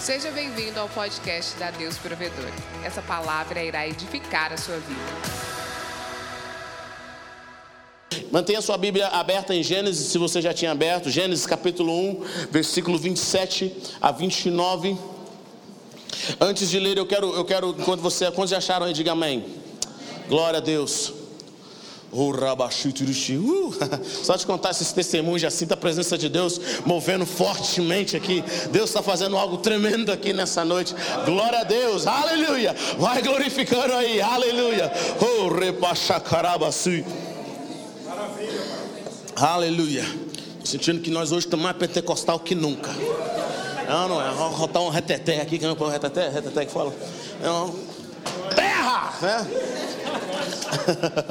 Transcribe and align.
Seja 0.00 0.30
bem-vindo 0.30 0.80
ao 0.80 0.88
podcast 0.88 1.58
da 1.58 1.70
Deus 1.70 1.98
Provedor. 1.98 2.50
Essa 2.82 3.02
palavra 3.02 3.62
irá 3.62 3.86
edificar 3.86 4.50
a 4.50 4.56
sua 4.56 4.78
vida. 4.78 4.98
Mantenha 8.32 8.62
sua 8.62 8.78
Bíblia 8.78 9.08
aberta 9.08 9.54
em 9.54 9.62
Gênesis, 9.62 10.06
se 10.06 10.16
você 10.16 10.40
já 10.40 10.54
tinha 10.54 10.72
aberto, 10.72 11.10
Gênesis 11.10 11.44
capítulo 11.44 11.92
1, 11.92 12.24
versículo 12.50 12.96
27 12.96 13.76
a 14.00 14.10
29. 14.10 14.96
Antes 16.40 16.70
de 16.70 16.78
ler, 16.78 16.96
eu 16.96 17.04
quero, 17.04 17.34
eu 17.34 17.44
quero 17.44 17.76
enquanto 17.78 18.00
você, 18.00 18.32
quando 18.32 18.48
já 18.48 18.56
acharam 18.56 18.86
aí, 18.86 18.94
diga 18.94 19.12
amém. 19.12 19.44
Glória 20.30 20.60
a 20.60 20.62
Deus. 20.62 21.19
Uh, 22.12 23.72
só 24.24 24.36
te 24.36 24.44
contar 24.44 24.70
esses 24.70 24.92
testemunhos, 24.92 25.42
já 25.42 25.50
sinta 25.50 25.74
a 25.74 25.76
presença 25.76 26.18
de 26.18 26.28
Deus 26.28 26.60
movendo 26.84 27.24
fortemente 27.24 28.16
aqui. 28.16 28.42
Deus 28.72 28.90
está 28.90 29.02
fazendo 29.02 29.36
algo 29.36 29.58
tremendo 29.58 30.10
aqui 30.10 30.32
nessa 30.32 30.64
noite. 30.64 30.94
Glória 31.24 31.60
a 31.60 31.64
Deus, 31.64 32.06
aleluia. 32.06 32.74
Vai 32.98 33.22
glorificando 33.22 33.94
aí, 33.94 34.20
aleluia. 34.20 34.92
Oh, 35.20 35.48
repachacarabasi. 35.48 37.04
Aleluia. 39.36 40.04
Sentindo 40.64 41.00
que 41.00 41.10
nós 41.10 41.32
hoje 41.32 41.46
estamos 41.46 41.64
mais 41.64 41.76
pentecostal 41.76 42.40
que 42.40 42.54
nunca. 42.54 42.90
Não, 43.88 44.08
não 44.08 44.22
é. 44.22 44.30
Vou 44.32 44.50
botar 44.50 44.80
um 44.80 44.88
reteté 44.88 45.40
aqui, 45.40 45.58
que 45.58 45.64
não 45.64 45.76
é 45.78 45.82
um 45.82 45.88
reteté, 45.88 46.28
reteté 46.28 46.66
que 46.66 46.72
fala. 46.72 46.92
É 47.42 48.69
Né? 49.22 49.46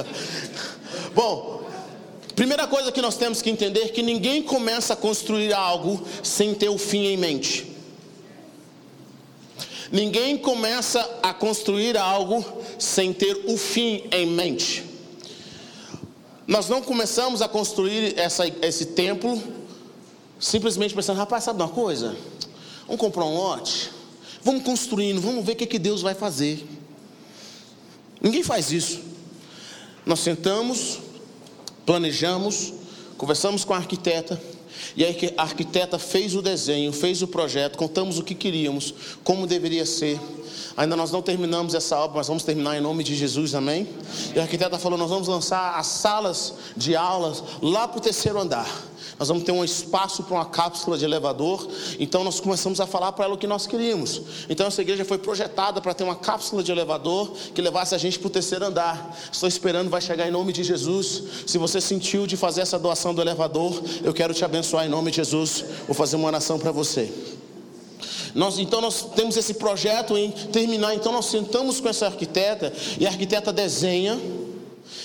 Bom, 1.14 1.64
primeira 2.34 2.66
coisa 2.66 2.92
que 2.92 3.02
nós 3.02 3.16
temos 3.16 3.42
que 3.42 3.50
entender 3.50 3.80
é 3.80 3.88
que 3.88 4.02
ninguém 4.02 4.42
começa 4.42 4.94
a 4.94 4.96
construir 4.96 5.52
algo 5.52 6.02
sem 6.22 6.54
ter 6.54 6.68
o 6.68 6.78
fim 6.78 7.06
em 7.06 7.16
mente. 7.16 7.66
Ninguém 9.92 10.38
começa 10.38 11.18
a 11.22 11.34
construir 11.34 11.96
algo 11.96 12.44
sem 12.78 13.12
ter 13.12 13.44
o 13.46 13.56
fim 13.56 14.04
em 14.12 14.26
mente. 14.26 14.84
Nós 16.46 16.68
não 16.68 16.80
começamos 16.80 17.42
a 17.42 17.48
construir 17.48 18.18
essa, 18.18 18.46
esse 18.62 18.86
templo 18.86 19.40
simplesmente 20.40 20.94
pensando, 20.94 21.18
rapaz, 21.18 21.44
sabe 21.44 21.62
uma 21.62 21.68
coisa? 21.68 22.16
Vamos 22.86 23.00
comprar 23.00 23.24
um 23.24 23.36
lote, 23.36 23.90
vamos 24.42 24.64
construindo, 24.64 25.20
vamos 25.20 25.44
ver 25.44 25.52
o 25.52 25.56
que, 25.56 25.66
que 25.66 25.78
Deus 25.78 26.02
vai 26.02 26.14
fazer. 26.14 26.66
Ninguém 28.20 28.42
faz 28.42 28.72
isso. 28.72 29.00
Nós 30.04 30.20
sentamos, 30.20 30.98
planejamos, 31.86 32.72
conversamos 33.16 33.64
com 33.64 33.74
a 33.74 33.76
arquiteta, 33.76 34.40
e 34.96 35.04
a 35.04 35.42
arquiteta 35.42 35.98
fez 35.98 36.34
o 36.34 36.42
desenho, 36.42 36.92
fez 36.92 37.22
o 37.22 37.28
projeto, 37.28 37.76
contamos 37.76 38.18
o 38.18 38.22
que 38.22 38.34
queríamos, 38.34 38.94
como 39.22 39.46
deveria 39.46 39.86
ser. 39.86 40.18
Ainda 40.76 40.96
nós 40.96 41.10
não 41.10 41.22
terminamos 41.22 41.74
essa 41.74 41.96
obra, 41.96 42.18
mas 42.18 42.28
vamos 42.28 42.42
terminar 42.42 42.76
em 42.76 42.80
nome 42.80 43.04
de 43.04 43.14
Jesus, 43.14 43.54
amém? 43.54 43.88
E 44.34 44.38
a 44.38 44.42
arquiteta 44.42 44.78
falou: 44.78 44.98
nós 44.98 45.10
vamos 45.10 45.28
lançar 45.28 45.78
as 45.78 45.86
salas 45.86 46.54
de 46.76 46.94
aulas 46.96 47.42
lá 47.60 47.88
para 47.88 47.98
o 47.98 48.00
terceiro 48.00 48.38
andar. 48.40 48.68
Nós 49.20 49.28
vamos 49.28 49.44
ter 49.44 49.52
um 49.52 49.62
espaço 49.62 50.22
para 50.22 50.34
uma 50.34 50.46
cápsula 50.46 50.96
de 50.96 51.04
elevador. 51.04 51.68
Então 51.98 52.24
nós 52.24 52.40
começamos 52.40 52.80
a 52.80 52.86
falar 52.86 53.12
para 53.12 53.26
ela 53.26 53.34
o 53.34 53.38
que 53.38 53.46
nós 53.46 53.66
queríamos. 53.66 54.22
Então 54.48 54.66
essa 54.66 54.80
igreja 54.80 55.04
foi 55.04 55.18
projetada 55.18 55.78
para 55.78 55.92
ter 55.92 56.04
uma 56.04 56.16
cápsula 56.16 56.62
de 56.62 56.72
elevador 56.72 57.30
que 57.54 57.60
levasse 57.60 57.94
a 57.94 57.98
gente 57.98 58.18
para 58.18 58.28
o 58.28 58.30
terceiro 58.30 58.64
andar. 58.64 59.14
Estou 59.30 59.46
esperando, 59.46 59.90
vai 59.90 60.00
chegar 60.00 60.26
em 60.26 60.30
nome 60.30 60.54
de 60.54 60.64
Jesus. 60.64 61.22
Se 61.46 61.58
você 61.58 61.82
sentiu 61.82 62.26
de 62.26 62.34
fazer 62.34 62.62
essa 62.62 62.78
doação 62.78 63.14
do 63.14 63.20
elevador, 63.20 63.82
eu 64.02 64.14
quero 64.14 64.32
te 64.32 64.42
abençoar 64.42 64.86
em 64.86 64.88
nome 64.88 65.10
de 65.10 65.18
Jesus. 65.18 65.66
Vou 65.86 65.94
fazer 65.94 66.16
uma 66.16 66.26
oração 66.26 66.58
para 66.58 66.72
você. 66.72 67.12
Nós, 68.34 68.58
então 68.58 68.80
nós 68.80 69.02
temos 69.14 69.36
esse 69.36 69.54
projeto 69.54 70.16
em 70.16 70.30
terminar. 70.30 70.94
Então 70.94 71.12
nós 71.12 71.26
sentamos 71.26 71.80
com 71.80 71.88
essa 71.88 72.06
arquiteta 72.06 72.72
e 72.98 73.06
a 73.06 73.10
arquiteta 73.10 73.52
desenha 73.52 74.18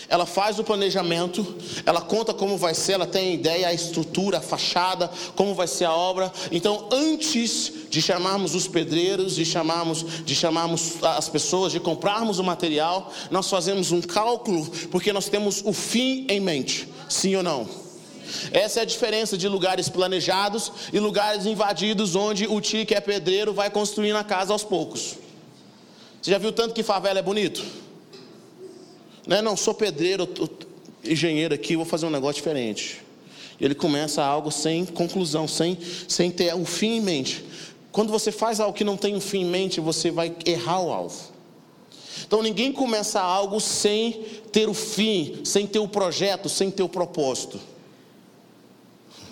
ela 0.07 0.25
faz 0.25 0.59
o 0.59 0.63
planejamento, 0.63 1.55
ela 1.85 2.01
conta 2.01 2.33
como 2.33 2.57
vai 2.57 2.73
ser, 2.73 2.93
ela 2.93 3.07
tem 3.07 3.29
a 3.29 3.33
ideia, 3.33 3.67
a 3.67 3.73
estrutura, 3.73 4.37
a 4.37 4.41
fachada, 4.41 5.09
como 5.35 5.53
vai 5.53 5.67
ser 5.67 5.85
a 5.85 5.93
obra. 5.93 6.31
Então, 6.51 6.87
antes 6.91 7.71
de 7.89 8.01
chamarmos 8.01 8.55
os 8.55 8.67
pedreiros, 8.67 9.35
de 9.35 9.45
chamarmos, 9.45 10.05
de 10.23 10.35
chamarmos 10.35 11.03
as 11.03 11.29
pessoas, 11.29 11.71
de 11.71 11.79
comprarmos 11.79 12.39
o 12.39 12.43
material, 12.43 13.11
nós 13.31 13.49
fazemos 13.49 13.91
um 13.91 14.01
cálculo, 14.01 14.65
porque 14.91 15.11
nós 15.11 15.27
temos 15.27 15.61
o 15.65 15.73
fim 15.73 16.25
em 16.29 16.39
mente, 16.39 16.87
sim 17.09 17.35
ou 17.35 17.43
não? 17.43 17.84
Essa 18.51 18.79
é 18.79 18.83
a 18.83 18.85
diferença 18.85 19.37
de 19.37 19.47
lugares 19.47 19.89
planejados 19.89 20.71
e 20.91 20.99
lugares 20.99 21.45
invadidos, 21.45 22.15
onde 22.15 22.47
o 22.47 22.59
tio 22.61 22.85
que 22.85 22.95
é 22.95 23.01
pedreiro 23.01 23.53
vai 23.53 23.69
construindo 23.69 24.15
a 24.15 24.23
casa 24.23 24.53
aos 24.53 24.63
poucos. 24.63 25.17
Você 26.21 26.31
já 26.31 26.37
viu 26.37 26.51
tanto 26.51 26.73
que 26.73 26.83
favela 26.83 27.19
é 27.19 27.21
bonito? 27.21 27.63
Não, 29.27 29.41
não, 29.41 29.57
sou 29.57 29.73
pedreiro, 29.73 30.27
engenheiro 31.03 31.53
aqui, 31.53 31.75
vou 31.75 31.85
fazer 31.85 32.05
um 32.05 32.09
negócio 32.09 32.35
diferente. 32.35 33.01
Ele 33.59 33.73
começa 33.73 34.23
algo 34.23 34.51
sem 34.51 34.85
conclusão, 34.85 35.47
sem, 35.47 35.77
sem 36.07 36.29
ter 36.29 36.53
um 36.53 36.65
fim 36.65 36.97
em 36.97 37.01
mente. 37.01 37.43
Quando 37.91 38.11
você 38.11 38.31
faz 38.31 38.59
algo 38.59 38.75
que 38.75 38.83
não 38.83 38.97
tem 38.97 39.15
um 39.15 39.21
fim 39.21 39.41
em 39.41 39.45
mente, 39.45 39.79
você 39.79 40.11
vai 40.11 40.35
errar 40.45 40.81
o 40.81 40.91
alvo. 40.91 41.33
Então 42.25 42.41
ninguém 42.41 42.71
começa 42.71 43.21
algo 43.21 43.59
sem 43.59 44.23
ter 44.51 44.67
o 44.67 44.73
fim, 44.73 45.41
sem 45.43 45.67
ter 45.67 45.79
o 45.79 45.87
projeto, 45.87 46.49
sem 46.49 46.71
ter 46.71 46.83
o 46.83 46.89
propósito. 46.89 47.59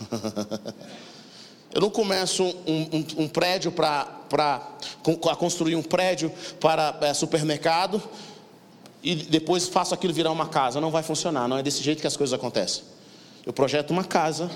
Eu 1.74 1.81
não 1.81 1.90
começo 1.90 2.44
um, 2.44 2.97
um, 2.97 3.24
um 3.24 3.28
prédio 3.28 3.72
para 3.72 4.62
construir 5.40 5.75
um 5.75 5.81
prédio 5.81 6.31
para 6.59 6.96
é, 7.02 7.14
supermercado 7.16 8.02
e 9.02 9.16
depois 9.16 9.68
faço 9.68 9.92
aquilo 9.92 10.13
virar 10.13 10.31
uma 10.31 10.47
casa. 10.47 10.80
Não 10.80 10.92
vai 10.92 11.02
funcionar, 11.02 11.47
não 11.47 11.58
é 11.58 11.63
desse 11.63 11.81
jeito 11.81 12.00
que 12.00 12.06
as 12.06 12.16
coisas 12.16 12.31
acontecem. 12.31 12.84
Eu 13.44 13.52
projeto 13.52 13.90
uma 13.90 14.03
casa 14.03 14.52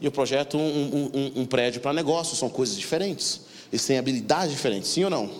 e 0.00 0.06
eu 0.06 0.10
projeto 0.10 0.56
um, 0.56 1.32
um, 1.36 1.46
prédio 1.46 1.80
para 1.80 1.92
negócio, 1.92 2.34
são 2.36 2.48
coisas 2.48 2.76
diferentes. 2.76 3.42
Eles 3.70 3.86
têm 3.86 3.98
habilidades 3.98 4.50
diferentes, 4.50 4.90
sim 4.90 5.04
ou 5.04 5.10
não? 5.10 5.30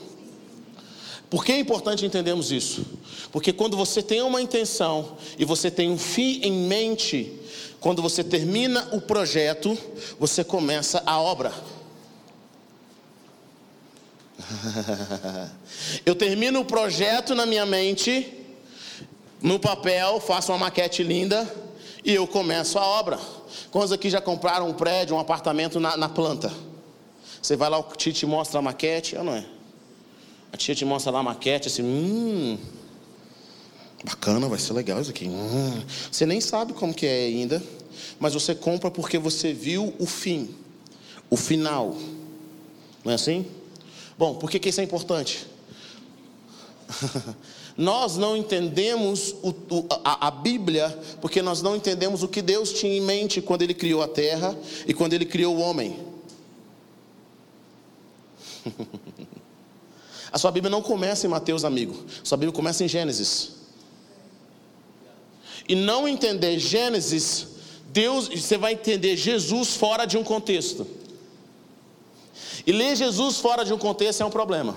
Por 1.28 1.44
que 1.46 1.52
é 1.52 1.58
importante 1.58 2.04
entendermos 2.04 2.52
isso? 2.52 2.84
Porque 3.32 3.54
quando 3.54 3.74
você 3.74 4.02
tem 4.02 4.20
uma 4.20 4.42
intenção 4.42 5.16
e 5.38 5.46
você 5.46 5.70
tem 5.70 5.90
um 5.90 5.98
fim 5.98 6.40
em 6.42 6.52
mente, 6.52 7.40
quando 7.82 8.00
você 8.00 8.22
termina 8.22 8.88
o 8.92 9.00
projeto, 9.00 9.76
você 10.18 10.44
começa 10.44 11.02
a 11.04 11.20
obra. 11.20 11.52
Eu 16.06 16.14
termino 16.14 16.60
o 16.60 16.64
projeto 16.64 17.34
na 17.34 17.44
minha 17.44 17.66
mente, 17.66 18.32
no 19.42 19.58
papel, 19.58 20.20
faço 20.20 20.52
uma 20.52 20.58
maquete 20.58 21.02
linda 21.02 21.52
e 22.04 22.14
eu 22.14 22.26
começo 22.26 22.78
a 22.78 22.86
obra. 22.86 23.18
Quantos 23.72 23.90
aqui 23.90 24.08
já 24.08 24.20
compraram 24.20 24.68
um 24.68 24.72
prédio, 24.72 25.16
um 25.16 25.18
apartamento 25.18 25.80
na, 25.80 25.96
na 25.96 26.08
planta? 26.08 26.52
Você 27.42 27.56
vai 27.56 27.68
lá, 27.68 27.80
o 27.80 27.82
tio 27.96 28.12
te 28.12 28.24
mostra 28.24 28.60
a 28.60 28.62
maquete, 28.62 29.16
ou 29.16 29.24
não 29.24 29.34
é? 29.34 29.44
A 30.52 30.56
tia 30.56 30.76
te 30.76 30.84
mostra 30.84 31.10
lá 31.10 31.18
a 31.18 31.22
maquete, 31.24 31.66
assim, 31.66 31.82
hum, 31.82 32.58
bacana, 34.04 34.48
vai 34.48 34.58
ser 34.58 34.72
legal 34.72 35.00
isso 35.00 35.10
aqui. 35.10 35.26
Hum. 35.28 35.82
Você 36.10 36.26
nem 36.26 36.40
sabe 36.40 36.72
como 36.72 36.94
que 36.94 37.06
é 37.06 37.26
ainda, 37.26 37.62
mas 38.18 38.34
você 38.34 38.54
compra 38.54 38.90
porque 38.90 39.18
você 39.18 39.52
viu 39.52 39.94
o 39.98 40.06
fim, 40.06 40.54
o 41.30 41.36
final. 41.36 41.96
Não 43.04 43.12
é 43.12 43.14
assim? 43.14 43.46
Bom, 44.18 44.34
por 44.34 44.50
que, 44.50 44.58
que 44.58 44.68
isso 44.68 44.80
é 44.80 44.84
importante? 44.84 45.46
Nós 47.76 48.16
não 48.16 48.36
entendemos 48.36 49.34
o, 49.42 49.48
o, 49.48 49.86
a, 50.04 50.28
a, 50.28 50.30
Bíblia 50.30 50.90
porque 51.22 51.40
nós 51.40 51.62
não 51.62 51.74
entendemos 51.74 52.22
o 52.22 52.28
que 52.28 52.42
Deus 52.42 52.70
tinha 52.70 52.94
em 52.94 53.00
mente 53.00 53.40
quando 53.40 53.62
Ele 53.62 53.72
criou 53.72 54.02
a 54.02 54.08
terra 54.08 54.54
e 54.86 54.92
quando 54.92 55.14
Ele 55.14 55.24
criou 55.24 55.56
o 55.56 55.60
homem. 55.60 55.98
a 60.30 60.36
sua 60.36 60.50
Bíblia 60.50 60.70
não 60.70 60.82
começa 60.82 61.26
em 61.26 61.30
Mateus, 61.30 61.64
amigo. 61.64 62.04
A 62.22 62.26
sua 62.26 62.36
Bíblia 62.36 62.54
começa 62.54 62.84
em 62.84 62.88
Gênesis. 62.88 63.61
E 65.68 65.74
não 65.74 66.08
entender 66.08 66.58
Gênesis, 66.58 67.46
Deus, 67.86 68.28
você 68.28 68.56
vai 68.56 68.72
entender 68.72 69.16
Jesus 69.16 69.74
fora 69.76 70.04
de 70.06 70.16
um 70.16 70.24
contexto. 70.24 70.86
E 72.66 72.72
ler 72.72 72.96
Jesus 72.96 73.38
fora 73.38 73.64
de 73.64 73.72
um 73.72 73.78
contexto 73.78 74.22
é 74.22 74.24
um 74.24 74.30
problema. 74.30 74.76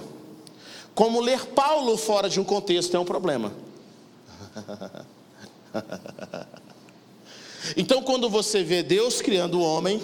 Como 0.94 1.20
ler 1.20 1.46
Paulo 1.48 1.98
fora 1.98 2.30
de 2.30 2.40
um 2.40 2.44
contexto 2.44 2.96
é 2.96 3.00
um 3.00 3.06
problema. 3.06 3.54
Então, 7.76 8.04
quando 8.04 8.30
você 8.30 8.64
vê 8.64 8.84
Deus 8.84 9.22
criando 9.22 9.60
o 9.60 9.64
homem, 9.64 10.02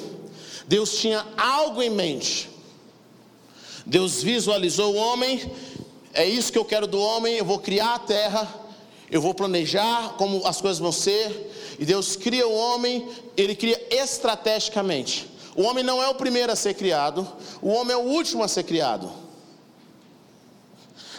Deus 0.67 0.97
tinha 0.97 1.25
algo 1.37 1.81
em 1.81 1.89
mente. 1.89 2.49
Deus 3.85 4.23
visualizou 4.23 4.93
o 4.93 4.97
homem, 4.97 5.51
é 6.13 6.25
isso 6.25 6.51
que 6.51 6.57
eu 6.57 6.65
quero 6.65 6.87
do 6.87 6.99
homem, 6.99 7.35
eu 7.35 7.45
vou 7.45 7.59
criar 7.59 7.95
a 7.95 7.99
terra, 7.99 8.47
eu 9.11 9.21
vou 9.21 9.33
planejar 9.33 10.13
como 10.17 10.47
as 10.47 10.61
coisas 10.61 10.79
vão 10.79 10.91
ser, 10.91 11.75
e 11.77 11.85
Deus 11.85 12.15
cria 12.15 12.47
o 12.47 12.55
homem, 12.55 13.09
ele 13.35 13.53
cria 13.53 13.79
estrategicamente. 13.91 15.29
O 15.53 15.63
homem 15.63 15.83
não 15.83 16.01
é 16.01 16.07
o 16.07 16.15
primeiro 16.15 16.49
a 16.49 16.55
ser 16.55 16.75
criado, 16.75 17.27
o 17.61 17.69
homem 17.69 17.93
é 17.93 17.97
o 17.97 18.03
último 18.03 18.41
a 18.41 18.47
ser 18.47 18.63
criado. 18.63 19.11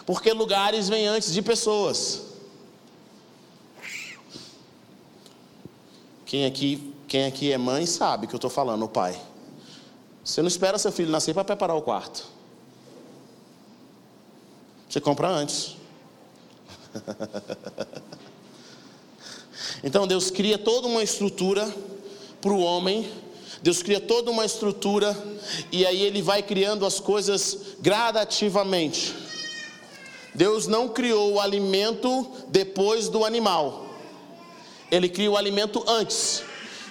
Porque 0.07 0.33
lugares 0.33 0.89
vêm 0.89 1.07
antes 1.07 1.35
de 1.35 1.43
pessoas. 1.43 2.23
Quem 6.25 6.47
aqui, 6.47 6.95
quem 7.07 7.27
aqui 7.27 7.53
é 7.53 7.59
mãe 7.59 7.85
sabe 7.85 8.27
que 8.27 8.35
eu 8.35 8.39
estou 8.39 8.51
falando, 8.51 8.87
o 8.87 8.89
pai. 8.89 9.21
Você 10.25 10.41
não 10.41 10.49
espera 10.49 10.79
seu 10.79 10.91
filho 10.91 11.11
nascer 11.11 11.35
para 11.35 11.45
preparar 11.45 11.77
o 11.77 11.83
quarto. 11.83 12.25
Você 14.89 14.99
compra 14.99 15.29
antes. 15.29 15.82
então 19.83 20.07
Deus 20.07 20.31
cria 20.31 20.59
toda 20.59 20.87
uma 20.87 21.03
estrutura 21.03 21.73
para 22.41 22.53
o 22.53 22.61
homem. 22.61 23.11
Deus 23.63 23.83
cria 23.83 24.01
toda 24.01 24.31
uma 24.31 24.45
estrutura 24.45 25.17
e 25.71 25.87
aí 25.87 26.03
ele 26.03 26.21
vai 26.21 26.43
criando 26.43 26.85
as 26.85 26.99
coisas 26.99 27.77
gradativamente. 27.81 29.15
Deus 30.35 30.67
não 30.67 30.89
criou 30.89 31.35
o 31.35 31.41
alimento 31.41 32.27
depois 32.49 33.09
do 33.09 33.25
animal. 33.25 33.87
Ele 34.91 35.09
cria 35.09 35.31
o 35.31 35.37
alimento 35.37 35.85
antes. 35.87 36.43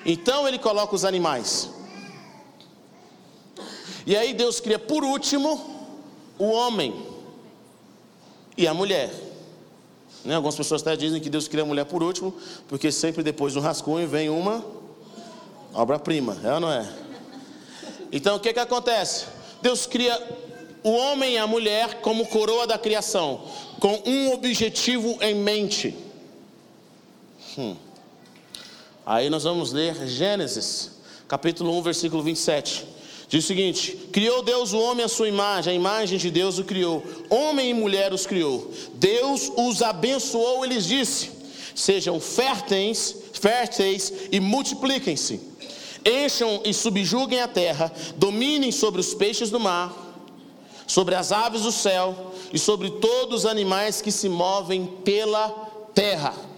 Então 0.05 0.47
ele 0.47 0.57
coloca 0.57 0.95
os 0.95 1.03
animais. 1.03 1.69
E 4.05 4.15
aí 4.15 4.33
Deus 4.33 4.59
cria 4.59 4.79
por 4.79 5.03
último 5.03 5.99
o 6.39 6.45
homem 6.45 7.05
e 8.57 8.67
a 8.67 8.73
mulher. 8.73 9.30
Né? 10.23 10.35
Algumas 10.35 10.55
pessoas 10.55 10.81
até 10.81 10.95
dizem 10.95 11.19
que 11.19 11.29
Deus 11.29 11.47
cria 11.47 11.63
a 11.63 11.65
mulher 11.65 11.85
por 11.85 12.03
último, 12.03 12.33
porque 12.67 12.91
sempre 12.91 13.23
depois 13.23 13.53
do 13.53 13.59
rascunho 13.59 14.07
vem 14.07 14.29
uma 14.29 14.63
obra-prima, 15.73 16.37
é 16.43 16.53
ou 16.53 16.59
não 16.59 16.71
é? 16.71 16.87
Então 18.11 18.35
o 18.35 18.39
que, 18.39 18.53
que 18.53 18.59
acontece? 18.59 19.25
Deus 19.61 19.85
cria 19.85 20.19
o 20.83 20.91
homem 20.91 21.33
e 21.33 21.37
a 21.37 21.47
mulher 21.47 22.01
como 22.01 22.25
coroa 22.27 22.67
da 22.67 22.77
criação, 22.77 23.43
com 23.79 24.01
um 24.05 24.33
objetivo 24.33 25.17
em 25.21 25.35
mente. 25.35 25.95
Hum. 27.57 27.75
Aí 29.05 29.29
nós 29.29 29.43
vamos 29.43 29.71
ler 29.71 30.07
Gênesis, 30.07 30.91
capítulo 31.27 31.77
1, 31.77 31.81
versículo 31.81 32.23
27. 32.23 32.85
Diz 33.31 33.45
o 33.45 33.47
seguinte: 33.47 33.97
Criou 34.11 34.43
Deus 34.43 34.73
o 34.73 34.79
homem 34.79 35.05
à 35.05 35.07
sua 35.07 35.29
imagem, 35.29 35.71
a 35.71 35.75
imagem 35.75 36.19
de 36.19 36.29
Deus 36.29 36.59
o 36.59 36.65
criou, 36.65 37.01
homem 37.29 37.69
e 37.69 37.73
mulher 37.73 38.13
os 38.13 38.25
criou. 38.25 38.69
Deus 38.95 39.49
os 39.55 39.81
abençoou 39.81 40.65
e 40.65 40.67
lhes 40.67 40.85
disse: 40.85 41.31
Sejam 41.73 42.19
férteis, 42.19 43.15
férteis 43.31 44.11
e 44.33 44.39
multipliquem-se. 44.41 45.39
Encham 46.05 46.61
e 46.65 46.73
subjuguem 46.73 47.39
a 47.39 47.47
terra, 47.47 47.89
dominem 48.17 48.69
sobre 48.69 48.99
os 48.99 49.13
peixes 49.13 49.49
do 49.49 49.61
mar, 49.61 49.95
sobre 50.85 51.15
as 51.15 51.31
aves 51.31 51.61
do 51.61 51.71
céu 51.71 52.33
e 52.51 52.59
sobre 52.59 52.89
todos 52.89 53.41
os 53.41 53.45
animais 53.45 54.01
que 54.01 54.11
se 54.11 54.27
movem 54.27 54.85
pela 55.05 55.47
terra. 55.93 56.50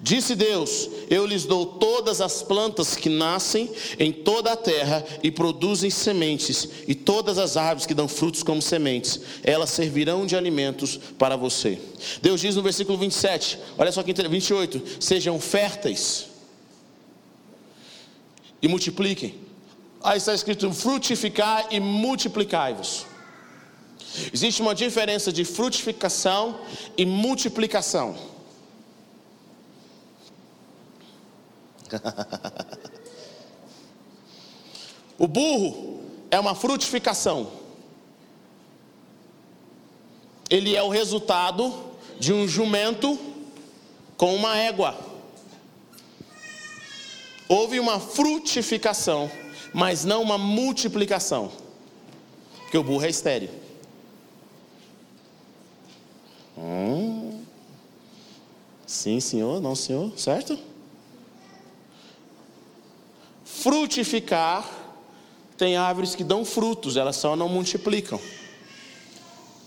Disse 0.00 0.36
Deus: 0.36 0.88
Eu 1.10 1.26
lhes 1.26 1.44
dou 1.44 1.66
todas 1.66 2.20
as 2.20 2.42
plantas 2.42 2.94
que 2.94 3.08
nascem 3.08 3.68
em 3.98 4.12
toda 4.12 4.52
a 4.52 4.56
terra 4.56 5.04
e 5.22 5.30
produzem 5.30 5.90
sementes, 5.90 6.68
e 6.86 6.94
todas 6.94 7.36
as 7.36 7.56
árvores 7.56 7.86
que 7.86 7.94
dão 7.94 8.06
frutos 8.06 8.42
como 8.42 8.62
sementes, 8.62 9.20
elas 9.42 9.70
servirão 9.70 10.24
de 10.24 10.36
alimentos 10.36 10.98
para 11.18 11.36
você. 11.36 11.80
Deus 12.22 12.40
diz 12.40 12.54
no 12.54 12.62
versículo 12.62 12.96
27, 12.96 13.58
olha 13.76 13.90
só 13.90 14.02
que 14.02 14.12
28, 14.12 14.82
sejam 15.00 15.40
férteis 15.40 16.26
e 18.62 18.68
multipliquem. 18.68 19.34
Aí 20.00 20.18
está 20.18 20.32
escrito 20.32 20.72
frutificar 20.72 21.66
e 21.72 21.80
multiplicai-vos. 21.80 23.04
Existe 24.32 24.62
uma 24.62 24.74
diferença 24.74 25.32
de 25.32 25.44
frutificação 25.44 26.60
e 26.96 27.04
multiplicação. 27.04 28.37
o 35.18 35.26
burro 35.26 36.02
é 36.30 36.38
uma 36.38 36.54
frutificação. 36.54 37.50
Ele 40.50 40.74
é 40.74 40.82
o 40.82 40.88
resultado 40.88 41.72
de 42.18 42.32
um 42.32 42.48
jumento 42.48 43.18
com 44.16 44.34
uma 44.34 44.56
égua. 44.56 44.96
Houve 47.48 47.80
uma 47.80 47.98
frutificação, 47.98 49.30
mas 49.72 50.04
não 50.04 50.22
uma 50.22 50.36
multiplicação. 50.36 51.50
Porque 52.62 52.76
o 52.76 52.84
burro 52.84 53.04
é 53.04 53.08
estéreo. 53.08 53.50
Hum. 56.56 57.42
Sim, 58.86 59.20
senhor, 59.20 59.60
não, 59.60 59.74
senhor, 59.74 60.12
certo? 60.18 60.58
Frutificar, 63.62 64.68
tem 65.56 65.76
árvores 65.76 66.14
que 66.14 66.22
dão 66.22 66.44
frutos, 66.44 66.96
elas 66.96 67.16
só 67.16 67.34
não 67.34 67.48
multiplicam. 67.48 68.20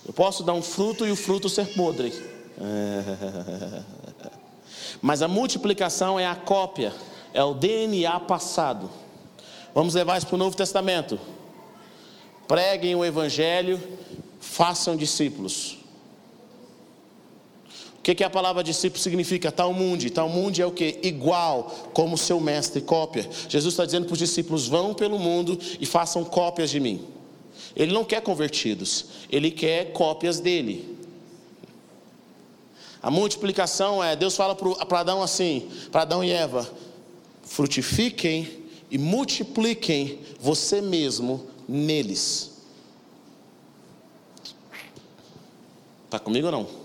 Eu 0.06 0.14
posso 0.14 0.44
dar 0.44 0.54
um 0.54 0.62
fruto 0.62 1.06
e 1.06 1.12
o 1.12 1.16
fruto 1.16 1.50
ser 1.50 1.74
podre. 1.74 2.14
Mas 5.02 5.22
a 5.22 5.28
multiplicação 5.28 6.20
é 6.20 6.26
a 6.26 6.36
cópia, 6.36 6.94
é 7.34 7.44
o 7.44 7.54
DNA 7.54 8.20
passado. 8.22 8.90
Vamos 9.74 9.94
levar 9.94 10.18
isso 10.18 10.28
para 10.28 10.36
o 10.36 10.40
Novo 10.40 10.56
Testamento. 10.56 11.20
Preguem 12.48 12.96
o 12.96 13.04
Evangelho, 13.04 13.82
façam 14.40 14.96
discípulos. 14.96 15.81
O 18.02 18.04
que, 18.04 18.16
que 18.16 18.24
a 18.24 18.30
palavra 18.32 18.64
discípulo 18.64 19.00
significa? 19.00 19.52
Talmundi. 19.52 20.10
Talmundi 20.10 20.60
é 20.60 20.66
o 20.66 20.72
que? 20.72 20.98
Igual, 21.04 21.92
como 21.94 22.18
seu 22.18 22.40
mestre, 22.40 22.82
cópia. 22.82 23.30
Jesus 23.48 23.76
está 23.76 23.86
dizendo 23.86 24.08
para 24.08 24.14
os 24.14 24.20
discípulos: 24.20 24.68
vão 24.68 24.92
pelo 24.92 25.20
mundo 25.20 25.56
e 25.80 25.86
façam 25.86 26.26
cópias 26.26 26.72
de 26.72 26.80
mim. 26.80 27.06
Ele 27.76 27.94
não 27.94 28.04
quer 28.04 28.22
convertidos, 28.22 29.06
ele 29.32 29.52
quer 29.52 29.94
cópias 29.94 30.40
dele. 30.40 30.98
A 33.04 33.12
multiplicação 33.12 34.04
é: 34.04 34.16
Deus 34.16 34.36
fala 34.36 34.56
para 34.56 35.00
Adão 35.00 35.22
assim, 35.22 35.70
para 35.92 36.02
Adão 36.02 36.24
e 36.24 36.32
Eva: 36.32 36.68
frutifiquem 37.44 38.64
e 38.90 38.98
multipliquem 38.98 40.22
você 40.40 40.82
mesmo 40.82 41.46
neles. 41.70 42.64
Está 46.06 46.18
comigo 46.18 46.48
ou 46.48 46.52
não? 46.52 46.81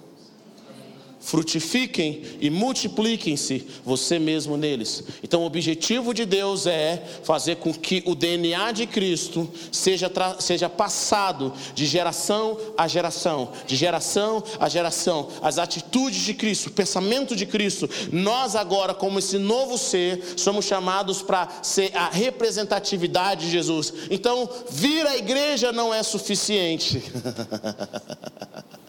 Frutifiquem 1.26 2.23
e 2.40 2.49
multipliquem-se 2.49 3.66
você 3.85 4.16
mesmo 4.16 4.56
neles. 4.56 5.02
Então, 5.25 5.42
o 5.42 5.47
objetivo 5.47 6.14
de 6.14 6.25
Deus 6.25 6.68
é 6.68 7.02
fazer 7.25 7.56
com 7.56 7.75
que 7.75 8.00
o 8.06 8.14
DNA 8.14 8.71
de 8.71 8.87
Cristo 8.87 9.50
seja, 9.73 10.09
seja 10.38 10.68
passado 10.68 11.52
de 11.75 11.85
geração 11.85 12.56
a 12.78 12.87
geração, 12.87 13.50
de 13.66 13.75
geração 13.75 14.45
a 14.61 14.68
geração. 14.68 15.28
As 15.42 15.59
atitudes 15.59 16.21
de 16.21 16.33
Cristo, 16.33 16.68
o 16.68 16.73
pensamento 16.73 17.35
de 17.35 17.45
Cristo. 17.45 17.90
Nós, 18.12 18.54
agora, 18.54 18.95
como 18.95 19.18
esse 19.18 19.37
novo 19.37 19.76
ser, 19.76 20.23
somos 20.37 20.64
chamados 20.64 21.23
para 21.23 21.49
ser 21.61 21.90
a 21.97 22.09
representatividade 22.09 23.47
de 23.47 23.50
Jesus. 23.50 23.92
Então, 24.12 24.49
vir 24.71 25.04
à 25.09 25.16
igreja 25.16 25.73
não 25.73 25.92
é 25.92 26.04
suficiente. 26.04 27.02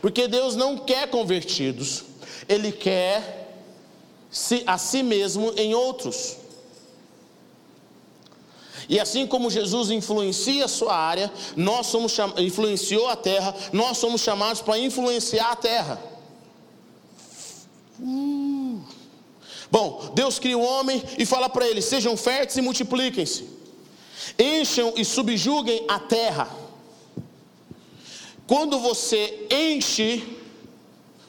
Porque 0.00 0.28
Deus 0.28 0.56
não 0.56 0.78
quer 0.78 1.08
convertidos, 1.10 2.04
Ele 2.48 2.72
quer 2.72 3.42
a 4.66 4.78
si 4.78 5.02
mesmo 5.02 5.52
em 5.56 5.74
outros. 5.74 6.36
E 8.88 8.98
assim 8.98 9.26
como 9.26 9.50
Jesus 9.50 9.90
influencia 9.90 10.64
a 10.64 10.68
sua 10.68 10.94
área, 10.94 11.32
nós 11.56 11.86
somos 11.86 12.16
influenciou 12.38 13.08
a 13.08 13.16
terra, 13.16 13.54
nós 13.72 13.98
somos 13.98 14.20
chamados 14.20 14.60
para 14.60 14.78
influenciar 14.78 15.52
a 15.52 15.56
terra. 15.56 16.02
Uh. 18.00 18.80
Bom, 19.70 20.12
Deus 20.14 20.38
cria 20.38 20.58
o 20.58 20.62
homem 20.62 21.02
e 21.18 21.24
fala 21.24 21.48
para 21.48 21.66
ele: 21.66 21.80
sejam 21.80 22.16
férteis 22.16 22.58
e 22.58 22.60
multipliquem-se, 22.60 23.48
encham 24.38 24.92
e 24.96 25.04
subjuguem 25.04 25.84
a 25.88 25.98
terra. 25.98 26.61
Quando 28.52 28.78
você 28.78 29.46
enche, 29.50 30.22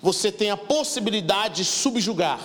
você 0.01 0.29
tem 0.29 0.51
a 0.51 0.57
possibilidade 0.57 1.55
de 1.55 1.63
subjugar, 1.63 2.41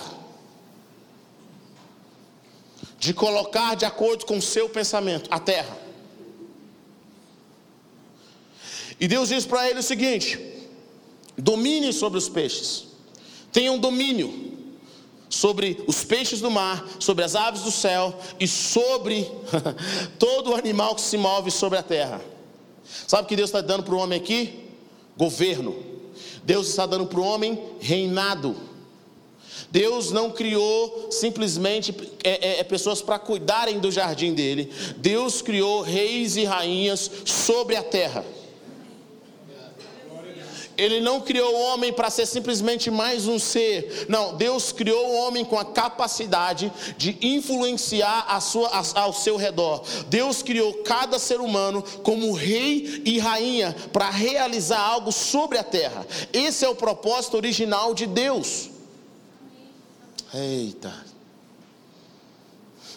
de 2.97 3.13
colocar 3.13 3.75
de 3.75 3.83
acordo 3.83 4.25
com 4.25 4.37
o 4.37 4.41
seu 4.41 4.69
pensamento 4.69 5.27
a 5.29 5.37
terra. 5.37 5.77
E 8.97 9.05
Deus 9.05 9.27
diz 9.27 9.45
para 9.45 9.69
ele 9.69 9.79
o 9.79 9.83
seguinte: 9.83 10.39
domine 11.37 11.91
sobre 11.91 12.17
os 12.17 12.29
peixes, 12.29 12.87
tenham 13.51 13.77
domínio. 13.77 14.57
sobre 15.29 15.83
os 15.87 16.05
peixes 16.05 16.39
do 16.39 16.49
mar, 16.49 16.87
sobre 17.01 17.25
as 17.25 17.35
aves 17.35 17.63
do 17.63 17.71
céu 17.71 18.17
e 18.39 18.47
sobre 18.47 19.29
todo 20.17 20.55
animal 20.55 20.95
que 20.95 21.01
se 21.01 21.17
move 21.17 21.51
sobre 21.51 21.77
a 21.77 21.83
terra. 21.83 22.21
Sabe 23.05 23.23
o 23.23 23.25
que 23.27 23.35
Deus 23.35 23.49
está 23.49 23.59
dando 23.59 23.83
para 23.83 23.93
o 23.93 23.97
homem 23.97 24.17
aqui? 24.17 24.68
Governo. 25.19 25.75
Deus 26.45 26.69
está 26.69 26.85
dando 26.85 27.05
para 27.05 27.19
o 27.19 27.23
homem 27.23 27.59
reinado. 27.81 28.55
Deus 29.69 30.13
não 30.13 30.31
criou 30.31 31.09
simplesmente 31.11 31.93
é, 32.23 32.29
é, 32.29 32.59
é 32.61 32.63
pessoas 32.63 33.01
para 33.01 33.19
cuidarem 33.19 33.79
do 33.79 33.91
jardim 33.91 34.33
dele. 34.33 34.71
Deus 34.95 35.41
criou 35.41 35.81
reis 35.81 36.37
e 36.37 36.45
rainhas 36.45 37.11
sobre 37.25 37.75
a 37.75 37.83
terra. 37.83 38.23
Ele 40.79 41.01
não 41.01 41.19
criou 41.19 41.53
o 41.53 41.59
homem 41.59 41.91
para 41.91 42.09
ser 42.09 42.25
simplesmente 42.25 42.89
mais 42.89 43.27
um 43.27 43.37
ser. 43.37 44.05
Não, 44.07 44.33
Deus 44.37 44.71
criou 44.71 45.09
o 45.09 45.15
homem 45.15 45.43
com 45.43 45.59
a 45.59 45.65
capacidade 45.65 46.71
de 46.97 47.17
influenciar 47.21 48.25
a 48.29 48.39
sua, 48.39 48.69
a, 48.69 49.01
ao 49.01 49.11
seu 49.11 49.35
redor. 49.35 49.83
Deus 50.07 50.41
criou 50.41 50.75
cada 50.83 51.19
ser 51.19 51.41
humano 51.41 51.83
como 52.01 52.31
rei 52.31 53.01
e 53.05 53.19
rainha 53.19 53.75
para 53.91 54.09
realizar 54.09 54.79
algo 54.79 55.11
sobre 55.11 55.57
a 55.57 55.63
terra. 55.63 56.07
Esse 56.31 56.63
é 56.63 56.69
o 56.69 56.75
propósito 56.75 57.35
original 57.35 57.93
de 57.93 58.05
Deus. 58.05 58.69
Eita. 60.33 60.93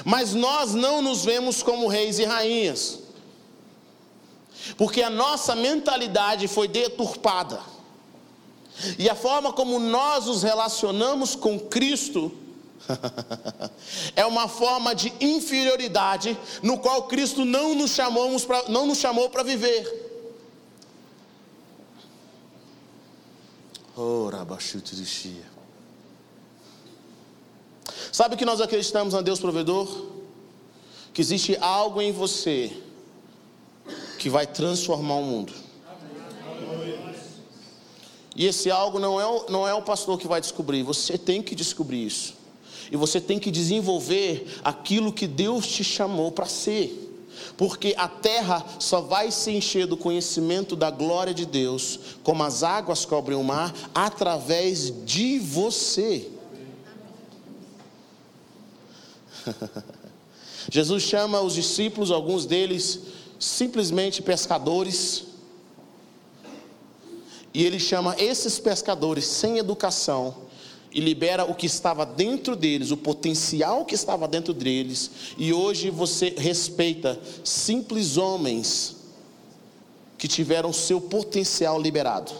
Mas 0.06 0.32
nós 0.32 0.74
não 0.74 1.02
nos 1.02 1.22
vemos 1.22 1.62
como 1.62 1.86
reis 1.86 2.18
e 2.18 2.24
rainhas 2.24 3.07
porque 4.76 5.02
a 5.02 5.10
nossa 5.10 5.54
mentalidade 5.54 6.48
foi 6.48 6.68
deturpada. 6.68 7.60
E 8.98 9.08
a 9.08 9.14
forma 9.14 9.52
como 9.52 9.78
nós 9.78 10.26
nos 10.26 10.42
relacionamos 10.42 11.34
com 11.34 11.58
Cristo 11.58 12.32
é 14.14 14.24
uma 14.24 14.46
forma 14.46 14.94
de 14.94 15.12
inferioridade 15.20 16.38
no 16.62 16.78
qual 16.78 17.04
Cristo 17.04 17.44
não 17.44 17.74
nos, 17.74 17.90
chamamos 17.90 18.44
pra, 18.44 18.68
não 18.68 18.86
nos 18.86 18.98
chamou 18.98 19.28
para 19.30 19.42
viver. 19.42 20.06
Sabe 28.12 28.36
que 28.36 28.44
nós 28.44 28.60
acreditamos 28.60 29.12
a 29.14 29.20
Deus 29.20 29.40
provedor? 29.40 30.06
Que 31.12 31.20
existe 31.20 31.56
algo 31.60 32.00
em 32.00 32.12
você 32.12 32.72
que 34.18 34.28
vai 34.28 34.46
transformar 34.46 35.14
o 35.14 35.22
mundo. 35.22 35.52
E 38.34 38.46
esse 38.46 38.70
algo 38.70 38.98
não 38.98 39.20
é, 39.20 39.26
o, 39.26 39.46
não 39.48 39.66
é 39.66 39.74
o 39.74 39.82
pastor 39.82 40.18
que 40.18 40.28
vai 40.28 40.40
descobrir, 40.40 40.82
você 40.82 41.16
tem 41.18 41.42
que 41.42 41.54
descobrir 41.54 42.06
isso. 42.06 42.34
E 42.90 42.96
você 42.96 43.20
tem 43.20 43.38
que 43.38 43.50
desenvolver 43.50 44.46
aquilo 44.62 45.12
que 45.12 45.26
Deus 45.26 45.66
te 45.66 45.82
chamou 45.82 46.30
para 46.32 46.46
ser. 46.46 47.06
Porque 47.56 47.94
a 47.96 48.08
terra 48.08 48.64
só 48.78 49.00
vai 49.00 49.30
se 49.30 49.50
encher 49.50 49.86
do 49.86 49.96
conhecimento 49.96 50.74
da 50.76 50.90
glória 50.90 51.34
de 51.34 51.44
Deus, 51.44 51.98
como 52.22 52.42
as 52.42 52.62
águas 52.62 53.04
cobrem 53.04 53.36
o 53.36 53.44
mar, 53.44 53.74
através 53.94 54.92
de 55.04 55.38
você. 55.38 56.30
Jesus 60.70 61.02
chama 61.02 61.40
os 61.40 61.54
discípulos, 61.54 62.10
alguns 62.10 62.46
deles 62.46 63.00
simplesmente 63.38 64.22
pescadores. 64.22 65.24
E 67.54 67.64
ele 67.64 67.78
chama 67.78 68.14
esses 68.18 68.58
pescadores 68.58 69.24
sem 69.24 69.58
educação 69.58 70.48
e 70.92 71.00
libera 71.00 71.44
o 71.44 71.54
que 71.54 71.66
estava 71.66 72.04
dentro 72.04 72.56
deles, 72.56 72.90
o 72.90 72.96
potencial 72.96 73.84
que 73.84 73.94
estava 73.94 74.26
dentro 74.26 74.52
deles. 74.52 75.10
E 75.36 75.52
hoje 75.52 75.90
você 75.90 76.34
respeita 76.36 77.18
simples 77.44 78.16
homens 78.16 78.96
que 80.16 80.26
tiveram 80.26 80.72
seu 80.72 81.00
potencial 81.00 81.80
liberado. 81.80 82.32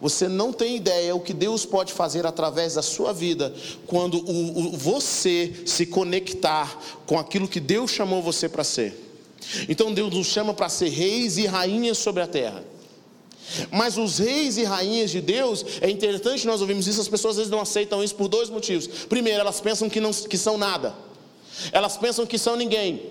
Você 0.00 0.26
não 0.26 0.52
tem 0.52 0.74
ideia 0.74 1.14
o 1.14 1.20
que 1.20 1.32
Deus 1.32 1.64
pode 1.64 1.92
fazer 1.92 2.26
através 2.26 2.74
da 2.74 2.82
sua 2.82 3.12
vida 3.12 3.54
quando 3.86 4.18
o, 4.18 4.74
o, 4.74 4.76
você 4.76 5.62
se 5.64 5.86
conectar 5.86 6.76
com 7.06 7.16
aquilo 7.16 7.46
que 7.46 7.60
Deus 7.60 7.92
chamou 7.92 8.20
você 8.20 8.48
para 8.48 8.64
ser. 8.64 9.01
Então 9.68 9.92
Deus 9.92 10.12
nos 10.14 10.26
chama 10.26 10.54
para 10.54 10.68
ser 10.68 10.88
reis 10.88 11.36
e 11.36 11.46
rainhas 11.46 11.98
sobre 11.98 12.22
a 12.22 12.26
terra. 12.26 12.64
Mas 13.70 13.98
os 13.98 14.18
reis 14.18 14.56
e 14.56 14.64
rainhas 14.64 15.10
de 15.10 15.20
Deus, 15.20 15.64
é 15.80 15.90
interessante 15.90 16.46
nós 16.46 16.60
ouvimos 16.60 16.86
isso, 16.86 17.00
as 17.00 17.08
pessoas 17.08 17.32
às 17.32 17.36
vezes 17.38 17.50
não 17.50 17.60
aceitam 17.60 18.02
isso 18.02 18.14
por 18.14 18.28
dois 18.28 18.48
motivos. 18.48 18.86
Primeiro, 18.86 19.40
elas 19.40 19.60
pensam 19.60 19.88
que, 19.88 20.00
não, 20.00 20.12
que 20.12 20.38
são 20.38 20.56
nada, 20.56 20.94
elas 21.70 21.96
pensam 21.96 22.24
que 22.24 22.38
são 22.38 22.56
ninguém. 22.56 23.02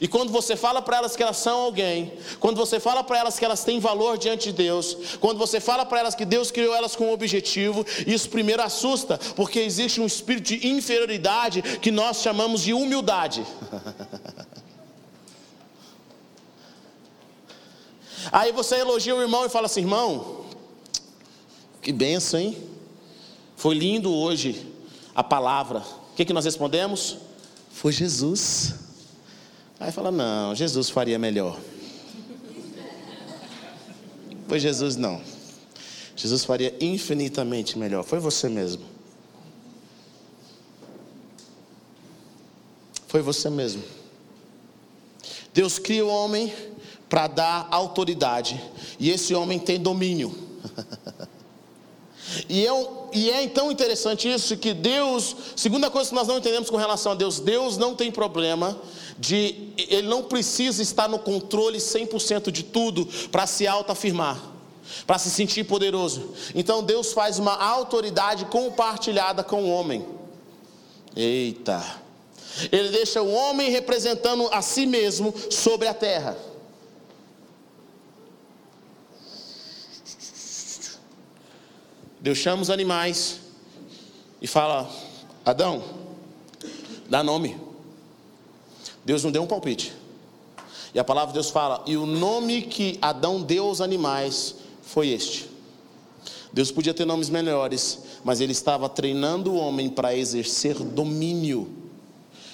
E 0.00 0.08
quando 0.08 0.32
você 0.32 0.56
fala 0.56 0.82
para 0.82 0.96
elas 0.96 1.14
que 1.14 1.22
elas 1.22 1.36
são 1.36 1.60
alguém, 1.60 2.12
quando 2.40 2.56
você 2.56 2.80
fala 2.80 3.04
para 3.04 3.18
elas 3.18 3.38
que 3.38 3.44
elas 3.44 3.62
têm 3.62 3.78
valor 3.78 4.18
diante 4.18 4.46
de 4.46 4.52
Deus, 4.52 4.96
quando 5.20 5.38
você 5.38 5.60
fala 5.60 5.86
para 5.86 6.00
elas 6.00 6.14
que 6.14 6.24
Deus 6.24 6.50
criou 6.50 6.74
elas 6.74 6.96
com 6.96 7.06
um 7.06 7.12
objetivo, 7.12 7.86
isso 8.04 8.28
primeiro 8.28 8.62
assusta, 8.62 9.16
porque 9.36 9.60
existe 9.60 10.00
um 10.00 10.06
espírito 10.06 10.56
de 10.56 10.66
inferioridade 10.66 11.62
que 11.80 11.92
nós 11.92 12.20
chamamos 12.20 12.62
de 12.62 12.72
humildade. 12.72 13.46
Aí 18.32 18.52
você 18.52 18.76
elogia 18.76 19.14
o 19.14 19.22
irmão 19.22 19.44
e 19.44 19.48
fala 19.48 19.66
assim: 19.66 19.80
irmão, 19.80 20.44
que 21.82 21.92
benção, 21.92 22.40
hein? 22.40 22.56
Foi 23.56 23.74
lindo 23.74 24.12
hoje 24.12 24.66
a 25.14 25.22
palavra. 25.22 25.80
O 26.12 26.14
que, 26.16 26.24
que 26.24 26.32
nós 26.32 26.44
respondemos? 26.44 27.18
Foi 27.70 27.92
Jesus. 27.92 28.74
Aí 29.78 29.92
fala: 29.92 30.10
não, 30.10 30.54
Jesus 30.54 30.90
faria 30.90 31.18
melhor. 31.18 31.58
Foi 34.48 34.60
Jesus, 34.60 34.96
não. 34.96 35.20
Jesus 36.14 36.44
faria 36.44 36.74
infinitamente 36.80 37.78
melhor. 37.78 38.02
Foi 38.04 38.18
você 38.18 38.48
mesmo. 38.48 38.84
Foi 43.06 43.20
você 43.20 43.50
mesmo. 43.50 43.82
Deus 45.52 45.78
cria 45.78 46.04
o 46.04 46.08
homem 46.08 46.52
para 47.08 47.26
dar 47.26 47.68
autoridade. 47.70 48.60
E 48.98 49.10
esse 49.10 49.34
homem 49.34 49.58
tem 49.58 49.78
domínio. 49.78 50.34
e, 52.48 52.66
é, 52.66 52.70
e 53.12 53.30
é 53.30 53.42
então 53.42 53.70
interessante 53.70 54.30
isso 54.30 54.56
que 54.56 54.74
Deus, 54.74 55.36
segunda 55.54 55.90
coisa 55.90 56.10
que 56.10 56.14
nós 56.14 56.28
não 56.28 56.38
entendemos 56.38 56.68
com 56.68 56.76
relação 56.76 57.12
a 57.12 57.14
Deus, 57.14 57.38
Deus 57.38 57.76
não 57.76 57.94
tem 57.94 58.10
problema 58.10 58.78
de, 59.18 59.72
ele 59.76 60.08
não 60.08 60.22
precisa 60.22 60.82
estar 60.82 61.08
no 61.08 61.18
controle 61.18 61.78
100% 61.78 62.50
de 62.50 62.64
tudo 62.64 63.06
para 63.30 63.46
se 63.46 63.66
autoafirmar, 63.66 64.40
para 65.06 65.18
se 65.18 65.30
sentir 65.30 65.64
poderoso. 65.64 66.34
Então 66.54 66.82
Deus 66.82 67.12
faz 67.12 67.38
uma 67.38 67.54
autoridade 67.54 68.44
compartilhada 68.46 69.42
com 69.44 69.64
o 69.64 69.70
homem. 69.70 70.04
Eita. 71.14 71.82
Ele 72.72 72.88
deixa 72.88 73.22
o 73.22 73.32
homem 73.32 73.70
representando 73.70 74.48
a 74.50 74.62
si 74.62 74.86
mesmo 74.86 75.34
sobre 75.50 75.88
a 75.88 75.94
terra. 75.94 76.36
Deus 82.26 82.38
chama 82.38 82.60
os 82.60 82.70
animais 82.70 83.38
e 84.42 84.48
fala: 84.48 84.90
Adão, 85.44 85.80
dá 87.08 87.22
nome. 87.22 87.56
Deus 89.04 89.22
não 89.22 89.30
deu 89.30 89.44
um 89.44 89.46
palpite. 89.46 89.92
E 90.92 90.98
a 90.98 91.04
palavra 91.04 91.28
de 91.28 91.34
Deus 91.34 91.50
fala: 91.50 91.84
E 91.86 91.96
o 91.96 92.04
nome 92.04 92.62
que 92.62 92.98
Adão 93.00 93.40
deu 93.40 93.66
aos 93.68 93.80
animais 93.80 94.56
foi 94.82 95.10
este. 95.10 95.48
Deus 96.52 96.72
podia 96.72 96.92
ter 96.92 97.04
nomes 97.04 97.30
melhores, 97.30 98.00
mas 98.24 98.40
ele 98.40 98.50
estava 98.50 98.88
treinando 98.88 99.52
o 99.52 99.56
homem 99.56 99.88
para 99.88 100.12
exercer 100.12 100.74
domínio. 100.74 101.70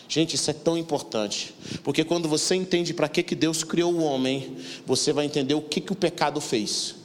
Gente, 0.06 0.36
isso 0.36 0.50
é 0.50 0.52
tão 0.52 0.76
importante, 0.76 1.54
porque 1.82 2.04
quando 2.04 2.28
você 2.28 2.54
entende 2.54 2.92
para 2.92 3.08
que, 3.08 3.22
que 3.22 3.34
Deus 3.34 3.64
criou 3.64 3.94
o 3.94 4.02
homem, 4.02 4.54
você 4.84 5.14
vai 5.14 5.24
entender 5.24 5.54
o 5.54 5.62
que, 5.62 5.80
que 5.80 5.94
o 5.94 5.96
pecado 5.96 6.42
fez. 6.42 7.00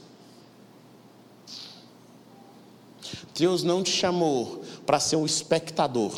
Deus 3.37 3.61
não 3.61 3.83
te 3.83 3.91
chamou 3.91 4.63
para 4.85 4.99
ser 4.99 5.15
um 5.15 5.25
espectador. 5.25 6.11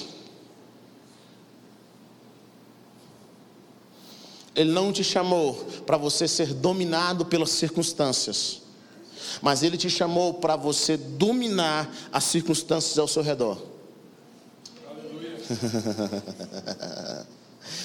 Ele 4.55 4.71
não 4.71 4.93
te 4.93 5.03
chamou 5.03 5.53
para 5.85 5.97
você 5.97 6.27
ser 6.27 6.53
dominado 6.53 7.25
pelas 7.25 7.49
circunstâncias, 7.51 8.61
mas 9.41 9.63
Ele 9.63 9.77
te 9.77 9.89
chamou 9.89 10.35
para 10.35 10.55
você 10.55 10.95
dominar 10.95 11.93
as 12.11 12.23
circunstâncias 12.23 12.97
ao 12.97 13.07
seu 13.07 13.21
redor. 13.21 13.61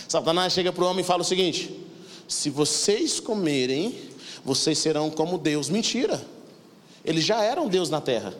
Satanás 0.08 0.52
chega 0.52 0.72
para 0.72 0.84
o 0.84 0.86
homem 0.86 1.02
e 1.02 1.06
fala 1.06 1.22
o 1.22 1.24
seguinte: 1.24 1.84
se 2.28 2.50
vocês 2.50 3.18
comerem, 3.18 4.10
vocês 4.44 4.78
serão 4.78 5.10
como 5.10 5.38
Deus. 5.38 5.68
Mentira. 5.68 6.24
Ele 7.04 7.20
já 7.20 7.42
era 7.42 7.60
um 7.60 7.68
Deus 7.68 7.90
na 7.90 8.00
terra. 8.00 8.32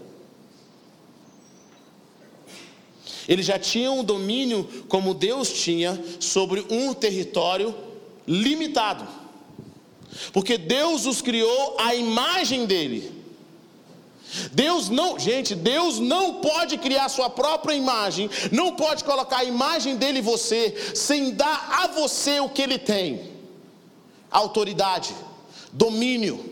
Ele 3.28 3.42
já 3.42 3.58
tinha 3.58 3.90
um 3.90 4.04
domínio, 4.04 4.68
como 4.88 5.14
Deus 5.14 5.52
tinha, 5.52 6.02
sobre 6.20 6.64
um 6.70 6.92
território 6.92 7.74
limitado. 8.26 9.06
Porque 10.32 10.56
Deus 10.58 11.06
os 11.06 11.20
criou 11.20 11.76
à 11.78 11.94
imagem 11.94 12.66
dele. 12.66 13.12
Deus 14.52 14.88
não, 14.88 15.18
gente, 15.18 15.54
Deus 15.54 16.00
não 16.00 16.40
pode 16.40 16.76
criar 16.78 17.08
sua 17.08 17.30
própria 17.30 17.74
imagem, 17.74 18.28
não 18.50 18.74
pode 18.74 19.04
colocar 19.04 19.38
a 19.38 19.44
imagem 19.44 19.96
dele 19.96 20.18
em 20.18 20.22
você, 20.22 20.74
sem 20.94 21.30
dar 21.30 21.82
a 21.82 21.86
você 21.86 22.40
o 22.40 22.48
que 22.48 22.62
ele 22.62 22.78
tem: 22.78 23.30
autoridade, 24.30 25.14
domínio, 25.72 26.44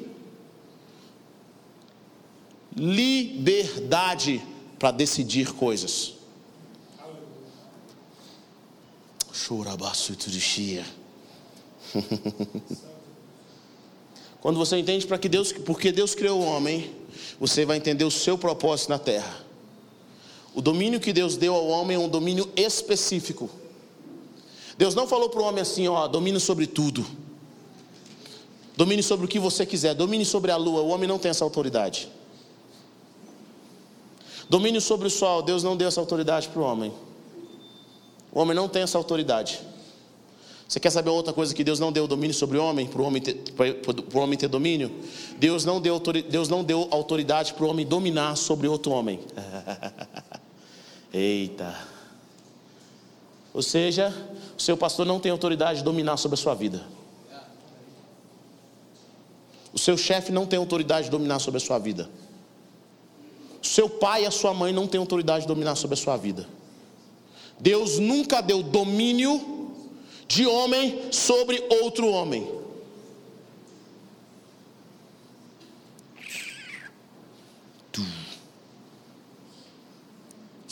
liberdade 2.77 4.41
para 4.79 4.93
decidir 4.93 5.53
coisas. 5.53 6.22
Quando 14.41 14.59
você 14.59 14.77
entende 14.77 15.07
para 15.07 15.19
que 15.19 15.29
Deus, 15.29 15.53
porque 15.53 15.93
Deus 15.93 16.15
criou 16.15 16.41
o 16.41 16.45
homem, 16.45 16.93
você 17.39 17.65
vai 17.65 17.77
entender 17.77 18.05
o 18.05 18.11
seu 18.11 18.37
propósito 18.37 18.91
na 18.91 18.99
terra. 18.99 19.45
O 20.55 20.61
domínio 20.61 21.01
que 21.01 21.13
Deus 21.13 21.37
deu 21.37 21.55
ao 21.55 21.67
homem 21.69 21.97
é 21.97 22.01
um 22.01 22.09
domínio 22.09 22.51
específico. 22.57 23.49
Deus 24.77 24.95
não 24.95 25.07
falou 25.07 25.31
para 25.31 25.41
o 25.41 25.45
homem 25.45 25.63
assim, 25.63 25.87
ó, 25.89 26.09
domine 26.09 26.41
sobre 26.41 26.67
tudo. 26.67 27.07
Domine 28.77 29.03
sobre 29.03 29.27
o 29.27 29.29
que 29.29 29.39
você 29.39 29.65
quiser, 29.65 29.95
domine 29.95 30.25
sobre 30.25 30.51
a 30.51 30.57
lua. 30.57 30.83
O 30.83 30.89
homem 30.89 31.09
não 31.09 31.19
tem 31.19 31.31
essa 31.31 31.45
autoridade. 31.45 32.11
Domínio 34.49 34.81
sobre 34.81 35.07
o 35.07 35.11
sol, 35.11 35.41
Deus 35.41 35.63
não 35.63 35.77
deu 35.77 35.89
essa 35.89 36.01
autoridade 36.01 36.49
para 36.49 36.61
o 36.61 36.65
homem. 36.65 36.93
O 38.33 38.41
homem 38.41 38.57
não 38.57 38.69
tem 38.69 38.83
essa 38.83 38.97
autoridade. 38.97 39.61
Você 40.67 40.81
quer 40.81 40.89
saber 40.89 41.11
outra 41.11 41.35
coisa 41.35 41.55
que 41.55 41.63
Deus 41.63 41.79
não 41.79 41.93
deu 41.93 42.09
domínio 42.09 42.33
sobre 42.33 42.57
o 42.57 42.65
homem, 42.65 42.87
para 42.87 43.03
o 43.03 43.05
homem 43.05 43.21
ter, 43.21 43.35
para 43.35 44.19
o 44.19 44.23
homem 44.23 44.39
ter 44.39 44.49
domínio? 44.49 44.91
Deus 45.39 45.67
não 45.67 45.79
deu, 45.79 46.01
Deus 46.31 46.49
não 46.49 46.65
deu 46.65 46.89
autoridade 46.91 47.53
para 47.53 47.67
o 47.67 47.69
homem 47.69 47.85
dominar 47.85 48.37
sobre 48.37 48.67
outro 48.67 48.91
homem. 48.91 49.21
Eita. 51.13 51.77
Ou 53.53 53.61
seja, 53.61 54.15
o 54.57 54.63
seu 54.63 54.75
pastor 54.75 55.05
não 55.05 55.21
tem 55.21 55.31
autoridade 55.31 55.81
de 55.81 55.85
dominar 55.85 56.17
sobre 56.17 56.39
a 56.39 56.43
sua 56.43 56.55
vida. 56.55 56.83
O 59.75 59.79
seu 59.79 59.99
chefe 59.99 60.33
não 60.33 60.47
tem 60.47 60.59
autoridade 60.59 61.05
de 61.05 61.11
dominar 61.11 61.39
sobre 61.39 61.59
a 61.59 61.61
sua 61.61 61.79
vida. 61.79 62.09
O 63.63 63.67
seu 63.67 63.91
pai 63.91 64.23
e 64.23 64.27
a 64.27 64.31
sua 64.31 64.55
mãe 64.55 64.73
não 64.73 64.87
têm 64.87 64.99
autoridade 64.99 65.43
de 65.43 65.49
dominar 65.49 65.75
sobre 65.75 65.95
a 65.95 65.97
sua 65.97 66.17
vida. 66.17 66.49
Deus 67.59 67.99
nunca 67.99 68.41
deu 68.41 68.63
domínio 68.63 69.73
de 70.27 70.47
homem 70.47 71.13
sobre 71.13 71.63
outro 71.83 72.09
homem. 72.09 72.63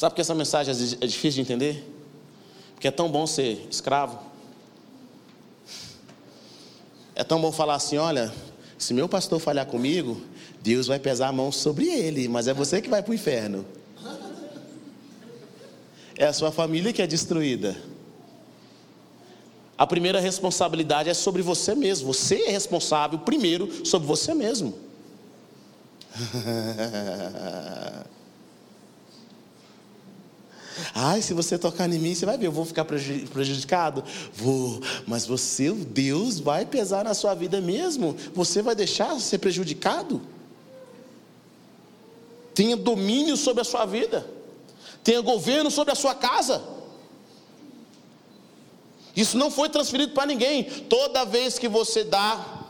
Sabe 0.01 0.13
por 0.13 0.15
que 0.15 0.21
essa 0.23 0.35
mensagem 0.35 0.75
é 0.99 1.07
difícil 1.07 1.33
de 1.33 1.41
entender? 1.43 1.87
Porque 2.73 2.89
é 2.89 2.91
tão 2.91 3.11
bom 3.11 3.27
ser 3.27 3.69
escravo. 3.71 4.19
É 7.15 7.23
tão 7.23 7.39
bom 7.39 7.53
falar 7.53 7.75
assim: 7.75 7.99
olha, 7.99 8.33
se 8.79 8.95
meu 8.95 9.07
pastor 9.07 9.39
falhar 9.39 9.67
comigo, 9.67 10.19
Deus 10.63 10.87
vai 10.87 10.99
pesar 10.99 11.29
a 11.29 11.33
mão 11.33 11.53
sobre 11.53 11.87
ele, 11.87 12.29
mas 12.29 12.49
é 12.49 12.55
você 12.55 12.81
que 12.81 12.89
vai 12.89 13.03
para 13.03 13.11
o 13.13 13.15
inferno. 13.15 13.67
É 16.21 16.27
a 16.27 16.33
sua 16.35 16.53
família 16.53 16.93
que 16.93 17.00
é 17.00 17.07
destruída. 17.07 17.75
A 19.78 19.87
primeira 19.87 20.21
responsabilidade 20.21 21.09
é 21.09 21.15
sobre 21.15 21.41
você 21.41 21.75
mesmo. 21.75 22.13
Você 22.13 22.43
é 22.43 22.50
responsável 22.50 23.21
primeiro 23.21 23.87
sobre 23.87 24.06
você 24.06 24.35
mesmo. 24.35 24.75
Ai, 30.95 31.23
se 31.23 31.33
você 31.33 31.56
tocar 31.59 31.91
em 31.91 31.99
mim, 31.99 32.15
você 32.15 32.26
vai 32.26 32.37
ver, 32.37 32.49
eu 32.49 32.52
vou 32.52 32.67
ficar 32.67 32.85
prejudicado? 32.85 34.04
Vou, 34.35 34.78
mas 35.06 35.25
você, 35.25 35.73
Deus, 35.73 36.39
vai 36.39 36.67
pesar 36.67 37.02
na 37.02 37.15
sua 37.15 37.33
vida 37.35 37.63
mesmo. 37.63 38.15
Você 38.35 38.61
vai 38.61 38.75
deixar 38.75 39.19
ser 39.21 39.39
prejudicado? 39.39 40.21
Tenha 42.54 42.76
domínio 42.76 43.39
sobre 43.39 43.63
a 43.63 43.65
sua 43.65 43.87
vida, 43.87 44.26
tenha 45.02 45.21
governo 45.21 45.71
sobre 45.71 45.93
a 45.93 45.97
sua 45.97 46.15
casa. 46.15 46.63
Isso 49.15 49.36
não 49.36 49.50
foi 49.50 49.69
transferido 49.69 50.13
para 50.13 50.26
ninguém. 50.26 50.65
Toda 50.65 51.25
vez 51.25 51.58
que 51.58 51.69
você 51.69 52.04
dá 52.04 52.60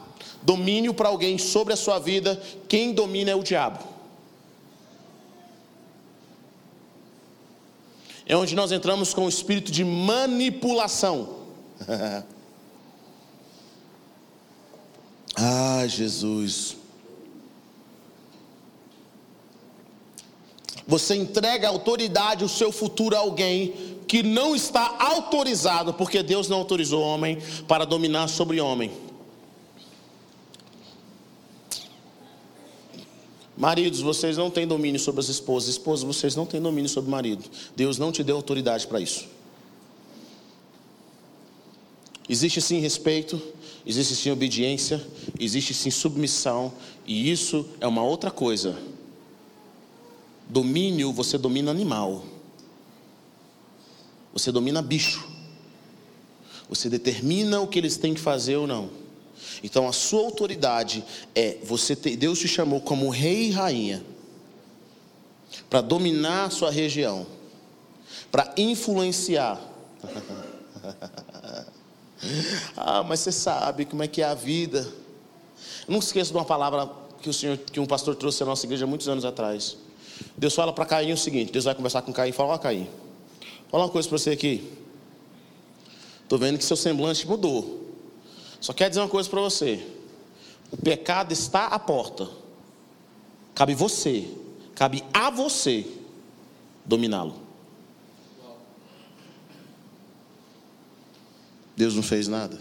domínio 0.42 0.94
para 0.94 1.08
alguém 1.08 1.38
sobre 1.38 1.72
a 1.74 1.76
sua 1.76 1.98
vida, 1.98 2.40
quem 2.68 2.92
domina 2.92 3.30
é 3.30 3.34
o 3.34 3.42
diabo. 3.42 3.84
É 8.26 8.36
onde 8.36 8.54
nós 8.54 8.70
entramos 8.70 9.12
com 9.12 9.26
o 9.26 9.28
espírito 9.28 9.72
de 9.72 9.84
manipulação. 9.84 11.40
ah, 15.36 15.84
Jesus. 15.86 16.79
Você 20.90 21.14
entrega 21.14 21.68
autoridade, 21.68 22.44
o 22.44 22.48
seu 22.48 22.72
futuro 22.72 23.14
a 23.14 23.20
alguém 23.20 23.72
que 24.08 24.24
não 24.24 24.56
está 24.56 24.96
autorizado, 24.98 25.94
porque 25.94 26.20
Deus 26.20 26.48
não 26.48 26.56
autorizou 26.56 27.00
o 27.00 27.06
homem 27.06 27.38
para 27.68 27.84
dominar 27.84 28.26
sobre 28.26 28.60
o 28.60 28.66
homem. 28.66 28.90
Maridos, 33.56 34.00
vocês 34.00 34.36
não 34.36 34.50
têm 34.50 34.66
domínio 34.66 34.98
sobre 34.98 35.20
as 35.20 35.28
esposas. 35.28 35.68
Esposas, 35.70 36.04
vocês 36.04 36.34
não 36.34 36.44
têm 36.44 36.60
domínio 36.60 36.88
sobre 36.88 37.06
o 37.06 37.12
marido. 37.12 37.44
Deus 37.76 37.96
não 37.96 38.10
te 38.10 38.24
deu 38.24 38.34
autoridade 38.34 38.84
para 38.88 39.00
isso. 39.00 39.28
Existe 42.28 42.60
sim 42.60 42.80
respeito, 42.80 43.40
existe 43.86 44.16
sim 44.16 44.32
obediência, 44.32 45.00
existe 45.38 45.72
sim 45.72 45.90
submissão, 45.90 46.72
e 47.06 47.30
isso 47.30 47.64
é 47.80 47.86
uma 47.86 48.02
outra 48.02 48.32
coisa. 48.32 48.76
Domínio, 50.50 51.12
você 51.12 51.38
domina 51.38 51.70
animal. 51.70 52.24
Você 54.32 54.50
domina 54.50 54.82
bicho. 54.82 55.28
Você 56.68 56.88
determina 56.88 57.60
o 57.60 57.68
que 57.68 57.78
eles 57.78 57.96
têm 57.96 58.14
que 58.14 58.20
fazer 58.20 58.56
ou 58.56 58.66
não. 58.66 58.90
Então 59.62 59.88
a 59.88 59.92
sua 59.92 60.22
autoridade 60.22 61.04
é 61.34 61.58
você 61.62 61.94
ter, 61.94 62.16
Deus 62.16 62.38
te 62.38 62.48
chamou 62.48 62.80
como 62.80 63.10
rei 63.10 63.48
e 63.48 63.50
rainha 63.50 64.04
para 65.68 65.80
dominar 65.80 66.46
a 66.46 66.50
sua 66.50 66.70
região, 66.70 67.26
para 68.30 68.52
influenciar. 68.56 69.60
ah, 72.76 73.04
mas 73.04 73.20
você 73.20 73.30
sabe 73.30 73.84
como 73.84 74.02
é 74.02 74.08
que 74.08 74.20
é 74.20 74.24
a 74.24 74.34
vida. 74.34 74.80
Eu 75.86 75.92
não 75.92 76.00
esqueço 76.00 76.32
de 76.32 76.36
uma 76.36 76.44
palavra 76.44 76.90
que 77.22 77.30
o 77.30 77.32
senhor, 77.32 77.56
que 77.56 77.78
um 77.78 77.86
pastor 77.86 78.16
trouxe 78.16 78.42
à 78.42 78.46
nossa 78.46 78.66
igreja 78.66 78.86
muitos 78.86 79.08
anos 79.08 79.24
atrás. 79.24 79.76
Deus 80.36 80.54
fala 80.54 80.72
para 80.72 80.86
Caim 80.86 81.12
o 81.12 81.16
seguinte: 81.16 81.52
Deus 81.52 81.64
vai 81.64 81.74
conversar 81.74 82.02
com 82.02 82.12
Caim 82.12 82.30
e 82.30 82.32
fala: 82.32 82.54
Ó, 82.54 82.58
Caim, 82.58 82.88
Fala 83.70 83.84
uma 83.84 83.90
coisa 83.90 84.08
para 84.08 84.18
você 84.18 84.30
aqui. 84.30 84.68
Estou 86.24 86.38
vendo 86.38 86.58
que 86.58 86.64
seu 86.64 86.76
semblante 86.76 87.26
mudou. 87.26 87.88
Só 88.60 88.72
quero 88.72 88.90
dizer 88.90 89.00
uma 89.00 89.08
coisa 89.08 89.30
para 89.30 89.40
você. 89.40 89.86
O 90.72 90.76
pecado 90.76 91.32
está 91.32 91.66
à 91.66 91.78
porta. 91.78 92.28
Cabe 93.54 93.74
você, 93.74 94.28
cabe 94.74 95.04
a 95.12 95.30
você 95.30 95.86
dominá-lo. 96.84 97.36
Deus 101.76 101.94
não 101.94 102.02
fez 102.02 102.26
nada. 102.26 102.58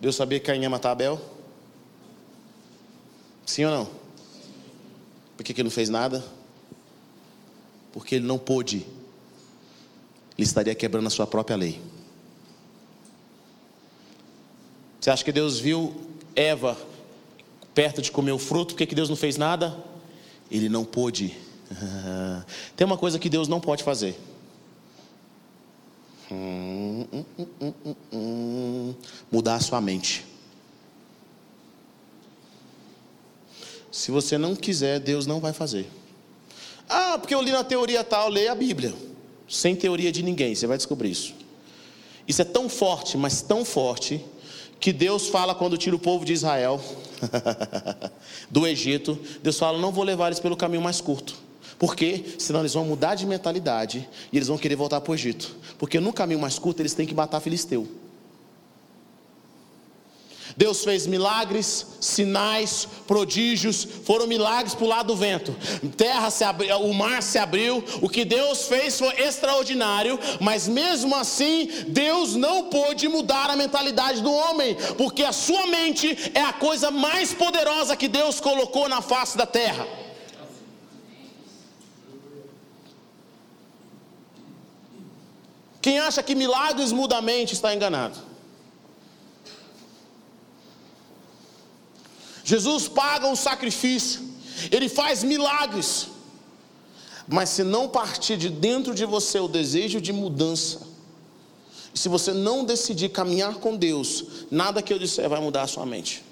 Deus 0.00 0.14
sabia 0.14 0.38
que 0.38 0.46
Caim 0.46 0.62
ia 0.62 0.70
matar 0.70 0.92
Abel? 0.92 1.20
Sim 3.44 3.64
ou 3.64 3.70
não? 3.70 4.01
Por 5.42 5.46
que, 5.46 5.54
que 5.54 5.60
ele 5.60 5.68
não 5.68 5.74
fez 5.74 5.88
nada? 5.88 6.24
porque 7.92 8.14
ele 8.14 8.26
não 8.26 8.38
pôde, 8.38 8.86
ele 10.36 10.46
estaria 10.46 10.74
quebrando 10.74 11.06
a 11.06 11.10
sua 11.10 11.26
própria 11.26 11.56
lei. 11.56 11.80
Você 14.98 15.10
acha 15.10 15.24
que 15.24 15.32
Deus 15.32 15.58
viu 15.58 15.94
Eva 16.34 16.76
perto 17.74 18.00
de 18.00 18.10
comer 18.10 18.32
o 18.32 18.38
fruto, 18.38 18.74
por 18.74 18.78
que, 18.78 18.86
que 18.86 18.94
Deus 18.94 19.08
não 19.08 19.16
fez 19.16 19.36
nada? 19.36 19.76
Ele 20.50 20.68
não 20.68 20.84
pôde. 20.84 21.36
Tem 22.76 22.86
uma 22.86 22.96
coisa 22.98 23.18
que 23.18 23.28
Deus 23.28 23.48
não 23.48 23.60
pode 23.60 23.82
fazer. 23.82 24.18
Hum, 26.30 27.06
hum, 27.12 27.74
hum, 28.12 28.94
Mudar 29.30 29.56
a 29.56 29.60
sua 29.60 29.80
mente. 29.80 30.24
Se 34.02 34.10
você 34.10 34.36
não 34.36 34.56
quiser, 34.56 34.98
Deus 34.98 35.28
não 35.28 35.38
vai 35.38 35.52
fazer. 35.52 35.88
Ah, 36.88 37.16
porque 37.20 37.32
eu 37.32 37.40
li 37.40 37.52
na 37.52 37.62
teoria 37.62 38.02
tal, 38.02 38.28
leia 38.28 38.50
a 38.50 38.54
Bíblia. 38.56 38.92
Sem 39.48 39.76
teoria 39.76 40.10
de 40.10 40.24
ninguém, 40.24 40.56
você 40.56 40.66
vai 40.66 40.76
descobrir 40.76 41.12
isso. 41.12 41.32
Isso 42.26 42.42
é 42.42 42.44
tão 42.44 42.68
forte, 42.68 43.16
mas 43.16 43.42
tão 43.42 43.64
forte, 43.64 44.20
que 44.80 44.92
Deus 44.92 45.28
fala 45.28 45.54
quando 45.54 45.78
tira 45.78 45.94
o 45.94 46.00
povo 46.00 46.24
de 46.24 46.32
Israel 46.32 46.82
do 48.50 48.66
Egito. 48.66 49.16
Deus 49.40 49.56
fala: 49.56 49.78
Não 49.78 49.92
vou 49.92 50.02
levar 50.02 50.26
eles 50.26 50.40
pelo 50.40 50.56
caminho 50.56 50.82
mais 50.82 51.00
curto. 51.00 51.36
Por 51.78 51.94
quê? 51.94 52.24
Senão 52.40 52.58
eles 52.58 52.74
vão 52.74 52.84
mudar 52.84 53.14
de 53.14 53.24
mentalidade 53.24 54.08
e 54.32 54.36
eles 54.36 54.48
vão 54.48 54.58
querer 54.58 54.74
voltar 54.74 55.00
para 55.00 55.12
o 55.12 55.14
Egito. 55.14 55.54
Porque 55.78 56.00
no 56.00 56.12
caminho 56.12 56.40
mais 56.40 56.58
curto 56.58 56.80
eles 56.80 56.92
têm 56.92 57.06
que 57.06 57.14
matar 57.14 57.38
filisteu. 57.38 57.86
Deus 60.56 60.84
fez 60.84 61.06
milagres, 61.06 61.86
sinais, 62.00 62.86
prodígios, 63.06 63.86
foram 64.04 64.26
milagres 64.26 64.74
para 64.74 64.84
o 64.84 64.88
lado 64.88 65.06
do 65.08 65.16
vento. 65.16 65.54
Terra 65.96 66.30
se 66.30 66.44
abriu, 66.44 66.76
o 66.78 66.94
mar 66.94 67.22
se 67.22 67.38
abriu. 67.38 67.82
O 68.00 68.08
que 68.08 68.24
Deus 68.24 68.66
fez 68.66 68.98
foi 68.98 69.14
extraordinário, 69.20 70.18
mas 70.40 70.68
mesmo 70.68 71.14
assim, 71.14 71.68
Deus 71.88 72.34
não 72.34 72.64
pôde 72.64 73.08
mudar 73.08 73.50
a 73.50 73.56
mentalidade 73.56 74.20
do 74.20 74.32
homem, 74.32 74.76
porque 74.96 75.22
a 75.22 75.32
sua 75.32 75.66
mente 75.66 76.32
é 76.34 76.42
a 76.42 76.52
coisa 76.52 76.90
mais 76.90 77.32
poderosa 77.32 77.96
que 77.96 78.08
Deus 78.08 78.40
colocou 78.40 78.88
na 78.88 79.00
face 79.00 79.36
da 79.36 79.46
terra. 79.46 79.86
Quem 85.80 85.98
acha 85.98 86.22
que 86.22 86.36
milagres 86.36 86.92
muda 86.92 87.16
a 87.16 87.22
mente 87.22 87.54
está 87.54 87.74
enganado. 87.74 88.31
Jesus 92.44 92.88
paga 92.88 93.26
um 93.26 93.36
sacrifício, 93.36 94.20
ele 94.70 94.88
faz 94.88 95.22
milagres, 95.22 96.08
mas 97.28 97.50
se 97.50 97.62
não 97.62 97.88
partir 97.88 98.36
de 98.36 98.48
dentro 98.48 98.94
de 98.94 99.04
você 99.04 99.38
o 99.38 99.48
desejo 99.48 100.00
de 100.00 100.12
mudança, 100.12 100.80
se 101.94 102.08
você 102.08 102.32
não 102.32 102.64
decidir 102.64 103.10
caminhar 103.10 103.56
com 103.56 103.76
Deus, 103.76 104.24
nada 104.50 104.82
que 104.82 104.92
eu 104.92 104.98
disser 104.98 105.28
vai 105.28 105.40
mudar 105.40 105.62
a 105.62 105.66
sua 105.66 105.86
mente, 105.86 106.24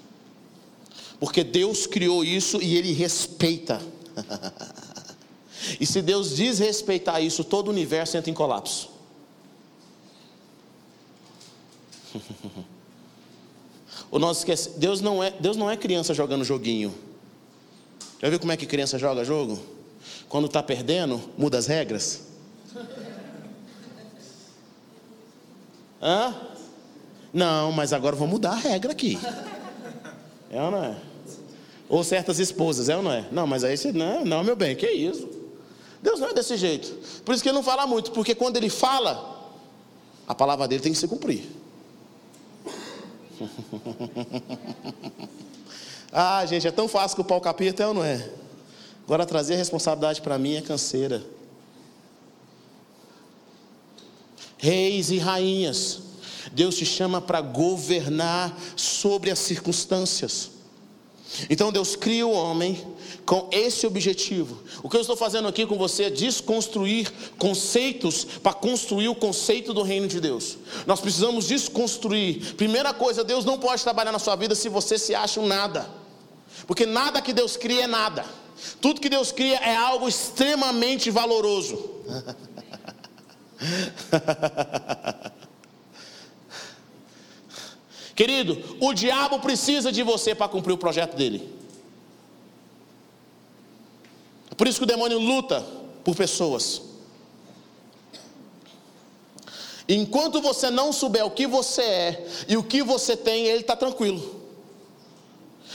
porque 1.19 1.43
Deus 1.43 1.85
criou 1.85 2.23
isso 2.23 2.61
e 2.61 2.75
Ele 2.75 2.91
respeita. 2.91 3.81
e 5.79 5.85
se 5.85 6.01
Deus 6.01 6.35
desrespeitar 6.35 7.23
isso, 7.23 7.43
todo 7.43 7.67
o 7.67 7.71
universo 7.71 8.17
entra 8.17 8.31
em 8.31 8.33
colapso. 8.33 8.89
Ou 14.11 14.19
nós 14.19 14.39
esquecemos, 14.39 14.77
Deus 14.77 14.99
não 14.99 15.23
é, 15.23 15.31
Deus 15.31 15.55
não 15.55 15.71
é 15.71 15.77
criança 15.77 16.13
jogando 16.13 16.43
joguinho. 16.43 16.93
Já 18.21 18.29
viu 18.29 18.39
como 18.39 18.51
é 18.51 18.57
que 18.57 18.65
criança 18.65 18.99
joga 18.99 19.23
jogo? 19.23 19.57
Quando 20.27 20.45
está 20.45 20.61
perdendo, 20.61 21.21
muda 21.37 21.57
as 21.57 21.65
regras. 21.65 22.21
Hã? 26.01 26.35
Não, 27.33 27.71
mas 27.71 27.93
agora 27.93 28.15
vou 28.15 28.27
mudar 28.27 28.51
a 28.51 28.55
regra 28.55 28.91
aqui. 28.91 29.17
É 30.49 30.61
ou 30.61 30.71
não 30.71 30.83
é? 30.83 30.97
Ou 31.87 32.03
certas 32.03 32.39
esposas, 32.39 32.89
é 32.89 32.97
ou 32.97 33.03
não 33.03 33.11
é? 33.11 33.25
Não, 33.31 33.47
mas 33.47 33.63
aí 33.63 33.77
você, 33.77 33.91
não, 33.91 34.25
não, 34.25 34.43
meu 34.43 34.55
bem, 34.55 34.75
que 34.75 34.89
isso? 34.89 35.29
Deus 36.01 36.19
não 36.19 36.29
é 36.29 36.33
desse 36.33 36.57
jeito. 36.57 36.93
Por 37.23 37.33
isso 37.33 37.43
que 37.43 37.49
ele 37.49 37.55
não 37.55 37.63
fala 37.63 37.87
muito, 37.87 38.11
porque 38.11 38.35
quando 38.35 38.57
ele 38.57 38.69
fala, 38.69 39.53
a 40.27 40.35
palavra 40.35 40.67
dele 40.67 40.81
tem 40.81 40.91
que 40.91 40.97
se 40.97 41.07
cumprir. 41.07 41.60
ah, 46.11 46.45
gente, 46.45 46.67
é 46.67 46.71
tão 46.71 46.87
fácil 46.87 47.15
que 47.15 47.21
o 47.21 47.25
pau 47.25 47.41
capita, 47.41 47.83
é 47.83 47.87
ou 47.87 47.93
não 47.93 48.03
é? 48.03 48.29
Agora 49.05 49.25
trazer 49.25 49.55
a 49.55 49.57
responsabilidade 49.57 50.21
para 50.21 50.37
mim 50.37 50.55
é 50.55 50.61
canseira. 50.61 51.23
Reis 54.57 55.09
e 55.09 55.17
rainhas, 55.17 56.01
Deus 56.51 56.77
te 56.77 56.85
chama 56.85 57.19
para 57.19 57.41
governar 57.41 58.55
sobre 58.75 59.31
as 59.31 59.39
circunstâncias. 59.39 60.51
Então 61.49 61.71
Deus 61.71 61.95
cria 61.95 62.27
o 62.27 62.31
homem 62.31 62.85
com 63.25 63.47
esse 63.51 63.87
objetivo. 63.87 64.61
O 64.83 64.89
que 64.89 64.97
eu 64.97 65.01
estou 65.01 65.15
fazendo 65.15 65.47
aqui 65.47 65.65
com 65.65 65.77
você 65.77 66.03
é 66.03 66.09
desconstruir 66.09 67.11
conceitos 67.37 68.25
para 68.25 68.53
construir 68.53 69.07
o 69.07 69.15
conceito 69.15 69.73
do 69.73 69.83
reino 69.83 70.07
de 70.07 70.19
Deus. 70.19 70.57
Nós 70.85 70.99
precisamos 70.99 71.47
desconstruir. 71.47 72.55
Primeira 72.55 72.93
coisa, 72.93 73.23
Deus 73.23 73.45
não 73.45 73.57
pode 73.57 73.83
trabalhar 73.83 74.11
na 74.11 74.19
sua 74.19 74.35
vida 74.35 74.55
se 74.55 74.69
você 74.69 74.97
se 74.97 75.15
acha 75.15 75.39
um 75.39 75.47
nada. 75.47 75.89
Porque 76.67 76.85
nada 76.85 77.21
que 77.21 77.33
Deus 77.33 77.55
cria 77.55 77.83
é 77.83 77.87
nada. 77.87 78.25
Tudo 78.79 79.01
que 79.01 79.09
Deus 79.09 79.31
cria 79.31 79.57
é 79.57 79.75
algo 79.75 80.07
extremamente 80.07 81.09
valoroso. 81.09 81.89
Querido, 88.21 88.77
o 88.79 88.93
diabo 88.93 89.39
precisa 89.39 89.91
de 89.91 90.03
você 90.03 90.35
para 90.35 90.47
cumprir 90.47 90.73
o 90.73 90.77
projeto 90.77 91.15
dele. 91.15 91.51
É 94.51 94.53
por 94.53 94.67
isso 94.67 94.77
que 94.77 94.83
o 94.83 94.87
demônio 94.87 95.17
luta 95.17 95.65
por 96.03 96.15
pessoas. 96.15 96.83
Enquanto 99.89 100.39
você 100.39 100.69
não 100.69 100.93
souber 100.93 101.25
o 101.25 101.31
que 101.31 101.47
você 101.47 101.81
é 101.81 102.27
e 102.47 102.55
o 102.55 102.61
que 102.61 102.83
você 102.83 103.17
tem, 103.17 103.47
ele 103.47 103.61
está 103.61 103.75
tranquilo. 103.75 104.40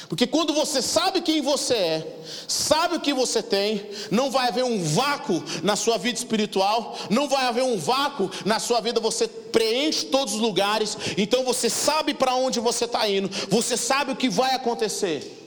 Porque 0.08 0.26
quando 0.26 0.52
você 0.52 0.80
sabe 0.80 1.20
quem 1.20 1.40
você 1.40 1.74
é, 1.74 2.16
sabe 2.46 2.96
o 2.96 3.00
que 3.00 3.12
você 3.12 3.42
tem, 3.42 3.84
não 4.10 4.30
vai 4.30 4.48
haver 4.48 4.64
um 4.64 4.82
vácuo 4.82 5.42
na 5.62 5.74
sua 5.74 5.98
vida 5.98 6.18
espiritual, 6.18 6.96
não 7.10 7.28
vai 7.28 7.44
haver 7.46 7.64
um 7.64 7.76
vácuo 7.76 8.30
na 8.44 8.60
sua 8.60 8.80
vida, 8.80 9.00
você 9.00 9.26
preenche 9.26 10.06
todos 10.06 10.34
os 10.34 10.40
lugares, 10.40 10.96
então 11.16 11.42
você 11.44 11.68
sabe 11.68 12.14
para 12.14 12.34
onde 12.34 12.60
você 12.60 12.84
está 12.84 13.08
indo, 13.08 13.28
você 13.48 13.76
sabe 13.76 14.12
o 14.12 14.16
que 14.16 14.28
vai 14.28 14.54
acontecer, 14.54 15.44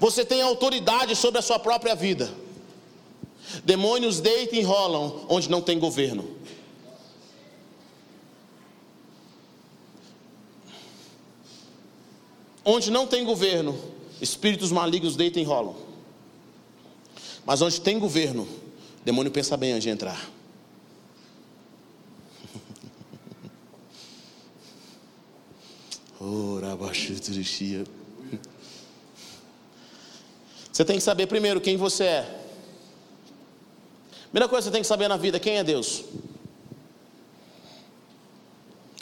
você 0.00 0.24
tem 0.24 0.40
autoridade 0.40 1.14
sobre 1.14 1.38
a 1.38 1.42
sua 1.42 1.58
própria 1.58 1.94
vida. 1.94 2.32
Demônios 3.64 4.18
deitam 4.20 4.58
e 4.58 4.62
enrolam 4.62 5.26
onde 5.28 5.50
não 5.50 5.60
tem 5.60 5.78
governo. 5.78 6.26
Onde 12.64 12.90
não 12.90 13.06
tem 13.06 13.24
governo, 13.24 13.78
espíritos 14.20 14.70
malignos 14.70 15.16
deitam 15.16 15.42
e 15.42 15.44
enrolam. 15.44 15.74
Mas 17.44 17.60
onde 17.60 17.80
tem 17.80 17.98
governo, 17.98 18.46
demônio 19.04 19.32
pensa 19.32 19.56
bem 19.56 19.72
antes 19.72 19.82
de 19.82 19.90
entrar. 19.90 20.30
Você 30.72 30.84
tem 30.84 30.96
que 30.96 31.02
saber 31.02 31.26
primeiro 31.26 31.60
quem 31.60 31.76
você 31.76 32.04
é. 32.04 32.38
Primeira 34.30 34.48
coisa 34.48 34.62
que 34.62 34.70
você 34.70 34.72
tem 34.72 34.82
que 34.82 34.86
saber 34.86 35.08
na 35.08 35.16
vida: 35.16 35.40
quem 35.40 35.58
é 35.58 35.64
Deus? 35.64 36.04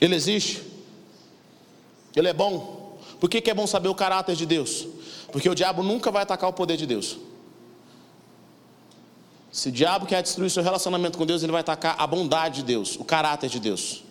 Ele 0.00 0.16
existe? 0.16 0.62
Ele 2.16 2.26
é 2.26 2.32
bom? 2.32 2.79
Por 3.18 3.28
que, 3.28 3.40
que 3.40 3.50
é 3.50 3.54
bom 3.54 3.66
saber 3.66 3.88
o 3.88 3.94
caráter 3.94 4.36
de 4.36 4.46
Deus? 4.46 4.86
Porque 5.32 5.48
o 5.48 5.54
diabo 5.54 5.82
nunca 5.82 6.10
vai 6.10 6.22
atacar 6.22 6.48
o 6.48 6.52
poder 6.52 6.76
de 6.76 6.86
Deus. 6.86 7.18
Se 9.52 9.68
o 9.68 9.72
diabo 9.72 10.06
quer 10.06 10.22
destruir 10.22 10.50
seu 10.50 10.62
relacionamento 10.62 11.18
com 11.18 11.26
Deus, 11.26 11.42
ele 11.42 11.52
vai 11.52 11.60
atacar 11.60 11.96
a 11.98 12.06
bondade 12.06 12.56
de 12.56 12.62
Deus, 12.62 12.96
o 12.96 13.04
caráter 13.04 13.50
de 13.50 13.58
Deus. 13.58 14.04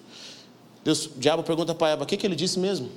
Deus 0.84 1.06
o 1.06 1.12
diabo 1.18 1.44
pergunta 1.44 1.74
para 1.74 1.90
Eva: 1.90 2.04
o 2.04 2.06
que, 2.06 2.18
que 2.18 2.28
ele 2.28 2.36
disse 2.36 2.60
mesmo? 2.60 2.90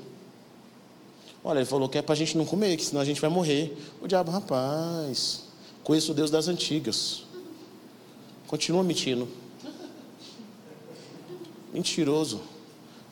Olha, 1.45 1.59
ele 1.59 1.67
falou 1.67 1.89
que 1.89 1.99
é 1.99 2.03
para 2.03 2.13
a 2.13 2.17
gente 2.17 2.37
não 2.37 2.45
comer, 2.45 2.77
que 2.77 2.85
senão 2.85 3.01
a 3.01 3.05
gente 3.05 3.21
vai 3.21 3.31
morrer. 3.31 3.77
O 4.01 4.07
diabo, 4.07 4.31
rapaz, 4.31 5.45
conheço 5.83 6.13
o 6.13 6.15
Deus 6.15 6.31
das 6.31 6.47
antigas. 6.47 7.25
Continua 8.47 8.83
mentindo. 8.85 9.29
Mentiroso. 11.73 12.41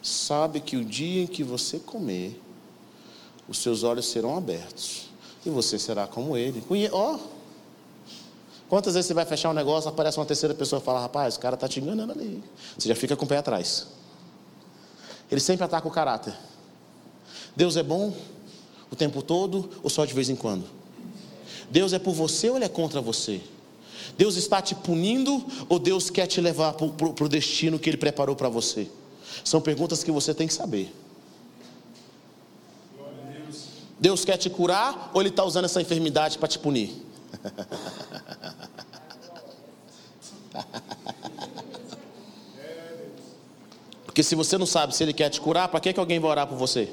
Sabe 0.03 0.61
que 0.61 0.77
o 0.77 0.85
dia 0.85 1.25
em 1.25 1.27
que 1.27 1.43
você 1.43 1.79
comer, 1.79 2.41
os 3.51 3.59
seus 3.59 3.83
olhos 3.83 4.07
serão 4.07 4.37
abertos 4.37 5.09
e 5.45 5.51
você 5.51 5.77
será 5.77 6.07
como 6.07 6.37
ele. 6.37 6.63
Ó, 6.93 7.17
oh. 7.17 7.19
quantas 8.69 8.95
vezes 8.95 9.09
você 9.09 9.15
vai 9.15 9.27
fechar 9.27 9.51
um 9.51 9.53
negócio, 9.53 9.91
aparece 9.91 10.19
uma 10.19 10.25
terceira 10.25 10.55
pessoa 10.55 10.81
e 10.81 10.85
fala: 10.85 11.01
Rapaz, 11.01 11.35
o 11.35 11.41
cara 11.41 11.57
está 11.57 11.67
te 11.67 11.81
enganando 11.81 12.13
ali. 12.13 12.43
Você 12.79 12.89
já 12.89 12.95
fica 12.95 13.17
com 13.17 13.25
o 13.25 13.29
pé 13.29 13.39
atrás. 13.39 13.89
Ele 15.29 15.41
sempre 15.41 15.65
ataca 15.65 15.87
o 15.87 15.91
caráter. 15.91 16.33
Deus 17.57 17.77
é 17.77 17.83
bom 17.83 18.15
o 18.89 18.95
tempo 18.95 19.21
todo 19.21 19.69
ou 19.83 19.91
só 19.91 20.05
de 20.05 20.15
vez 20.15 20.31
em 20.31 20.37
quando? 20.37 20.65
Deus 21.69 21.93
é 21.93 21.99
por 21.99 22.15
você 22.15 22.49
ou 22.51 22.57
ele 22.57 22.65
é 22.65 22.69
contra 22.69 23.01
você? 23.01 23.41
Deus 24.17 24.37
está 24.37 24.63
te 24.63 24.77
punindo 24.77 25.45
ou 25.69 25.79
Deus 25.79 26.09
quer 26.09 26.27
te 26.27 26.41
levar 26.41 26.75
para 26.75 27.25
o 27.25 27.29
destino 27.29 27.79
que 27.79 27.91
Ele 27.91 27.97
preparou 27.97 28.37
para 28.37 28.49
você? 28.49 28.89
São 29.45 29.61
perguntas 29.61 30.05
que 30.05 30.11
você 30.11 30.33
tem 30.35 30.47
que 30.47 30.55
saber. 30.55 30.93
Deus 34.01 34.25
quer 34.25 34.39
te 34.39 34.49
curar 34.49 35.11
ou 35.13 35.21
Ele 35.21 35.29
está 35.29 35.45
usando 35.45 35.67
essa 35.67 35.83
enfermidade 35.83 36.39
para 36.39 36.49
te 36.49 36.59
punir? 36.59 36.91
Porque 44.07 44.23
se 44.23 44.35
você 44.35 44.57
não 44.57 44.65
sabe 44.67 44.97
se 44.97 45.05
Ele 45.05 45.13
quer 45.13 45.29
te 45.29 45.39
curar, 45.41 45.69
para 45.69 45.79
que, 45.81 45.93
que 45.93 46.01
alguém 46.01 46.19
vai 46.19 46.31
orar 46.31 46.47
por 46.47 46.57
você? 46.57 46.91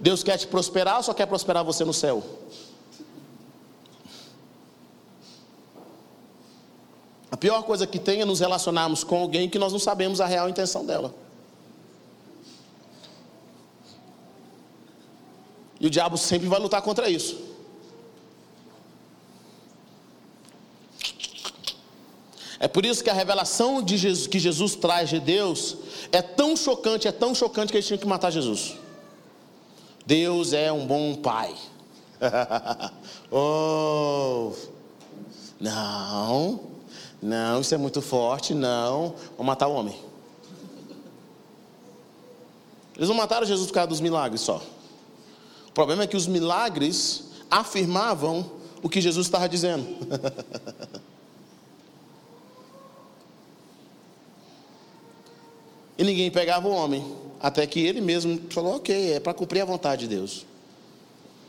Deus 0.00 0.24
quer 0.24 0.36
te 0.36 0.48
prosperar 0.48 0.96
ou 0.96 1.02
só 1.04 1.14
quer 1.14 1.26
prosperar 1.26 1.64
você 1.64 1.84
no 1.84 1.94
céu? 1.94 2.24
A 7.30 7.36
pior 7.36 7.62
coisa 7.62 7.86
que 7.86 8.00
tem 8.00 8.20
é 8.20 8.24
nos 8.24 8.40
relacionarmos 8.40 9.04
com 9.04 9.16
alguém 9.16 9.48
que 9.48 9.58
nós 9.58 9.72
não 9.72 9.78
sabemos 9.78 10.20
a 10.20 10.26
real 10.26 10.48
intenção 10.48 10.84
dela. 10.84 11.14
E 15.80 15.86
o 15.86 15.90
diabo 15.90 16.16
sempre 16.16 16.48
vai 16.48 16.58
lutar 16.58 16.82
contra 16.82 17.08
isso. 17.08 17.38
É 22.58 22.66
por 22.66 22.86
isso 22.86 23.04
que 23.04 23.10
a 23.10 23.14
revelação 23.14 23.82
de 23.82 23.96
Jesus, 23.96 24.26
que 24.26 24.38
Jesus 24.38 24.74
traz 24.74 25.10
de 25.10 25.20
Deus 25.20 25.76
é 26.10 26.22
tão 26.22 26.56
chocante, 26.56 27.06
é 27.06 27.12
tão 27.12 27.34
chocante 27.34 27.70
que 27.70 27.76
eles 27.76 27.86
tinham 27.86 27.98
que 27.98 28.06
matar 28.06 28.30
Jesus. 28.30 28.76
Deus 30.06 30.52
é 30.52 30.72
um 30.72 30.86
bom 30.86 31.14
pai. 31.16 31.54
oh, 33.30 34.52
não, 35.60 36.60
não, 37.20 37.60
isso 37.60 37.74
é 37.74 37.78
muito 37.78 38.00
forte, 38.00 38.54
não. 38.54 39.14
Vou 39.36 39.44
matar 39.44 39.66
o 39.66 39.74
homem. 39.74 39.98
Eles 42.96 43.08
não 43.08 43.16
mataram 43.16 43.46
Jesus 43.46 43.66
por 43.66 43.74
causa 43.74 43.88
dos 43.88 44.00
milagres 44.00 44.40
só. 44.40 44.62
O 45.76 45.84
problema 45.84 46.04
é 46.04 46.06
que 46.06 46.16
os 46.16 46.26
milagres 46.26 47.24
afirmavam 47.50 48.50
o 48.82 48.88
que 48.88 48.98
Jesus 48.98 49.26
estava 49.26 49.46
dizendo. 49.46 49.86
E 55.98 56.04
ninguém 56.04 56.30
pegava 56.30 56.68
o 56.68 56.72
homem, 56.72 57.02
até 57.40 57.66
que 57.66 57.80
ele 57.80 58.02
mesmo 58.02 58.38
falou: 58.50 58.76
ok, 58.76 59.14
é 59.14 59.20
para 59.20 59.32
cumprir 59.32 59.62
a 59.62 59.64
vontade 59.64 60.06
de 60.06 60.14
Deus. 60.14 60.44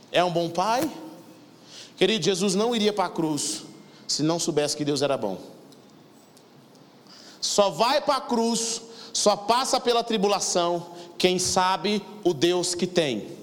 É 0.09 0.23
um 0.23 0.31
bom 0.31 0.49
pai? 0.49 0.89
Querido, 1.97 2.23
Jesus 2.23 2.55
não 2.55 2.73
iria 2.73 2.93
para 2.93 3.07
a 3.07 3.09
cruz 3.09 3.63
se 4.07 4.23
não 4.23 4.39
soubesse 4.39 4.77
que 4.77 4.85
Deus 4.85 5.01
era 5.01 5.17
bom. 5.17 5.37
Só 7.41 7.69
vai 7.69 7.99
para 7.99 8.15
a 8.15 8.21
cruz, 8.21 8.81
só 9.11 9.35
passa 9.35 9.81
pela 9.81 10.01
tribulação 10.01 10.91
quem 11.17 11.37
sabe 11.37 12.01
o 12.23 12.33
Deus 12.33 12.73
que 12.73 12.87
tem. 12.87 13.35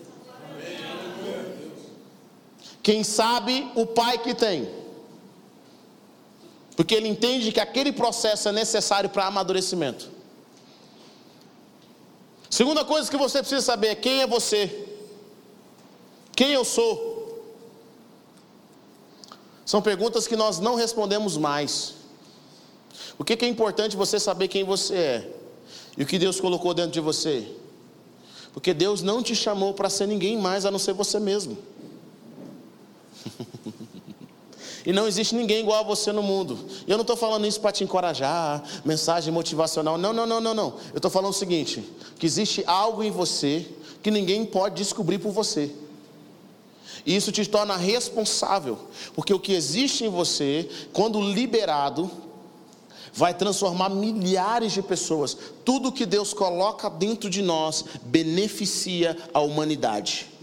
Quem 2.85 3.03
sabe 3.03 3.73
o 3.75 3.87
pai 3.87 4.19
que 4.19 4.35
tem. 4.35 4.69
Porque 6.77 6.95
ele 6.95 7.09
entende 7.09 7.51
que 7.51 7.59
aquele 7.59 7.91
processo 7.91 8.51
é 8.51 8.53
necessário 8.53 9.09
para 9.09 9.27
amadurecimento. 9.27 10.11
Segunda 12.51 12.85
coisa 12.85 13.11
que 13.11 13.17
você 13.17 13.39
precisa 13.39 13.63
saber 13.63 13.87
é 13.89 13.95
quem 13.95 14.21
é 14.21 14.27
você. 14.27 14.87
Quem 16.37 16.53
eu 16.53 16.63
sou? 16.63 17.43
São 19.65 19.81
perguntas 19.81 20.29
que 20.29 20.37
nós 20.37 20.59
não 20.59 20.75
respondemos 20.75 21.39
mais. 21.39 21.95
O 23.19 23.25
que 23.25 23.43
é 23.43 23.49
importante 23.49 23.97
você 23.97 24.21
saber 24.21 24.49
quem 24.49 24.63
você 24.63 24.95
é 24.95 25.33
e 25.97 26.03
o 26.03 26.07
que 26.07 26.19
Deus 26.19 26.39
colocou 26.39 26.75
dentro 26.75 26.93
de 26.93 27.01
você? 27.01 27.49
Porque 28.53 28.75
Deus 28.75 29.01
não 29.01 29.23
te 29.23 29.35
chamou 29.35 29.73
para 29.73 29.89
ser 29.89 30.07
ninguém 30.07 30.37
mais 30.37 30.67
a 30.67 30.71
não 30.71 30.79
ser 30.79 30.93
você 30.93 31.19
mesmo. 31.19 31.57
E 34.87 34.93
não 34.93 35.07
existe 35.07 35.35
ninguém 35.35 35.61
igual 35.61 35.81
a 35.81 35.83
você 35.83 36.13
no 36.13 36.23
mundo. 36.23 36.59
E 36.87 36.91
eu 36.91 36.99
não 36.99 37.03
estou 37.03 37.17
falando 37.17 37.47
isso 37.47 37.59
para 37.59 37.73
te 37.73 37.83
encorajar, 37.83 38.63
mensagem 38.85 39.33
motivacional. 39.33 39.97
Não, 39.97 40.13
não, 40.13 40.27
não, 40.27 40.41
não, 40.41 40.53
não. 40.53 40.75
Eu 40.93 40.99
estou 40.99 41.11
falando 41.11 41.31
o 41.31 41.35
seguinte: 41.35 41.83
que 42.19 42.27
existe 42.27 42.63
algo 42.67 43.03
em 43.03 43.11
você 43.11 43.67
que 44.03 44.11
ninguém 44.11 44.45
pode 44.45 44.75
descobrir 44.75 45.19
por 45.19 45.33
você. 45.33 45.75
E 47.07 47.17
isso 47.17 47.33
te 47.33 47.47
torna 47.47 47.77
responsável, 47.77 48.79
porque 49.15 49.33
o 49.33 49.41
que 49.41 49.53
existe 49.53 50.05
em 50.05 50.09
você, 50.09 50.69
quando 50.93 51.21
liberado, 51.21 52.11
vai 53.13 53.33
transformar 53.33 53.89
milhares 53.89 54.73
de 54.73 54.83
pessoas. 54.83 55.37
Tudo 55.65 55.93
que 55.93 56.05
Deus 56.05 56.35
coloca 56.35 56.91
dentro 56.91 57.31
de 57.31 57.43
nós 57.43 57.85
beneficia 58.05 59.17
a 59.33 59.41
humanidade. 59.41 60.34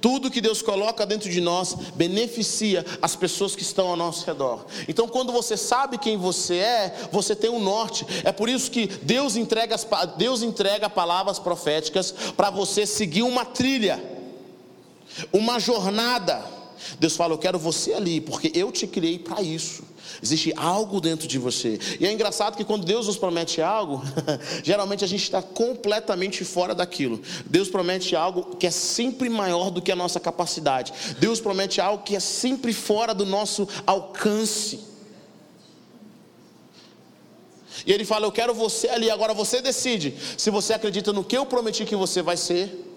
Tudo 0.00 0.30
que 0.30 0.40
Deus 0.40 0.62
coloca 0.62 1.06
dentro 1.06 1.30
de 1.30 1.40
nós 1.40 1.74
beneficia 1.94 2.84
as 3.00 3.16
pessoas 3.16 3.54
que 3.54 3.62
estão 3.62 3.88
ao 3.88 3.96
nosso 3.96 4.26
redor. 4.26 4.66
Então, 4.88 5.08
quando 5.08 5.32
você 5.32 5.56
sabe 5.56 5.98
quem 5.98 6.16
você 6.16 6.56
é, 6.56 7.08
você 7.10 7.34
tem 7.34 7.50
um 7.50 7.60
norte. 7.60 8.06
É 8.24 8.32
por 8.32 8.48
isso 8.48 8.70
que 8.70 8.86
Deus 8.86 9.36
entrega, 9.36 9.74
as, 9.74 9.86
Deus 10.16 10.42
entrega 10.42 10.88
palavras 10.88 11.38
proféticas 11.38 12.12
para 12.36 12.50
você 12.50 12.86
seguir 12.86 13.22
uma 13.22 13.44
trilha, 13.44 14.02
uma 15.32 15.58
jornada. 15.58 16.61
Deus 16.98 17.16
fala: 17.16 17.34
Eu 17.34 17.38
quero 17.38 17.58
você 17.58 17.92
ali, 17.92 18.20
porque 18.20 18.52
eu 18.54 18.70
te 18.70 18.86
criei 18.86 19.18
para 19.18 19.42
isso. 19.42 19.84
Existe 20.22 20.52
algo 20.56 21.00
dentro 21.00 21.26
de 21.26 21.38
você. 21.38 21.78
E 21.98 22.06
é 22.06 22.12
engraçado 22.12 22.56
que 22.56 22.64
quando 22.64 22.84
Deus 22.84 23.06
nos 23.06 23.16
promete 23.16 23.60
algo, 23.60 24.02
geralmente 24.62 25.04
a 25.04 25.08
gente 25.08 25.22
está 25.22 25.40
completamente 25.40 26.44
fora 26.44 26.74
daquilo. 26.74 27.20
Deus 27.46 27.68
promete 27.68 28.14
algo 28.14 28.56
que 28.56 28.66
é 28.66 28.70
sempre 28.70 29.28
maior 29.28 29.70
do 29.70 29.80
que 29.80 29.92
a 29.92 29.96
nossa 29.96 30.20
capacidade. 30.20 30.92
Deus 31.18 31.40
promete 31.40 31.80
algo 31.80 32.04
que 32.04 32.16
é 32.16 32.20
sempre 32.20 32.72
fora 32.72 33.14
do 33.14 33.24
nosso 33.24 33.68
alcance. 33.86 34.92
E 37.86 37.92
ele 37.92 38.04
fala: 38.04 38.26
Eu 38.26 38.32
quero 38.32 38.54
você 38.54 38.88
ali. 38.88 39.10
Agora 39.10 39.34
você 39.34 39.60
decide 39.60 40.14
se 40.36 40.50
você 40.50 40.74
acredita 40.74 41.12
no 41.12 41.24
que 41.24 41.36
eu 41.36 41.46
prometi 41.46 41.84
que 41.84 41.96
você 41.96 42.22
vai 42.22 42.36
ser. 42.36 42.91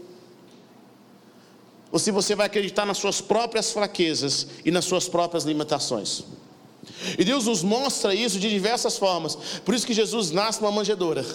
Ou 1.95 1.99
se 1.99 2.11
você 2.11 2.35
vai 2.35 2.47
acreditar 2.47 2.85
nas 2.85 2.97
suas 2.97 3.21
próprias 3.21 3.71
fraquezas 3.71 4.47
e 4.65 4.69
nas 4.69 4.83
suas 4.83 5.07
próprias 5.07 5.45
limitações. 5.45 6.25
E 7.17 7.23
Deus 7.23 7.45
nos 7.45 7.63
mostra 7.63 8.13
isso 8.13 8.37
de 8.37 8.49
diversas 8.49 8.97
formas. 8.97 9.37
Por 9.63 9.73
isso 9.73 9.87
que 9.87 9.93
Jesus 9.93 10.29
nasce 10.29 10.59
numa 10.59 10.73
manjedoura. 10.73 11.25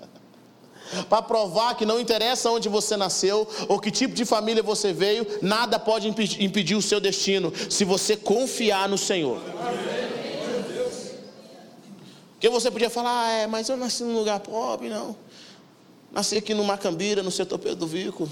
Para 1.08 1.22
provar 1.22 1.76
que 1.76 1.86
não 1.86 1.98
interessa 1.98 2.50
onde 2.50 2.68
você 2.68 2.94
nasceu 2.94 3.48
ou 3.70 3.80
que 3.80 3.90
tipo 3.90 4.14
de 4.14 4.26
família 4.26 4.62
você 4.62 4.92
veio, 4.92 5.26
nada 5.40 5.78
pode 5.78 6.08
impedir 6.38 6.74
o 6.74 6.82
seu 6.82 7.00
destino, 7.00 7.50
se 7.70 7.86
você 7.86 8.18
confiar 8.18 8.86
no 8.86 8.98
Senhor. 8.98 9.40
Porque 12.32 12.50
você 12.50 12.70
podia 12.70 12.90
falar, 12.90 13.24
ah, 13.24 13.30
é, 13.30 13.46
mas 13.46 13.66
eu 13.70 13.78
nasci 13.78 14.02
num 14.02 14.18
lugar 14.18 14.40
pobre, 14.40 14.90
não. 14.90 15.16
Nasci 16.12 16.36
aqui 16.36 16.52
no 16.52 16.64
Macambira, 16.64 17.22
no 17.22 17.30
setor 17.30 17.58
Pedro 17.58 17.76
do 17.76 17.86
Vico. 17.86 18.28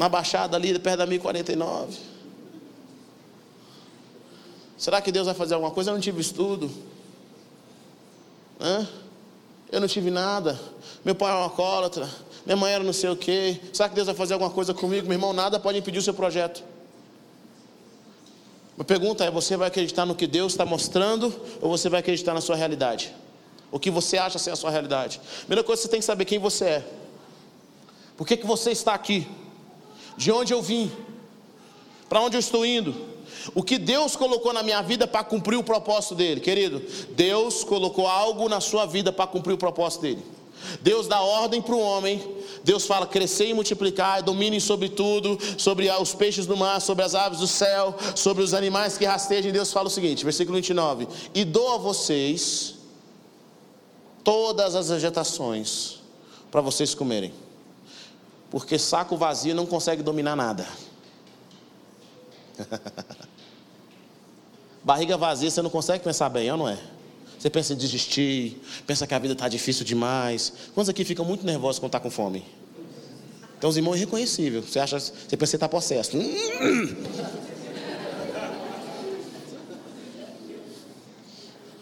Na 0.00 0.08
Baixada 0.08 0.56
ali, 0.56 0.78
perto 0.78 0.96
da 0.96 1.04
1049. 1.06 1.94
Será 4.78 4.98
que 5.02 5.12
Deus 5.12 5.26
vai 5.26 5.34
fazer 5.34 5.52
alguma 5.52 5.70
coisa? 5.70 5.90
Eu 5.90 5.94
não 5.94 6.00
tive 6.00 6.22
estudo. 6.22 6.70
Hã? 8.58 8.88
Eu 9.70 9.78
não 9.78 9.86
tive 9.86 10.10
nada. 10.10 10.58
Meu 11.04 11.14
pai 11.14 11.30
é 11.30 11.34
um 11.34 11.42
alcoólatra. 11.42 12.08
Minha 12.46 12.56
mãe 12.56 12.72
era 12.72 12.82
não 12.82 12.94
sei 12.94 13.10
o 13.10 13.16
quê. 13.16 13.60
Será 13.74 13.90
que 13.90 13.94
Deus 13.94 14.06
vai 14.06 14.14
fazer 14.14 14.32
alguma 14.32 14.50
coisa 14.50 14.72
comigo? 14.72 15.06
Meu 15.06 15.16
irmão, 15.16 15.34
nada 15.34 15.60
pode 15.60 15.76
impedir 15.76 15.98
o 15.98 16.02
seu 16.02 16.14
projeto. 16.14 16.64
A 18.78 18.84
pergunta 18.84 19.22
é: 19.22 19.30
você 19.30 19.54
vai 19.54 19.68
acreditar 19.68 20.06
no 20.06 20.14
que 20.14 20.26
Deus 20.26 20.54
está 20.54 20.64
mostrando 20.64 21.26
ou 21.60 21.68
você 21.68 21.90
vai 21.90 22.00
acreditar 22.00 22.32
na 22.32 22.40
sua 22.40 22.56
realidade? 22.56 23.14
O 23.70 23.78
que 23.78 23.90
você 23.90 24.16
acha 24.16 24.38
ser 24.38 24.50
a 24.50 24.56
sua 24.56 24.70
realidade? 24.70 25.20
Primeira 25.40 25.62
coisa, 25.62 25.82
você 25.82 25.88
tem 25.88 26.00
que 26.00 26.06
saber 26.06 26.24
quem 26.24 26.38
você 26.38 26.64
é. 26.64 26.84
Por 28.16 28.26
que, 28.26 28.38
que 28.38 28.46
você 28.46 28.70
está 28.70 28.94
aqui? 28.94 29.28
De 30.20 30.30
onde 30.30 30.52
eu 30.52 30.60
vim? 30.60 30.92
Para 32.06 32.20
onde 32.20 32.36
eu 32.36 32.40
estou 32.40 32.66
indo? 32.66 32.94
O 33.54 33.62
que 33.62 33.78
Deus 33.78 34.16
colocou 34.16 34.52
na 34.52 34.62
minha 34.62 34.82
vida 34.82 35.06
para 35.06 35.24
cumprir 35.24 35.56
o 35.56 35.64
propósito 35.64 36.14
dele, 36.14 36.42
querido? 36.42 36.82
Deus 37.12 37.64
colocou 37.64 38.06
algo 38.06 38.46
na 38.46 38.60
sua 38.60 38.84
vida 38.84 39.10
para 39.10 39.26
cumprir 39.26 39.54
o 39.54 39.56
propósito 39.56 40.02
dele. 40.02 40.22
Deus 40.82 41.08
dá 41.08 41.22
ordem 41.22 41.62
para 41.62 41.74
o 41.74 41.80
homem, 41.80 42.22
Deus 42.62 42.84
fala: 42.84 43.06
crescer 43.06 43.46
e 43.46 43.54
multiplicar, 43.54 44.22
dominem 44.22 44.60
sobre 44.60 44.90
tudo, 44.90 45.38
sobre 45.56 45.90
os 45.90 46.12
peixes 46.12 46.44
do 46.44 46.54
mar, 46.54 46.82
sobre 46.82 47.02
as 47.02 47.14
aves 47.14 47.38
do 47.38 47.46
céu, 47.46 47.96
sobre 48.14 48.42
os 48.42 48.52
animais 48.52 48.98
que 48.98 49.06
rastejam. 49.06 49.50
Deus 49.50 49.72
fala 49.72 49.86
o 49.86 49.90
seguinte, 49.90 50.22
versículo 50.22 50.58
29: 50.58 51.08
E 51.34 51.46
dou 51.46 51.76
a 51.76 51.78
vocês 51.78 52.74
todas 54.22 54.74
as 54.74 54.90
vegetações 54.90 55.96
para 56.50 56.60
vocês 56.60 56.94
comerem, 56.94 57.32
porque 58.50 58.78
saco 58.78 59.16
vazio 59.16 59.54
não 59.54 59.64
consegue 59.66 60.02
dominar 60.02 60.34
nada. 60.36 60.66
Barriga 64.82 65.16
vazia, 65.16 65.50
você 65.50 65.62
não 65.62 65.70
consegue 65.70 66.02
pensar 66.02 66.28
bem, 66.28 66.50
ou 66.50 66.58
não 66.58 66.68
é? 66.68 66.78
Você 67.38 67.48
pensa 67.48 67.72
em 67.72 67.76
desistir, 67.76 68.60
pensa 68.86 69.06
que 69.06 69.14
a 69.14 69.18
vida 69.18 69.32
está 69.34 69.48
difícil 69.48 69.84
demais. 69.84 70.52
Quantos 70.74 70.90
aqui 70.90 71.04
ficam 71.04 71.24
muito 71.24 71.46
nervosos 71.46 71.78
quando 71.78 71.88
está 71.88 72.00
com 72.00 72.10
fome? 72.10 72.44
Então 73.56 73.70
os 73.70 73.76
irmãos 73.76 73.96
irreconhecível. 73.96 74.62
Você 74.62 74.78
acha, 74.78 74.98
você 74.98 75.36
pensa 75.36 75.52
que 75.52 75.56
está 75.56 75.68
possesso. 75.68 76.16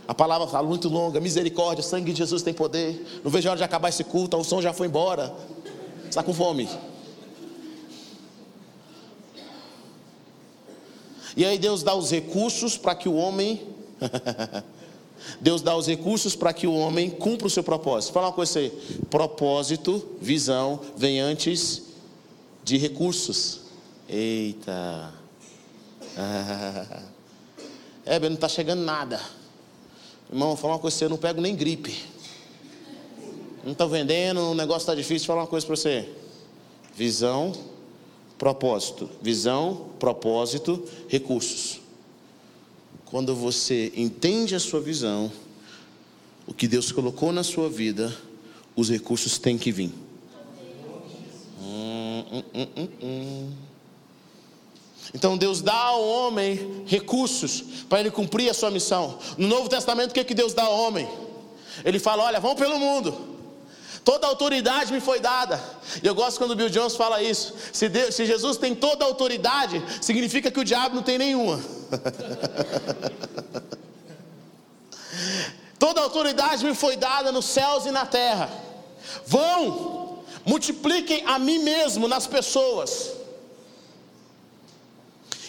A 0.08 0.14
palavra 0.14 0.48
fala 0.48 0.66
muito 0.66 0.88
longa, 0.88 1.20
misericórdia, 1.20 1.84
sangue 1.84 2.12
de 2.12 2.18
Jesus 2.18 2.42
tem 2.42 2.54
poder. 2.54 3.20
Não 3.22 3.30
vejo 3.30 3.46
a 3.46 3.50
hora 3.50 3.58
de 3.58 3.64
acabar 3.64 3.90
esse 3.90 4.02
culto, 4.02 4.38
o 4.38 4.42
som 4.42 4.62
já 4.62 4.72
foi 4.72 4.86
embora. 4.86 5.34
Está 6.08 6.22
com 6.22 6.32
fome. 6.32 6.68
E 11.36 11.44
aí 11.44 11.58
Deus 11.58 11.82
dá 11.82 11.94
os 11.94 12.10
recursos 12.10 12.76
para 12.76 12.94
que 12.94 13.08
o 13.08 13.14
homem 13.14 13.60
Deus 15.40 15.62
dá 15.62 15.76
os 15.76 15.86
recursos 15.86 16.34
para 16.34 16.52
que 16.52 16.66
o 16.66 16.74
homem 16.74 17.10
cumpra 17.10 17.46
o 17.46 17.50
seu 17.50 17.62
propósito. 17.62 18.12
Fala 18.12 18.28
uma 18.28 18.32
coisa 18.32 18.58
aí. 18.58 18.70
Propósito, 19.10 20.16
visão, 20.20 20.80
vem 20.96 21.20
antes 21.20 21.82
de 22.64 22.76
recursos. 22.76 23.60
Eita. 24.08 25.12
Ah. 26.16 27.02
É, 28.10 28.18
não 28.18 28.32
está 28.32 28.48
chegando 28.48 28.80
nada. 28.80 29.20
Irmão, 30.30 30.56
fala 30.56 30.72
uma 30.72 30.78
coisa 30.78 31.04
eu 31.04 31.10
não 31.10 31.18
pego 31.18 31.42
nem 31.42 31.54
gripe. 31.54 31.94
Não 33.64 33.72
estou 33.72 33.88
vendendo, 33.88 34.40
o 34.40 34.54
negócio 34.54 34.80
está 34.80 34.94
difícil. 34.94 35.26
Fala 35.26 35.42
uma 35.42 35.46
coisa 35.46 35.66
para 35.66 35.76
você. 35.76 36.08
Visão, 36.94 37.52
propósito. 38.38 39.08
Visão, 39.20 39.88
propósito, 39.98 40.82
recursos. 41.08 41.80
Quando 43.06 43.34
você 43.34 43.92
entende 43.96 44.54
a 44.54 44.60
sua 44.60 44.80
visão, 44.80 45.30
o 46.46 46.54
que 46.54 46.68
Deus 46.68 46.92
colocou 46.92 47.32
na 47.32 47.42
sua 47.42 47.68
vida, 47.68 48.14
os 48.76 48.90
recursos 48.90 49.38
têm 49.38 49.56
que 49.56 49.72
vir. 49.72 49.92
Hum, 51.60 52.24
hum, 52.32 52.66
hum, 52.76 52.88
hum 53.02 53.52
então 55.14 55.36
Deus 55.36 55.62
dá 55.62 55.74
ao 55.74 56.06
homem 56.06 56.84
recursos 56.86 57.62
para 57.88 58.00
ele 58.00 58.10
cumprir 58.10 58.50
a 58.50 58.54
sua 58.54 58.70
missão. 58.70 59.18
No 59.36 59.48
Novo 59.48 59.68
Testamento, 59.68 60.10
o 60.10 60.14
que, 60.14 60.24
que 60.24 60.34
Deus 60.34 60.52
dá 60.52 60.64
ao 60.64 60.78
homem? 60.78 61.08
Ele 61.84 61.98
fala: 61.98 62.24
Olha, 62.24 62.40
vamos 62.40 62.58
pelo 62.58 62.78
mundo. 62.78 63.37
Toda 64.04 64.26
autoridade 64.26 64.92
me 64.92 65.00
foi 65.00 65.20
dada. 65.20 65.62
E 66.02 66.06
eu 66.06 66.14
gosto 66.14 66.38
quando 66.38 66.52
o 66.52 66.56
Bill 66.56 66.70
Jones 66.70 66.96
fala 66.96 67.22
isso. 67.22 67.54
Se, 67.72 67.88
Deus, 67.88 68.14
se 68.14 68.24
Jesus 68.24 68.56
tem 68.56 68.74
toda 68.74 69.04
autoridade, 69.04 69.82
significa 70.00 70.50
que 70.50 70.60
o 70.60 70.64
diabo 70.64 70.96
não 70.96 71.02
tem 71.02 71.18
nenhuma. 71.18 71.60
toda 75.78 76.00
autoridade 76.00 76.64
me 76.64 76.74
foi 76.74 76.96
dada 76.96 77.30
nos 77.30 77.46
céus 77.46 77.86
e 77.86 77.90
na 77.90 78.06
terra. 78.06 78.50
Vão, 79.26 80.20
multipliquem 80.44 81.24
a 81.26 81.38
mim 81.38 81.58
mesmo 81.58 82.08
nas 82.08 82.26
pessoas. 82.26 83.12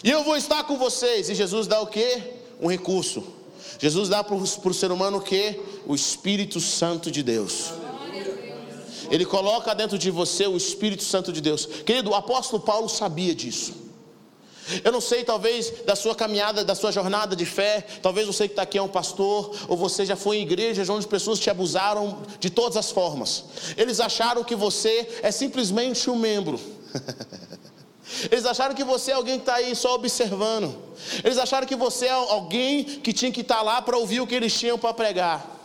E 0.02 0.10
eu 0.10 0.24
vou 0.24 0.36
estar 0.36 0.64
com 0.64 0.76
vocês. 0.76 1.28
E 1.28 1.34
Jesus 1.34 1.66
dá 1.66 1.80
o 1.80 1.86
que? 1.86 2.22
Um 2.60 2.68
recurso. 2.68 3.24
Jesus 3.78 4.08
dá 4.08 4.22
para 4.22 4.34
o 4.34 4.74
ser 4.74 4.92
humano 4.92 5.18
o 5.18 5.22
que? 5.22 5.60
O 5.86 5.94
Espírito 5.94 6.60
Santo 6.60 7.10
de 7.10 7.22
Deus. 7.22 7.72
Ele 9.10 9.24
coloca 9.24 9.74
dentro 9.74 9.98
de 9.98 10.10
você 10.10 10.46
o 10.46 10.56
Espírito 10.56 11.02
Santo 11.02 11.32
de 11.32 11.40
Deus. 11.40 11.66
Querido, 11.66 12.10
o 12.10 12.14
apóstolo 12.14 12.62
Paulo 12.62 12.88
sabia 12.88 13.34
disso. 13.34 13.90
Eu 14.84 14.92
não 14.92 15.00
sei, 15.00 15.24
talvez, 15.24 15.72
da 15.84 15.96
sua 15.96 16.14
caminhada, 16.14 16.64
da 16.64 16.74
sua 16.74 16.92
jornada 16.92 17.34
de 17.34 17.44
fé, 17.44 17.84
talvez 18.02 18.26
você 18.26 18.46
que 18.46 18.52
está 18.52 18.62
aqui 18.62 18.78
é 18.78 18.82
um 18.82 18.88
pastor, 18.88 19.52
ou 19.66 19.76
você 19.76 20.06
já 20.06 20.14
foi 20.14 20.36
em 20.36 20.42
igrejas 20.42 20.88
onde 20.88 21.06
pessoas 21.08 21.40
te 21.40 21.50
abusaram 21.50 22.22
de 22.38 22.50
todas 22.50 22.76
as 22.76 22.90
formas. 22.90 23.44
Eles 23.76 23.98
acharam 23.98 24.44
que 24.44 24.54
você 24.54 25.08
é 25.22 25.32
simplesmente 25.32 26.08
um 26.08 26.16
membro. 26.16 26.60
Eles 28.30 28.44
acharam 28.44 28.74
que 28.74 28.82
você 28.82 29.12
é 29.12 29.14
alguém 29.14 29.36
que 29.36 29.42
está 29.42 29.54
aí 29.54 29.74
só 29.74 29.94
observando. 29.94 30.76
Eles 31.22 31.38
acharam 31.38 31.66
que 31.66 31.76
você 31.76 32.06
é 32.06 32.10
alguém 32.10 32.84
que 32.84 33.12
tinha 33.12 33.30
que 33.30 33.40
estar 33.40 33.58
tá 33.58 33.62
lá 33.62 33.80
para 33.80 33.96
ouvir 33.96 34.20
o 34.20 34.26
que 34.26 34.34
eles 34.34 34.52
tinham 34.52 34.76
para 34.76 34.92
pregar. 34.92 35.59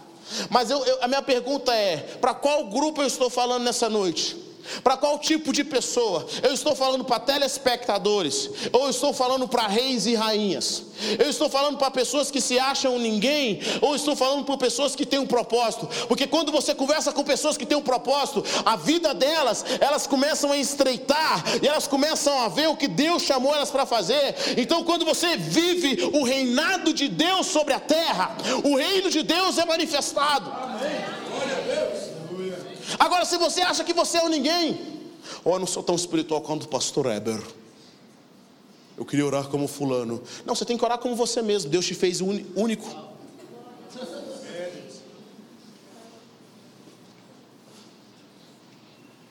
Mas 0.50 0.70
eu, 0.70 0.84
eu, 0.86 1.04
a 1.04 1.08
minha 1.08 1.22
pergunta 1.22 1.74
é: 1.74 1.98
para 2.20 2.34
qual 2.34 2.66
grupo 2.66 3.02
eu 3.02 3.08
estou 3.08 3.30
falando 3.30 3.64
nessa 3.64 3.90
noite? 3.90 4.38
Para 4.84 4.98
qual 4.98 5.20
tipo 5.20 5.52
de 5.52 5.64
pessoa? 5.64 6.26
Eu 6.44 6.54
estou 6.54 6.76
falando 6.76 7.04
para 7.04 7.20
telespectadores, 7.20 8.50
ou 8.72 8.90
estou 8.90 9.14
falando 9.14 9.48
para 9.48 9.68
reis 9.68 10.06
e 10.06 10.16
rainhas? 10.16 10.84
Eu 11.20 11.30
estou 11.30 11.50
falando 11.50 11.78
para 11.78 11.92
pessoas 11.92 12.32
que 12.32 12.42
se 12.42 12.58
acham 12.58 12.98
ninguém, 12.98 13.60
ou 13.82 13.96
estou 13.96 14.16
falando 14.16 14.46
para 14.46 14.58
pessoas 14.58 14.96
que 14.96 15.06
têm 15.06 15.20
um 15.20 15.28
propósito? 15.28 15.88
Porque 16.08 16.28
quando 16.28 16.52
você 16.52 16.74
conversa 16.74 17.12
com 17.12 17.24
pessoas 17.24 17.58
que 17.58 17.66
têm 17.66 17.78
um 17.78 17.82
propósito, 17.82 18.44
a 18.66 18.76
vida 18.76 19.14
delas, 19.14 19.66
elas 19.80 20.08
começam 20.08 20.52
a 20.52 20.58
estreitar 20.58 21.44
e 21.62 21.68
elas 21.68 21.88
começam 21.88 22.38
a 22.40 22.48
ver 22.48 22.68
o 22.68 22.76
que 22.76 22.88
Deus 22.88 23.24
chamou 23.24 23.54
elas 23.54 23.72
para 23.72 23.86
fazer. 23.86 24.36
Então, 24.58 24.84
quando 24.84 25.06
você 25.06 25.38
vive 25.38 26.10
o 26.14 26.24
reinado 26.24 26.94
de 26.94 27.08
Deus 27.08 27.48
sobre 27.48 27.74
a 27.74 27.80
terra, 27.80 28.36
o 28.64 28.76
reino 28.76 29.10
de 29.10 29.24
Deus 29.24 29.58
é 29.58 29.66
manifestado. 29.66 30.52
Amém. 30.52 31.25
Agora, 33.00 33.26
se 33.26 33.38
você 33.38 33.62
acha 33.62 33.84
que 33.84 33.94
você 33.94 34.18
é 34.18 34.24
o 34.24 34.30
ninguém, 34.30 34.80
oh, 35.44 35.54
eu 35.54 35.60
não 35.60 35.68
sou 35.68 35.84
tão 35.84 35.96
espiritual 35.96 36.42
quanto 36.42 36.64
o 36.64 36.68
pastor 36.68 37.08
Eber. 37.08 37.42
Eu 38.98 39.06
queria 39.06 39.26
orar 39.26 39.48
como 39.48 39.68
fulano. 39.68 40.22
Não, 40.46 40.56
você 40.56 40.64
tem 40.64 40.78
que 40.78 40.86
orar 40.86 40.98
como 40.98 41.16
você 41.16 41.42
mesmo. 41.42 41.70
Deus 41.70 41.86
te 41.86 41.94
fez 41.94 42.22
único. 42.22 43.16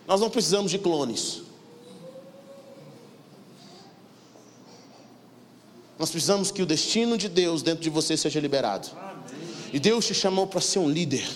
Nós 0.07 0.21
não 0.21 0.29
precisamos 0.29 0.71
de 0.71 0.79
clones. 0.79 1.43
Nós 5.99 6.11
precisamos 6.11 6.51
que 6.51 6.61
o 6.61 6.67
destino 6.67 7.17
de 7.17 7.29
Deus 7.29 7.63
dentro 7.63 7.83
de 7.83 7.89
você 7.89 8.17
seja 8.17 8.39
liberado. 8.39 8.89
E 9.73 9.79
Deus 9.79 10.07
te 10.07 10.13
chamou 10.13 10.47
para 10.47 10.61
ser 10.61 10.79
um 10.79 10.91
líder. 10.91 11.27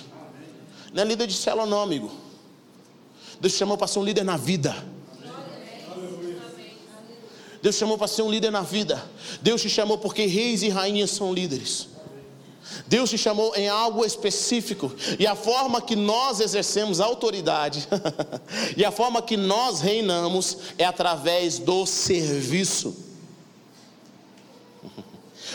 Não 0.93 1.03
é 1.03 1.07
líder 1.07 1.27
de 1.27 1.35
célula, 1.35 1.67
não, 1.67 1.83
amigo. 1.83 2.11
Deus 3.41 3.53
te 3.53 3.59
chamou 3.59 3.77
para 3.77 3.87
ser 3.87 3.99
um 3.99 4.05
líder 4.05 4.25
na 4.25 4.37
vida. 4.37 4.75
Deus 7.63 7.75
te 7.75 7.81
chamou 7.81 7.99
para 7.99 8.09
ser 8.09 8.23
um 8.23 8.31
líder 8.31 8.51
na 8.51 8.63
vida. 8.63 9.03
Deus 9.43 9.61
te 9.61 9.69
chamou 9.69 9.99
porque 9.99 10.27
reis 10.27 10.63
e 10.63 10.69
rainhas 10.69 11.11
são 11.11 11.33
líderes. 11.33 11.89
Deus 12.87 13.11
te 13.11 13.19
chamou 13.19 13.55
em 13.57 13.69
algo 13.69 14.05
específico. 14.05 14.93
E 15.19 15.27
a 15.27 15.35
forma 15.35 15.81
que 15.81 15.97
nós 15.97 16.41
exercemos 16.41 17.01
autoridade 17.01 17.89
e 18.77 18.85
a 18.85 18.91
forma 18.91 19.23
que 19.23 19.37
nós 19.37 19.81
reinamos 19.81 20.59
é 20.77 20.85
através 20.85 21.59
do 21.59 21.87
serviço. 21.87 23.08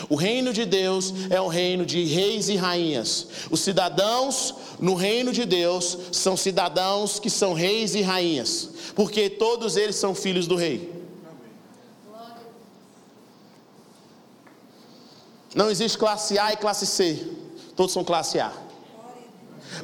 O 0.08 0.16
reino 0.16 0.52
de 0.52 0.64
Deus 0.64 1.12
é 1.30 1.40
um 1.40 1.48
reino 1.48 1.84
de 1.86 2.04
reis 2.04 2.48
e 2.48 2.56
rainhas. 2.56 3.26
Os 3.50 3.60
cidadãos 3.60 4.54
no 4.78 4.94
reino 4.94 5.32
de 5.32 5.44
Deus 5.44 5.98
são 6.12 6.36
cidadãos 6.36 7.18
que 7.18 7.30
são 7.30 7.54
reis 7.54 7.94
e 7.94 8.02
rainhas, 8.02 8.70
porque 8.94 9.30
todos 9.30 9.76
eles 9.76 9.96
são 9.96 10.14
filhos 10.14 10.46
do 10.46 10.56
rei. 10.56 10.92
Não 15.54 15.70
existe 15.70 15.96
classe 15.96 16.38
A 16.38 16.52
e 16.52 16.56
classe 16.56 16.84
C, 16.84 17.28
todos 17.76 17.92
são 17.92 18.02
classe 18.02 18.40
A. 18.40 18.52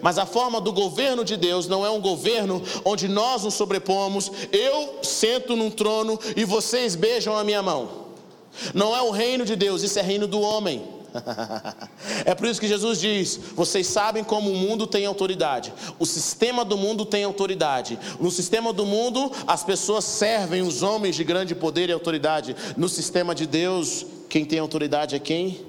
Mas 0.02 0.18
a 0.18 0.26
forma 0.26 0.60
do 0.60 0.72
governo 0.72 1.24
de 1.24 1.36
Deus 1.36 1.66
não 1.66 1.84
é 1.84 1.90
um 1.90 2.00
governo 2.00 2.62
onde 2.84 3.08
nós 3.08 3.44
nos 3.44 3.54
sobrepomos, 3.54 4.30
eu 4.52 4.98
sento 5.02 5.56
num 5.56 5.70
trono 5.70 6.18
e 6.36 6.44
vocês 6.44 6.94
beijam 6.94 7.36
a 7.36 7.44
minha 7.44 7.62
mão. 7.62 7.99
Não 8.74 8.94
é 8.94 9.02
o 9.02 9.10
reino 9.10 9.44
de 9.44 9.56
Deus, 9.56 9.82
isso 9.82 9.98
é 9.98 10.02
reino 10.02 10.26
do 10.26 10.40
homem. 10.40 11.00
é 12.24 12.34
por 12.34 12.46
isso 12.46 12.60
que 12.60 12.68
Jesus 12.68 13.00
diz: 13.00 13.38
vocês 13.54 13.86
sabem 13.86 14.22
como 14.22 14.50
o 14.50 14.56
mundo 14.56 14.86
tem 14.86 15.06
autoridade. 15.06 15.72
O 15.98 16.06
sistema 16.06 16.64
do 16.64 16.76
mundo 16.76 17.04
tem 17.04 17.24
autoridade. 17.24 17.98
No 18.20 18.30
sistema 18.30 18.72
do 18.72 18.86
mundo, 18.86 19.30
as 19.46 19.64
pessoas 19.64 20.04
servem 20.04 20.62
os 20.62 20.82
homens 20.82 21.16
de 21.16 21.24
grande 21.24 21.54
poder 21.54 21.88
e 21.88 21.92
autoridade. 21.92 22.54
No 22.76 22.88
sistema 22.88 23.34
de 23.34 23.46
Deus, 23.46 24.06
quem 24.28 24.44
tem 24.44 24.58
autoridade 24.58 25.16
é 25.16 25.18
quem 25.18 25.66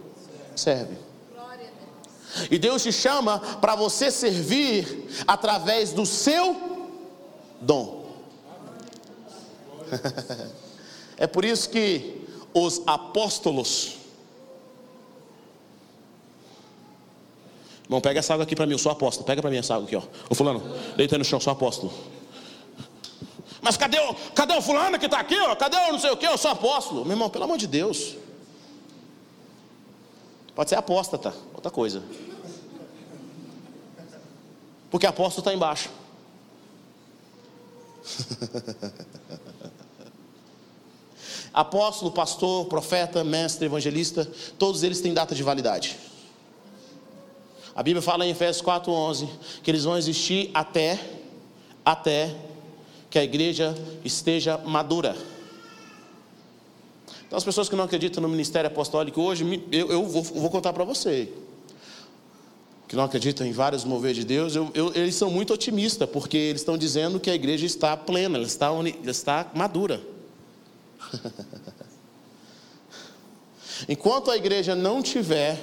serve. 0.56 0.96
E 2.50 2.58
Deus 2.58 2.84
te 2.84 2.94
chama 2.94 3.40
para 3.40 3.76
você 3.76 4.10
servir 4.10 5.08
através 5.28 5.92
do 5.92 6.06
seu 6.06 6.56
dom. 7.60 8.06
é 11.18 11.28
por 11.28 11.44
isso 11.44 11.70
que 11.70 12.21
os 12.54 12.82
apóstolos. 12.86 13.98
Irmão, 17.86 18.00
pega 18.00 18.20
essa 18.20 18.34
água 18.34 18.44
aqui 18.44 18.56
para 18.56 18.66
mim, 18.66 18.74
eu 18.74 18.78
sou 18.78 18.92
apóstolo. 18.92 19.26
Pega 19.26 19.42
para 19.42 19.52
mim 19.52 19.58
essa 19.58 19.76
água 19.76 19.86
aqui, 19.86 19.96
ó. 19.96 20.04
Ô 20.30 20.36
fulano, 20.36 20.62
deita 20.96 21.18
no 21.18 21.26
chão, 21.26 21.40
sou 21.40 21.52
apóstolo. 21.52 21.92
Mas 23.62 23.78
cadê 23.78 24.00
o, 24.00 24.14
cadê 24.34 24.54
o 24.54 24.62
fulano 24.62 24.98
que 24.98 25.06
está 25.06 25.20
aqui, 25.20 25.38
ó? 25.40 25.56
Cadê 25.56 25.78
o 25.78 25.92
não 25.92 26.00
sei 26.00 26.10
o 26.10 26.18
que? 26.18 26.26
Eu 26.26 26.38
sou 26.38 26.52
apóstolo. 26.52 27.04
Meu 27.04 27.14
irmão, 27.14 27.30
pelo 27.30 27.44
amor 27.44 27.58
de 27.58 27.68
Deus. 27.68 28.16
Pode 30.56 30.70
ser 30.70 30.76
apóstata, 30.76 31.34
outra 31.54 31.70
coisa. 31.70 32.04
Porque 34.90 35.06
apóstolo 35.06 35.42
está 35.42 35.54
embaixo. 35.54 35.90
Apóstolo, 41.54 42.12
pastor, 42.12 42.66
profeta, 42.66 43.24
mestre, 43.24 43.66
evangelista, 43.66 44.28
todos 44.58 44.84
eles 44.84 45.02
têm 45.02 45.14
data 45.14 45.36
de 45.36 45.44
validade. 45.44 45.98
A 47.76 47.84
Bíblia 47.84 48.02
fala 48.02 48.26
em 48.26 48.32
Efésios 48.32 48.64
4:11 48.64 49.28
que 49.64 49.72
eles 49.72 49.84
vão 49.84 49.98
existir 49.98 50.50
até 50.54 51.00
até 51.84 52.36
que 53.10 53.20
a 53.20 53.24
igreja 53.24 53.76
esteja 54.04 54.58
madura. 54.58 55.16
Então 57.28 57.38
as 57.38 57.44
pessoas 57.44 57.68
que 57.68 57.76
não 57.76 57.86
acreditam 57.86 58.22
no 58.22 58.30
ministério 58.30 58.68
apostólico 58.68 59.22
hoje, 59.22 59.64
eu, 59.72 59.90
eu 59.90 60.06
vou, 60.06 60.22
vou 60.24 60.50
contar 60.50 60.74
para 60.74 60.84
você 60.84 61.32
que 62.92 62.96
não 62.98 63.06
acreditam 63.06 63.48
em 63.48 63.54
vários 63.54 63.86
mover 63.86 64.14
de 64.14 64.26
Deus, 64.26 64.54
eu, 64.54 64.70
eu, 64.74 64.92
eles 64.94 65.16
são 65.16 65.32
muito 65.32 65.54
otimistas, 65.54 66.10
porque 66.10 66.36
eles 66.36 66.60
estão 66.60 66.78
dizendo 66.78 67.22
que 67.22 67.30
a 67.30 67.34
igreja 67.34 67.66
está 67.66 67.96
plena, 67.96 68.38
ela 68.38 68.46
está, 68.46 68.68
ela 68.68 68.90
está 69.06 69.50
madura. 69.56 70.02
Enquanto 73.90 74.30
a 74.30 74.38
igreja 74.38 74.76
não 74.76 75.02
tiver 75.02 75.58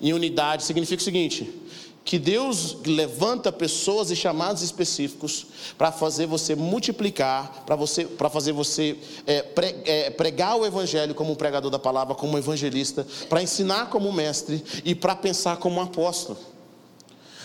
em 0.00 0.12
unidade, 0.12 0.64
significa 0.64 1.00
o 1.00 1.04
seguinte: 1.04 1.68
que 2.08 2.18
Deus 2.18 2.78
levanta 2.86 3.52
pessoas 3.52 4.10
e 4.10 4.16
chamados 4.16 4.62
específicos 4.62 5.46
para 5.76 5.92
fazer 5.92 6.24
você 6.24 6.54
multiplicar, 6.54 7.64
para 7.66 7.76
você, 7.76 8.06
para 8.06 8.30
fazer 8.30 8.52
você 8.52 8.96
é, 9.26 9.42
pre, 9.42 9.76
é, 9.84 10.08
pregar 10.08 10.56
o 10.56 10.64
evangelho 10.64 11.14
como 11.14 11.32
um 11.32 11.34
pregador 11.34 11.70
da 11.70 11.78
palavra, 11.78 12.14
como 12.14 12.32
um 12.32 12.38
evangelista, 12.38 13.06
para 13.28 13.42
ensinar 13.42 13.90
como 13.90 14.10
mestre 14.10 14.64
e 14.86 14.94
para 14.94 15.14
pensar 15.14 15.58
como 15.58 15.80
um 15.80 15.82
apóstolo. 15.82 16.38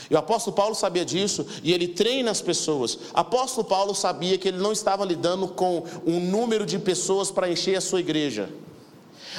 E 0.09 0.15
o 0.15 0.17
apóstolo 0.17 0.55
Paulo 0.55 0.75
sabia 0.75 1.05
disso 1.05 1.45
e 1.63 1.73
ele 1.73 1.87
treina 1.87 2.31
as 2.31 2.41
pessoas. 2.41 2.97
Apóstolo 3.13 3.65
Paulo 3.65 3.93
sabia 3.93 4.37
que 4.37 4.47
ele 4.47 4.57
não 4.57 4.71
estava 4.71 5.05
lidando 5.05 5.47
com 5.47 5.83
um 6.05 6.19
número 6.19 6.65
de 6.65 6.77
pessoas 6.79 7.31
para 7.31 7.49
encher 7.49 7.77
a 7.77 7.81
sua 7.81 7.99
igreja. 7.99 8.49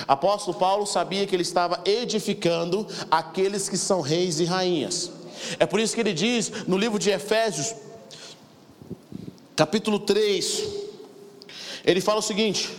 Apóstolo 0.09 0.57
Paulo 0.59 0.87
sabia 0.87 1.27
que 1.27 1.35
ele 1.35 1.43
estava 1.43 1.81
edificando 1.85 2.87
aqueles 3.11 3.69
que 3.69 3.77
são 3.77 4.01
reis 4.01 4.41
e 4.41 4.45
rainhas. 4.45 5.11
É 5.59 5.67
por 5.67 5.79
isso 5.81 5.95
que 5.95 6.01
ele 6.01 6.13
diz 6.13 6.51
no 6.67 6.77
livro 6.77 6.99
de 6.99 7.11
Efésios, 7.11 7.75
capítulo 9.55 9.99
3, 10.01 10.65
ele 11.85 12.01
fala 12.01 12.19
o 12.19 12.23
seguinte: 12.23 12.71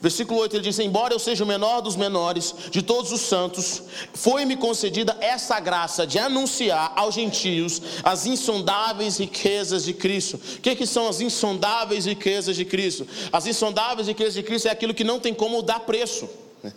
Versículo 0.00 0.40
8 0.40 0.56
ele 0.56 0.62
diz: 0.62 0.78
Embora 0.78 1.14
eu 1.14 1.18
seja 1.18 1.42
o 1.42 1.46
menor 1.46 1.80
dos 1.80 1.96
menores 1.96 2.54
de 2.70 2.82
todos 2.82 3.12
os 3.12 3.22
santos, 3.22 3.82
foi-me 4.12 4.56
concedida 4.56 5.16
essa 5.20 5.58
graça 5.58 6.06
de 6.06 6.18
anunciar 6.18 6.92
aos 6.96 7.14
gentios 7.14 7.80
as 8.02 8.26
insondáveis 8.26 9.18
riquezas 9.18 9.84
de 9.84 9.94
Cristo. 9.94 10.36
O 10.36 10.60
que, 10.60 10.76
que 10.76 10.86
são 10.86 11.08
as 11.08 11.20
insondáveis 11.20 12.04
riquezas 12.04 12.56
de 12.56 12.64
Cristo? 12.64 13.06
As 13.32 13.46
insondáveis 13.46 14.08
riquezas 14.08 14.34
de 14.34 14.42
Cristo 14.42 14.68
é 14.68 14.70
aquilo 14.70 14.94
que 14.94 15.04
não 15.04 15.18
tem 15.18 15.32
como 15.32 15.62
dar 15.62 15.80
preço. 15.80 16.28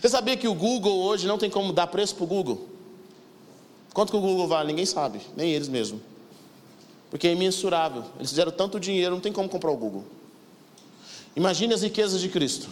Você 0.00 0.08
sabia 0.08 0.36
que 0.36 0.48
o 0.48 0.54
Google 0.54 0.98
hoje 0.98 1.26
não 1.26 1.38
tem 1.38 1.50
como 1.50 1.72
dar 1.72 1.86
preço 1.86 2.14
para 2.14 2.24
o 2.24 2.26
Google? 2.26 2.68
Quanto 3.92 4.10
que 4.10 4.16
o 4.16 4.20
Google 4.20 4.46
vale? 4.46 4.68
Ninguém 4.68 4.86
sabe, 4.86 5.20
nem 5.36 5.52
eles 5.52 5.68
mesmos. 5.68 6.02
Porque 7.08 7.28
é 7.28 7.32
imensurável. 7.32 8.04
Eles 8.18 8.30
fizeram 8.30 8.52
tanto 8.52 8.78
dinheiro, 8.78 9.14
não 9.14 9.20
tem 9.20 9.32
como 9.32 9.48
comprar 9.48 9.70
o 9.70 9.76
Google. 9.76 10.04
Imagine 11.36 11.74
as 11.74 11.82
riquezas 11.82 12.20
de 12.20 12.28
Cristo. 12.28 12.68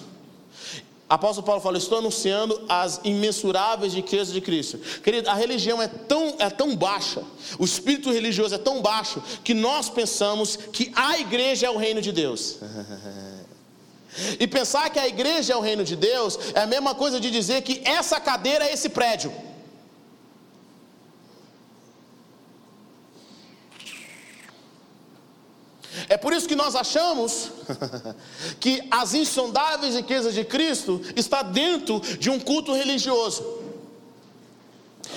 Apóstolo 1.08 1.46
Paulo 1.46 1.60
fala: 1.60 1.76
Estou 1.76 1.98
anunciando 1.98 2.64
as 2.68 3.00
imensuráveis 3.04 3.92
riquezas 3.92 4.32
de 4.32 4.40
Cristo. 4.40 4.78
Querido, 5.02 5.28
a 5.28 5.34
religião 5.34 5.80
é 5.80 5.86
tão, 5.86 6.34
é 6.38 6.48
tão 6.48 6.74
baixa, 6.74 7.22
o 7.58 7.64
espírito 7.64 8.10
religioso 8.10 8.54
é 8.54 8.58
tão 8.58 8.80
baixo, 8.80 9.22
que 9.44 9.52
nós 9.52 9.90
pensamos 9.90 10.56
que 10.56 10.90
a 10.96 11.18
igreja 11.18 11.66
é 11.66 11.70
o 11.70 11.76
reino 11.76 12.00
de 12.00 12.10
Deus. 12.10 12.58
E 14.38 14.46
pensar 14.46 14.90
que 14.90 14.98
a 15.00 15.08
igreja 15.08 15.54
é 15.54 15.56
o 15.56 15.60
reino 15.60 15.82
de 15.82 15.96
Deus 15.96 16.38
é 16.54 16.60
a 16.60 16.66
mesma 16.68 16.94
coisa 16.94 17.18
de 17.18 17.32
dizer 17.32 17.62
que 17.62 17.82
essa 17.84 18.20
cadeira 18.20 18.64
é 18.64 18.72
esse 18.72 18.88
prédio. 18.88 19.32
É 26.08 26.16
por 26.16 26.32
isso 26.32 26.48
que 26.48 26.54
nós 26.54 26.74
achamos 26.74 27.50
que 28.60 28.86
as 28.90 29.14
insondáveis 29.14 29.94
riquezas 29.94 30.34
de 30.34 30.44
Cristo 30.44 31.00
está 31.16 31.42
dentro 31.42 32.00
de 32.00 32.30
um 32.30 32.38
culto 32.38 32.74
religioso. 32.74 33.62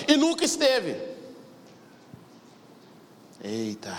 E 0.08 0.16
nunca 0.16 0.46
esteve. 0.46 0.96
Eita. 3.44 3.96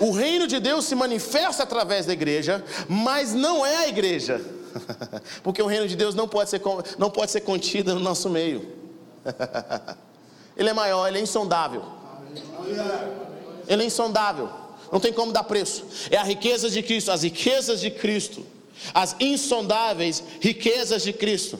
O 0.00 0.10
reino 0.10 0.46
de 0.46 0.58
Deus 0.58 0.84
se 0.84 0.94
manifesta 0.94 1.62
através 1.62 2.06
da 2.06 2.12
igreja, 2.12 2.64
mas 2.88 3.32
não 3.32 3.64
é 3.64 3.76
a 3.78 3.88
igreja. 3.88 4.40
Porque 5.42 5.62
o 5.62 5.66
reino 5.66 5.86
de 5.86 5.96
Deus 5.96 6.14
não 6.14 6.26
pode 6.26 6.50
ser, 6.50 6.60
não 6.98 7.10
pode 7.10 7.30
ser 7.30 7.40
contido 7.42 7.94
no 7.94 8.00
nosso 8.00 8.28
meio. 8.28 8.74
Ele 10.56 10.70
é 10.70 10.72
maior, 10.72 11.06
ele 11.06 11.18
é 11.18 11.20
insondável. 11.20 11.84
Ele 13.68 13.82
é 13.82 13.86
insondável. 13.86 14.48
Não 14.92 15.00
tem 15.00 15.12
como 15.12 15.32
dar 15.32 15.44
preço. 15.44 15.84
É 16.10 16.16
a 16.16 16.22
riqueza 16.22 16.70
de 16.70 16.82
Cristo, 16.82 17.10
as 17.10 17.22
riquezas 17.22 17.80
de 17.80 17.90
Cristo. 17.90 18.44
As 18.92 19.16
insondáveis 19.18 20.22
riquezas 20.40 21.02
de 21.02 21.12
Cristo. 21.12 21.58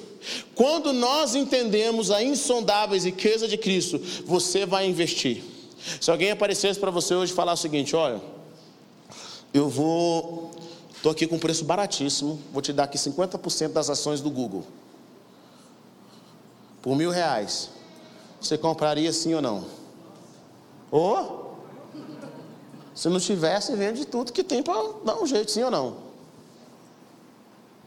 Quando 0.55 0.93
nós 0.93 1.35
entendemos 1.35 2.11
a 2.11 2.23
insondáveis 2.23 3.05
riqueza 3.05 3.49
de 3.49 3.57
Cristo, 3.57 3.99
você 4.25 4.67
vai 4.67 4.87
investir. 4.87 5.43
Se 6.01 6.11
alguém 6.11 6.31
aparecesse 6.31 6.79
para 6.79 6.91
você 6.91 7.15
hoje 7.15 7.33
falar 7.33 7.55
o 7.55 7.57
seguinte: 7.57 7.97
olha, 7.97 8.21
eu 9.55 9.69
vou, 9.69 10.51
estou 10.95 11.13
aqui 11.13 11.27
com 11.27 11.37
um 11.37 11.39
preço 11.39 11.65
baratíssimo, 11.65 12.41
vou 12.53 12.61
te 12.61 12.73
dar 12.73 12.85
aqui 12.85 12.99
50% 12.99 13.69
das 13.69 13.89
ações 13.89 14.21
do 14.21 14.31
Google. 14.31 14.67
Por 16.83 16.97
mil 16.97 17.11
reais. 17.11 17.71
Você 18.41 18.59
compraria 18.59 19.13
sim 19.13 19.35
ou 19.35 19.41
não? 19.41 19.65
Ou, 20.91 21.59
se 22.95 23.09
não 23.09 23.21
tivesse, 23.21 23.75
vende 23.75 24.07
tudo 24.07 24.33
que 24.33 24.43
tem 24.43 24.63
para 24.63 24.75
dar 25.05 25.19
um 25.21 25.27
jeito, 25.27 25.51
sim 25.51 25.63
ou 25.63 25.71
não? 25.71 25.97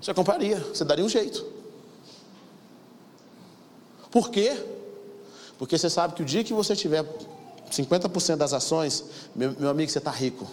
Você 0.01 0.13
compraria, 0.13 0.59
você 0.59 0.85
daria 0.85 1.03
um 1.03 1.09
jeito. 1.09 1.45
Por 4.11 4.29
quê? 4.29 4.57
Porque 5.57 5.77
você 5.77 5.89
sabe 5.89 6.13
que 6.13 6.21
o 6.21 6.25
dia 6.25 6.43
que 6.43 6.53
você 6.53 6.75
tiver 6.75 7.05
50% 7.69 8.35
das 8.37 8.53
ações, 8.53 9.03
meu, 9.35 9.53
meu 9.59 9.69
amigo, 9.69 9.91
você 9.91 9.97
está 9.97 10.11
rico. 10.11 10.47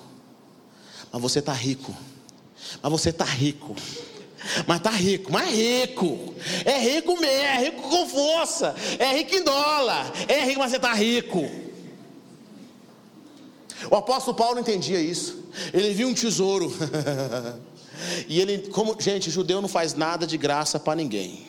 Mas 1.12 1.22
você 1.22 1.38
está 1.38 1.52
rico. 1.52 1.94
Mas 2.82 2.92
você 2.92 3.10
está 3.10 3.24
rico. 3.24 3.74
Mas 4.66 4.76
está 4.78 4.90
rico, 4.90 5.32
mas 5.32 5.48
é 5.48 5.52
rico. 5.52 6.34
É 6.64 6.78
rico 6.78 7.20
mesmo, 7.20 7.26
é 7.26 7.58
rico 7.64 7.82
com 7.82 8.08
força. 8.08 8.74
É 8.98 9.12
rico 9.16 9.34
em 9.34 9.42
dólar. 9.42 10.12
É 10.28 10.44
rico, 10.44 10.60
mas 10.60 10.70
você 10.70 10.76
está 10.76 10.92
rico. 10.92 11.65
O 13.90 13.96
apóstolo 13.96 14.36
Paulo 14.36 14.58
entendia 14.58 15.00
isso. 15.00 15.44
Ele 15.72 15.92
viu 15.92 16.08
um 16.08 16.14
tesouro. 16.14 16.72
e 18.28 18.40
ele, 18.40 18.68
como, 18.68 18.96
gente, 19.00 19.30
judeu 19.30 19.60
não 19.60 19.68
faz 19.68 19.94
nada 19.94 20.26
de 20.26 20.36
graça 20.36 20.78
para 20.78 20.96
ninguém. 20.96 21.46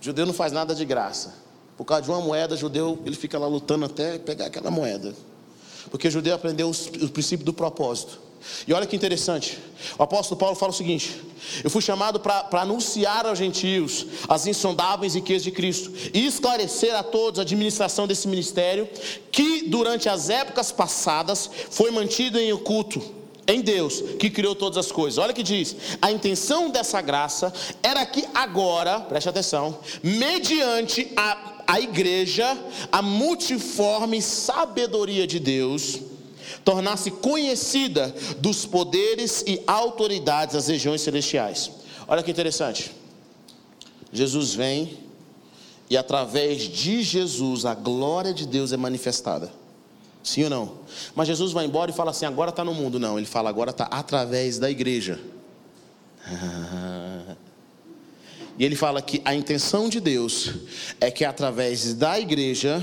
Judeu 0.00 0.26
não 0.26 0.34
faz 0.34 0.52
nada 0.52 0.74
de 0.74 0.84
graça. 0.84 1.34
Por 1.76 1.84
causa 1.84 2.02
de 2.02 2.10
uma 2.10 2.20
moeda, 2.20 2.56
judeu, 2.56 3.00
ele 3.06 3.16
fica 3.16 3.38
lá 3.38 3.46
lutando 3.46 3.86
até 3.86 4.18
pegar 4.18 4.46
aquela 4.46 4.70
moeda. 4.70 5.14
Porque 5.90 6.10
judeu 6.10 6.34
aprendeu 6.34 6.70
o 6.70 7.08
princípio 7.08 7.44
do 7.44 7.52
propósito. 7.52 8.20
E 8.66 8.72
olha 8.72 8.86
que 8.86 8.96
interessante. 8.96 9.58
O 9.98 10.02
apóstolo 10.02 10.38
Paulo 10.38 10.56
fala 10.56 10.72
o 10.72 10.74
seguinte: 10.74 11.20
Eu 11.62 11.70
fui 11.70 11.82
chamado 11.82 12.20
para 12.20 12.60
anunciar 12.60 13.26
aos 13.26 13.38
gentios 13.38 14.06
as 14.28 14.46
insondáveis 14.46 15.14
riquezas 15.14 15.42
de 15.42 15.50
Cristo 15.50 15.92
e 16.12 16.26
esclarecer 16.26 16.94
a 16.94 17.02
todos 17.02 17.38
a 17.38 17.42
administração 17.42 18.06
desse 18.06 18.28
ministério 18.28 18.88
que 19.30 19.68
durante 19.68 20.08
as 20.08 20.30
épocas 20.30 20.72
passadas 20.72 21.50
foi 21.70 21.90
mantido 21.90 22.38
em 22.38 22.52
oculto 22.52 23.24
em 23.46 23.60
Deus 23.60 24.02
que 24.18 24.30
criou 24.30 24.54
todas 24.54 24.78
as 24.78 24.90
coisas. 24.90 25.18
Olha 25.18 25.32
que 25.32 25.42
diz: 25.42 25.76
a 26.00 26.10
intenção 26.10 26.70
dessa 26.70 27.00
graça 27.00 27.52
era 27.82 28.04
que 28.06 28.24
agora, 28.34 29.00
preste 29.00 29.28
atenção, 29.28 29.78
mediante 30.02 31.12
a, 31.16 31.62
a 31.66 31.80
igreja, 31.80 32.56
a 32.90 33.02
multiforme 33.02 34.20
sabedoria 34.22 35.26
de 35.26 35.38
Deus, 35.38 36.00
tornasse 36.64 37.10
conhecida 37.10 38.14
dos 38.38 38.66
poderes 38.66 39.44
e 39.46 39.62
autoridades 39.66 40.54
das 40.54 40.68
regiões 40.68 41.00
celestiais. 41.00 41.70
Olha 42.06 42.22
que 42.22 42.30
interessante. 42.30 42.92
Jesus 44.12 44.54
vem 44.54 44.98
e 45.90 45.96
através 45.96 46.62
de 46.62 47.02
Jesus 47.02 47.64
a 47.64 47.74
glória 47.74 48.32
de 48.32 48.46
Deus 48.46 48.72
é 48.72 48.76
manifestada. 48.76 49.50
Sim 50.22 50.44
ou 50.44 50.50
não? 50.50 50.72
Mas 51.14 51.28
Jesus 51.28 51.52
vai 51.52 51.66
embora 51.66 51.90
e 51.90 51.94
fala 51.94 52.10
assim: 52.10 52.24
agora 52.24 52.50
está 52.50 52.64
no 52.64 52.72
mundo. 52.72 52.98
Não, 52.98 53.18
ele 53.18 53.26
fala 53.26 53.50
agora 53.50 53.70
está 53.70 53.84
através 53.84 54.58
da 54.58 54.70
igreja. 54.70 55.20
E 58.56 58.64
ele 58.64 58.76
fala 58.76 59.02
que 59.02 59.20
a 59.24 59.34
intenção 59.34 59.88
de 59.88 59.98
Deus 59.98 60.54
é 61.00 61.10
que 61.10 61.24
através 61.24 61.92
da 61.94 62.20
igreja, 62.20 62.80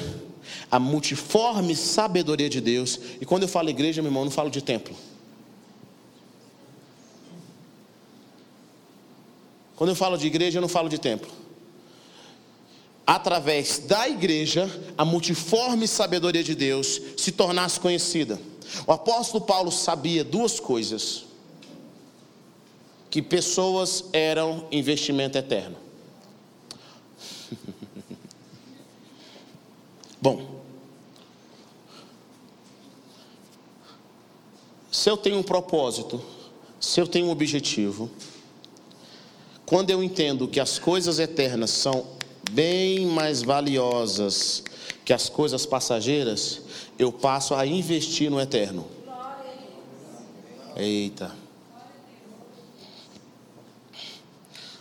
a 0.70 0.80
multiforme 0.80 1.76
sabedoria 1.76 2.50
de 2.50 2.62
Deus, 2.62 3.00
e 3.20 3.26
quando 3.26 3.44
eu 3.44 3.50
falo 3.50 3.70
igreja, 3.70 4.02
meu 4.02 4.10
irmão, 4.10 4.26
não 4.26 4.32
falo 4.32 4.50
de 4.50 4.62
templo. 4.62 4.96
Quando 9.76 9.90
eu 9.90 9.96
falo 9.96 10.18
de 10.18 10.28
igreja, 10.28 10.60
eu 10.60 10.62
não 10.62 10.70
falo 10.70 10.88
de 10.88 11.00
templo. 11.00 11.32
Através 13.06 13.80
da 13.80 14.08
igreja, 14.08 14.70
a 14.98 15.04
multiforme 15.04 15.88
sabedoria 15.88 16.44
de 16.44 16.54
Deus 16.54 17.02
se 17.18 17.32
tornasse 17.32 17.80
conhecida. 17.80 18.40
O 18.86 18.92
apóstolo 18.92 19.44
Paulo 19.44 19.72
sabia 19.72 20.24
duas 20.24 20.60
coisas: 20.60 21.26
que 23.10 23.22
pessoas 23.22 24.06
eram 24.14 24.68
investimento 24.72 25.38
eterno. 25.38 25.81
Bom, 30.22 30.62
se 34.92 35.10
eu 35.10 35.18
tenho 35.18 35.38
um 35.38 35.44
propósito, 35.44 36.22
se 36.80 37.00
eu 37.00 37.08
tenho 37.08 37.28
um 37.28 37.32
objetivo, 37.32 38.10
quando 39.66 39.90
eu 39.90 40.04
entendo 40.04 40.48
que 40.48 40.60
as 40.60 40.78
coisas 40.78 41.18
eternas 41.18 41.72
são 41.72 42.06
bem 42.52 43.06
mais 43.06 43.42
valiosas 43.42 44.64
que 45.06 45.14
as 45.14 45.30
coisas 45.30 45.66
passageiras, 45.66 46.62
eu 47.00 47.12
passo 47.12 47.56
a 47.56 47.66
investir 47.66 48.30
no 48.30 48.40
eterno. 48.40 48.86
Eita. 50.76 51.36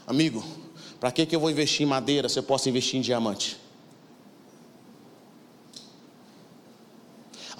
Amigo, 0.06 0.44
para 0.98 1.12
que, 1.12 1.24
que 1.24 1.36
eu 1.36 1.40
vou 1.40 1.50
investir 1.50 1.86
em 1.86 1.88
madeira 1.88 2.28
se 2.28 2.38
eu 2.38 2.42
posso 2.42 2.68
investir 2.68 2.98
em 2.98 3.02
diamante? 3.02 3.59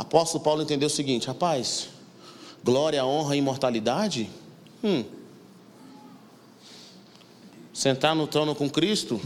Apóstolo 0.01 0.43
Paulo 0.43 0.63
entendeu 0.63 0.87
o 0.87 0.91
seguinte: 0.91 1.27
rapaz, 1.27 1.89
glória, 2.65 3.05
honra 3.05 3.37
e 3.37 3.39
imortalidade? 3.39 4.31
Hum. 4.83 5.05
Sentar 7.73 8.15
no 8.15 8.27
trono 8.27 8.55
com 8.55 8.69
Cristo? 8.69 9.21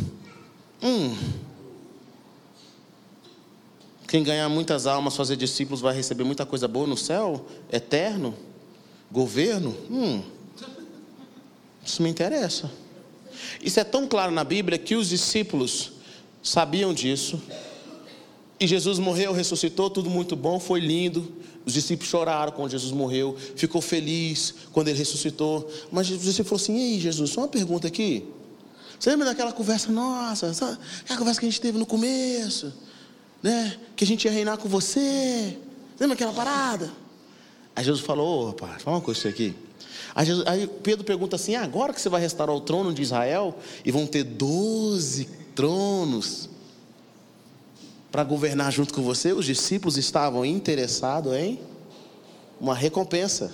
Hum. 0.82 1.16
Quem 4.08 4.24
ganhar 4.24 4.48
muitas 4.48 4.86
almas, 4.86 5.16
fazer 5.16 5.36
discípulos, 5.36 5.80
vai 5.80 5.94
receber 5.94 6.24
muita 6.24 6.44
coisa 6.44 6.66
boa 6.66 6.88
no 6.88 6.96
céu? 6.96 7.46
Eterno? 7.70 8.34
Governo? 9.10 9.76
Hum. 9.88 10.22
Isso 11.84 12.02
me 12.02 12.08
interessa. 12.08 12.68
Isso 13.62 13.78
é 13.78 13.84
tão 13.84 14.08
claro 14.08 14.32
na 14.32 14.42
Bíblia 14.42 14.76
que 14.76 14.96
os 14.96 15.08
discípulos 15.08 15.92
sabiam 16.42 16.92
disso. 16.92 17.40
E 18.64 18.66
Jesus 18.66 18.98
morreu, 18.98 19.34
ressuscitou, 19.34 19.90
tudo 19.90 20.08
muito 20.08 20.34
bom, 20.34 20.58
foi 20.58 20.80
lindo. 20.80 21.30
Os 21.66 21.74
discípulos 21.74 22.08
choraram 22.08 22.50
quando 22.50 22.70
Jesus 22.70 22.92
morreu, 22.92 23.36
ficou 23.54 23.82
feliz 23.82 24.54
quando 24.72 24.88
ele 24.88 24.96
ressuscitou. 24.96 25.70
Mas 25.92 26.06
Jesus 26.06 26.34
falou 26.38 26.56
assim: 26.56 26.74
Ei, 26.78 26.98
Jesus, 26.98 27.28
só 27.28 27.42
uma 27.42 27.48
pergunta 27.48 27.86
aqui. 27.86 28.26
Você 28.98 29.10
lembra 29.10 29.26
daquela 29.26 29.52
conversa 29.52 29.92
nossa? 29.92 30.50
Aquela 31.02 31.18
conversa 31.18 31.40
que 31.40 31.46
a 31.46 31.50
gente 31.50 31.60
teve 31.60 31.76
no 31.76 31.84
começo? 31.84 32.72
Né? 33.42 33.76
Que 33.94 34.02
a 34.02 34.06
gente 34.06 34.24
ia 34.24 34.30
reinar 34.30 34.56
com 34.56 34.66
você. 34.66 35.58
Lembra 36.00 36.14
aquela 36.14 36.32
parada? 36.32 36.90
Aí 37.76 37.84
Jesus 37.84 38.02
falou: 38.02 38.48
opa, 38.48 38.78
fala 38.78 38.96
uma 38.96 39.02
coisa 39.02 39.18
isso 39.18 39.28
aqui. 39.28 39.54
Aí, 40.14 40.24
Jesus, 40.24 40.46
aí, 40.46 40.66
Pedro 40.82 41.04
pergunta 41.04 41.36
assim: 41.36 41.54
agora 41.54 41.92
que 41.92 42.00
você 42.00 42.08
vai 42.08 42.22
restaurar 42.22 42.56
o 42.56 42.62
trono 42.62 42.94
de 42.94 43.02
Israel 43.02 43.58
e 43.84 43.92
vão 43.92 44.06
ter 44.06 44.24
doze 44.24 45.28
tronos 45.54 46.48
para 48.14 48.22
governar 48.22 48.70
junto 48.70 48.94
com 48.94 49.02
você, 49.02 49.32
os 49.32 49.44
discípulos 49.44 49.96
estavam 49.96 50.44
interessados 50.44 51.32
em 51.32 51.58
uma 52.60 52.72
recompensa. 52.72 53.50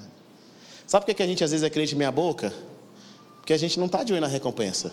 Sabe 0.88 1.04
por 1.04 1.14
que 1.14 1.22
a 1.22 1.26
gente 1.26 1.44
às 1.44 1.50
vezes 1.50 1.62
é 1.62 1.68
crente 1.68 1.94
meia 1.94 2.10
boca? 2.10 2.54
Porque 3.36 3.52
a 3.52 3.58
gente 3.58 3.78
não 3.78 3.84
está 3.84 4.02
de 4.02 4.14
olho 4.14 4.22
na 4.22 4.28
recompensa. 4.28 4.90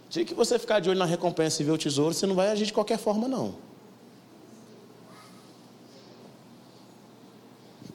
dia 0.10 0.24
que 0.24 0.34
você 0.34 0.58
ficar 0.58 0.80
de 0.80 0.90
olho 0.90 0.98
na 0.98 1.04
recompensa 1.04 1.62
e 1.62 1.66
ver 1.66 1.72
o 1.72 1.78
tesouro, 1.78 2.14
você 2.14 2.26
não 2.26 2.36
vai 2.36 2.52
agir 2.52 2.68
de 2.68 2.72
qualquer 2.72 3.00
forma, 3.00 3.28
não. 3.28 3.56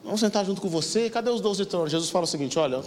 Vamos 0.03 0.19
sentar 0.19 0.45
junto 0.45 0.61
com 0.61 0.69
você. 0.69 1.09
Cadê 1.09 1.31
os 1.31 1.41
doze 1.41 1.65
tronos? 1.65 1.89
Jesus 1.89 2.11
fala 2.11 2.25
o 2.25 2.27
seguinte: 2.27 2.59
olha, 2.59 2.83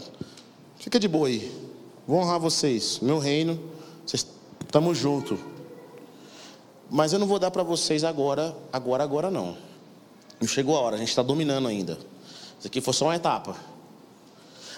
fica 0.80 0.98
de 0.98 1.06
boa 1.06 1.28
aí. 1.28 1.70
Vou 2.06 2.18
honrar 2.18 2.40
vocês. 2.40 2.98
Meu 3.00 3.20
reino, 3.20 3.60
estamos 4.04 4.98
juntos. 4.98 5.38
Mas 6.90 7.12
eu 7.12 7.20
não 7.20 7.26
vou 7.28 7.38
dar 7.38 7.52
para 7.52 7.62
vocês 7.62 8.02
agora, 8.02 8.56
agora, 8.72 9.04
agora 9.04 9.30
não. 9.30 9.56
Não 10.40 10.48
chegou 10.48 10.76
a 10.76 10.80
hora, 10.80 10.96
a 10.96 10.98
gente 10.98 11.10
está 11.10 11.22
dominando 11.22 11.68
ainda. 11.68 11.96
Isso 12.58 12.66
aqui 12.66 12.80
foi 12.80 12.92
só 12.92 13.04
uma 13.04 13.14
etapa. 13.14 13.56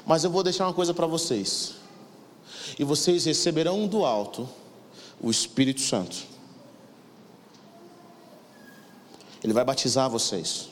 Mas 0.05 0.25
eu 0.25 0.31
vou 0.31 0.43
deixar 0.43 0.67
uma 0.67 0.75
coisa 0.75 0.93
para 0.93 1.07
vocês. 1.07 1.75
E 2.79 2.85
vocês 2.85 3.25
receberão 3.25 3.87
do 3.87 4.05
alto 4.05 4.47
o 5.21 5.31
Espírito 5.31 5.81
Santo. 5.81 6.17
Ele 9.43 9.53
vai 9.53 9.65
batizar 9.65 10.11
vocês. 10.11 10.69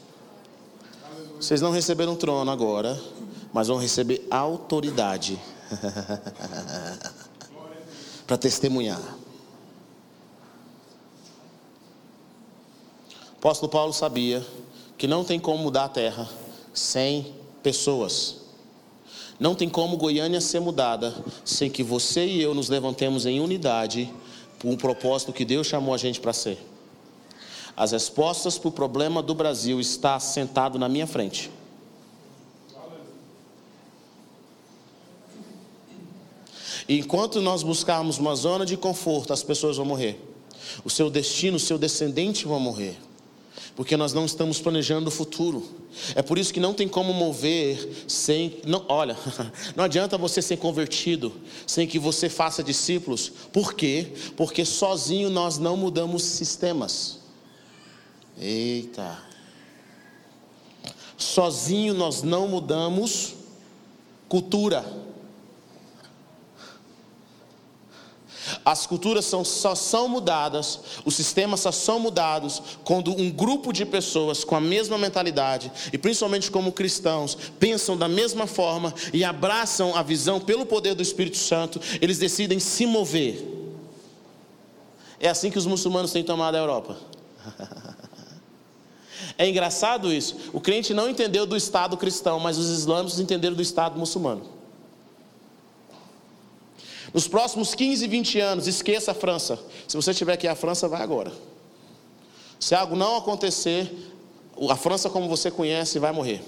Vocês 1.40 1.60
não 1.60 1.70
receberam 1.70 2.14
trono 2.16 2.50
agora, 2.50 3.00
mas 3.52 3.68
vão 3.68 3.78
receber 3.78 4.26
autoridade 4.30 5.38
para 8.26 8.36
testemunhar. 8.36 9.00
O 13.34 13.38
apóstolo 13.38 13.70
Paulo 13.70 13.92
sabia 13.92 14.44
que 14.98 15.06
não 15.06 15.24
tem 15.24 15.40
como 15.40 15.62
mudar 15.62 15.84
a 15.84 15.88
terra 15.88 16.28
sem 16.74 17.34
pessoas. 17.62 18.36
Não 19.38 19.54
tem 19.54 19.68
como 19.68 19.96
Goiânia 19.96 20.40
ser 20.40 20.60
mudada 20.60 21.14
sem 21.44 21.70
que 21.70 21.82
você 21.82 22.26
e 22.26 22.42
eu 22.42 22.54
nos 22.54 22.68
levantemos 22.68 23.24
em 23.24 23.40
unidade 23.40 24.12
por 24.58 24.68
um 24.68 24.76
propósito 24.76 25.32
que 25.32 25.44
Deus 25.44 25.66
chamou 25.66 25.94
a 25.94 25.98
gente 25.98 26.20
para 26.20 26.34
ser. 26.34 26.58
As 27.74 27.92
respostas 27.92 28.58
para 28.58 28.68
o 28.68 28.72
problema 28.72 29.22
do 29.22 29.34
Brasil 29.34 29.80
está 29.80 30.20
sentado 30.20 30.78
na 30.78 30.86
minha 30.86 31.06
frente. 31.06 31.50
E 36.90 36.98
enquanto 36.98 37.40
nós 37.40 37.62
buscarmos 37.62 38.18
uma 38.18 38.34
zona 38.34 38.66
de 38.66 38.76
conforto, 38.76 39.32
as 39.32 39.44
pessoas 39.44 39.76
vão 39.76 39.86
morrer. 39.86 40.20
O 40.84 40.90
seu 40.90 41.08
destino, 41.08 41.56
o 41.56 41.60
seu 41.60 41.78
descendente 41.78 42.44
vão 42.44 42.58
morrer 42.58 42.98
porque 43.80 43.96
nós 43.96 44.12
não 44.12 44.26
estamos 44.26 44.60
planejando 44.60 45.08
o 45.08 45.10
futuro. 45.10 45.66
É 46.14 46.20
por 46.20 46.36
isso 46.36 46.52
que 46.52 46.60
não 46.60 46.74
tem 46.74 46.86
como 46.86 47.14
mover 47.14 48.04
sem. 48.06 48.58
Não, 48.66 48.84
olha, 48.88 49.16
não 49.74 49.84
adianta 49.84 50.18
você 50.18 50.42
ser 50.42 50.58
convertido 50.58 51.32
sem 51.66 51.86
que 51.86 51.98
você 51.98 52.28
faça 52.28 52.62
discípulos. 52.62 53.32
Por 53.50 53.72
quê? 53.72 54.12
Porque 54.36 54.66
sozinho 54.66 55.30
nós 55.30 55.56
não 55.56 55.78
mudamos 55.78 56.22
sistemas. 56.22 57.20
Eita. 58.38 59.18
Sozinho 61.16 61.94
nós 61.94 62.22
não 62.22 62.48
mudamos 62.48 63.34
cultura. 64.28 64.84
As 68.64 68.86
culturas 68.86 69.24
são, 69.24 69.44
só 69.44 69.74
são 69.74 70.08
mudadas, 70.08 70.80
os 71.04 71.14
sistemas 71.14 71.60
só 71.60 71.72
são 71.72 71.98
mudados 71.98 72.62
quando 72.84 73.12
um 73.12 73.30
grupo 73.30 73.72
de 73.72 73.84
pessoas 73.84 74.44
com 74.44 74.56
a 74.56 74.60
mesma 74.60 74.98
mentalidade, 74.98 75.70
e 75.92 75.98
principalmente 75.98 76.50
como 76.50 76.72
cristãos, 76.72 77.36
pensam 77.58 77.96
da 77.96 78.08
mesma 78.08 78.46
forma 78.46 78.94
e 79.12 79.24
abraçam 79.24 79.94
a 79.96 80.02
visão 80.02 80.40
pelo 80.40 80.66
poder 80.66 80.94
do 80.94 81.02
Espírito 81.02 81.36
Santo, 81.36 81.80
eles 82.00 82.18
decidem 82.18 82.58
se 82.58 82.86
mover. 82.86 83.44
É 85.18 85.28
assim 85.28 85.50
que 85.50 85.58
os 85.58 85.66
muçulmanos 85.66 86.12
têm 86.12 86.24
tomado 86.24 86.54
a 86.54 86.58
Europa. 86.58 86.96
É 89.38 89.48
engraçado 89.48 90.12
isso. 90.12 90.36
O 90.52 90.60
crente 90.60 90.92
não 90.92 91.08
entendeu 91.08 91.46
do 91.46 91.56
Estado 91.56 91.96
cristão, 91.96 92.38
mas 92.38 92.58
os 92.58 92.68
islâmicos 92.68 93.18
entenderam 93.18 93.56
do 93.56 93.62
Estado 93.62 93.98
muçulmano. 93.98 94.59
Nos 97.12 97.26
próximos 97.26 97.74
15, 97.74 98.06
20 98.06 98.40
anos, 98.40 98.66
esqueça 98.66 99.10
a 99.10 99.14
França. 99.14 99.58
Se 99.88 99.96
você 99.96 100.14
tiver 100.14 100.34
aqui 100.34 100.46
a 100.46 100.54
França, 100.54 100.88
vai 100.88 101.02
agora. 101.02 101.32
Se 102.58 102.74
algo 102.74 102.94
não 102.94 103.16
acontecer, 103.16 103.90
a 104.68 104.76
França, 104.76 105.10
como 105.10 105.28
você 105.28 105.50
conhece, 105.50 105.98
vai 105.98 106.12
morrer. 106.12 106.42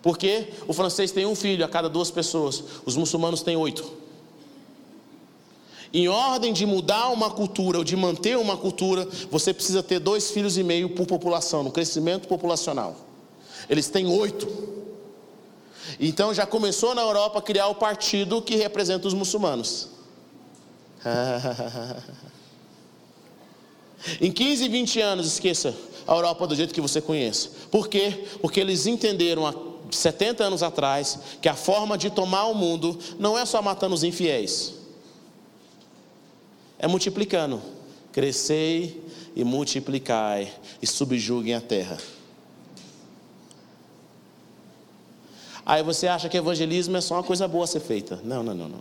Porque 0.00 0.48
o 0.68 0.72
francês 0.74 1.10
tem 1.10 1.24
um 1.24 1.34
filho 1.34 1.64
a 1.64 1.68
cada 1.68 1.88
duas 1.88 2.10
pessoas, 2.10 2.62
os 2.84 2.94
muçulmanos 2.94 3.40
têm 3.42 3.56
oito. 3.56 3.90
Em 5.94 6.08
ordem 6.08 6.52
de 6.52 6.66
mudar 6.66 7.08
uma 7.08 7.30
cultura 7.30 7.78
ou 7.78 7.84
de 7.84 7.96
manter 7.96 8.36
uma 8.36 8.56
cultura, 8.56 9.08
você 9.30 9.54
precisa 9.54 9.82
ter 9.82 10.00
dois 10.00 10.30
filhos 10.30 10.58
e 10.58 10.62
meio 10.62 10.90
por 10.90 11.06
população, 11.06 11.62
no 11.62 11.70
crescimento 11.70 12.28
populacional. 12.28 12.96
Eles 13.68 13.88
têm 13.88 14.06
oito. 14.06 14.83
Então 15.98 16.34
já 16.34 16.46
começou 16.46 16.94
na 16.94 17.02
Europa 17.02 17.38
a 17.38 17.42
criar 17.42 17.68
o 17.68 17.74
partido 17.74 18.42
que 18.42 18.56
representa 18.56 19.06
os 19.06 19.14
muçulmanos. 19.14 19.88
em 24.20 24.32
15, 24.32 24.68
20 24.68 25.00
anos, 25.00 25.26
esqueça 25.26 25.74
a 26.06 26.14
Europa 26.14 26.46
do 26.46 26.54
jeito 26.54 26.74
que 26.74 26.80
você 26.80 27.00
conhece. 27.00 27.50
Por 27.70 27.88
quê? 27.88 28.26
Porque 28.40 28.60
eles 28.60 28.86
entenderam 28.86 29.46
há 29.46 29.54
70 29.90 30.44
anos 30.44 30.62
atrás 30.62 31.18
que 31.40 31.48
a 31.48 31.54
forma 31.54 31.96
de 31.96 32.10
tomar 32.10 32.46
o 32.46 32.54
mundo 32.54 32.98
não 33.18 33.38
é 33.38 33.44
só 33.44 33.62
matando 33.62 33.94
os 33.94 34.02
infiéis, 34.02 34.74
é 36.78 36.86
multiplicando. 36.86 37.62
Crescei 38.12 39.02
e 39.34 39.42
multiplicai 39.42 40.52
e 40.80 40.86
subjuguem 40.86 41.54
a 41.54 41.60
terra. 41.60 41.98
Aí 45.66 45.82
você 45.82 46.06
acha 46.06 46.28
que 46.28 46.36
evangelismo 46.36 46.96
é 46.96 47.00
só 47.00 47.14
uma 47.14 47.22
coisa 47.22 47.48
boa 47.48 47.64
a 47.64 47.66
ser 47.66 47.80
feita. 47.80 48.20
Não, 48.22 48.42
não, 48.42 48.54
não, 48.54 48.68
não. 48.68 48.80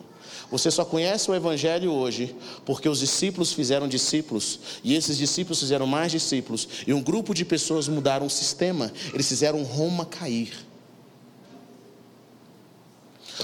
Você 0.51 0.69
só 0.69 0.83
conhece 0.83 1.31
o 1.31 1.35
evangelho 1.35 1.91
hoje 1.91 2.35
porque 2.65 2.89
os 2.89 2.99
discípulos 2.99 3.53
fizeram 3.53 3.87
discípulos 3.87 4.59
e 4.83 4.93
esses 4.93 5.17
discípulos 5.17 5.59
fizeram 5.59 5.87
mais 5.87 6.11
discípulos 6.11 6.67
e 6.85 6.93
um 6.93 7.01
grupo 7.01 7.33
de 7.33 7.45
pessoas 7.45 7.87
mudaram 7.87 8.25
o 8.25 8.29
sistema. 8.29 8.91
Eles 9.13 9.27
fizeram 9.27 9.63
Roma 9.63 10.05
cair. 10.05 10.53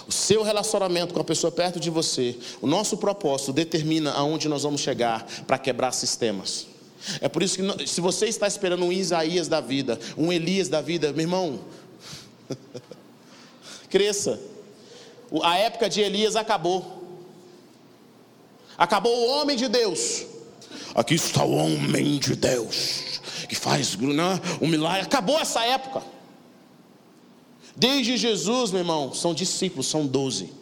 O 0.07 0.11
seu 0.11 0.43
relacionamento 0.43 1.13
com 1.13 1.21
a 1.21 1.23
pessoa 1.23 1.51
perto 1.51 1.79
de 1.79 1.89
você, 1.89 2.37
o 2.61 2.67
nosso 2.67 2.97
propósito 2.97 3.53
determina 3.53 4.11
aonde 4.11 4.47
nós 4.47 4.63
vamos 4.63 4.81
chegar 4.81 5.25
para 5.47 5.57
quebrar 5.57 5.93
sistemas. 5.93 6.67
É 7.21 7.29
por 7.29 7.41
isso 7.41 7.57
que 7.57 7.87
se 7.87 8.01
você 8.01 8.27
está 8.27 8.45
esperando 8.45 8.83
um 8.85 8.91
Isaías 8.91 9.47
da 9.47 9.61
vida, 9.61 9.97
um 10.17 10.31
Elias 10.31 10.67
da 10.67 10.81
vida, 10.81 11.11
meu 11.11 11.21
irmão, 11.21 11.59
cresça. 13.89 14.39
A 15.43 15.57
época 15.57 15.89
de 15.89 16.01
Elias 16.01 16.35
acabou. 16.35 17.03
Acabou 18.77 19.13
o 19.13 19.27
homem 19.31 19.57
de 19.57 19.67
Deus. 19.67 20.25
Aqui 20.95 21.15
está 21.15 21.43
o 21.43 21.53
homem 21.55 22.17
de 22.17 22.35
Deus 22.35 23.09
que 23.49 23.55
faz 23.55 23.97
né, 23.97 24.39
um 24.61 24.67
milagre. 24.67 25.01
Acabou 25.01 25.37
essa 25.39 25.63
época. 25.65 26.03
Desde 27.75 28.15
Jesus, 28.15 28.71
meu 28.71 28.81
irmão, 28.81 29.13
são 29.13 29.33
discípulos, 29.33 29.87
são 29.87 30.05
doze. 30.05 30.53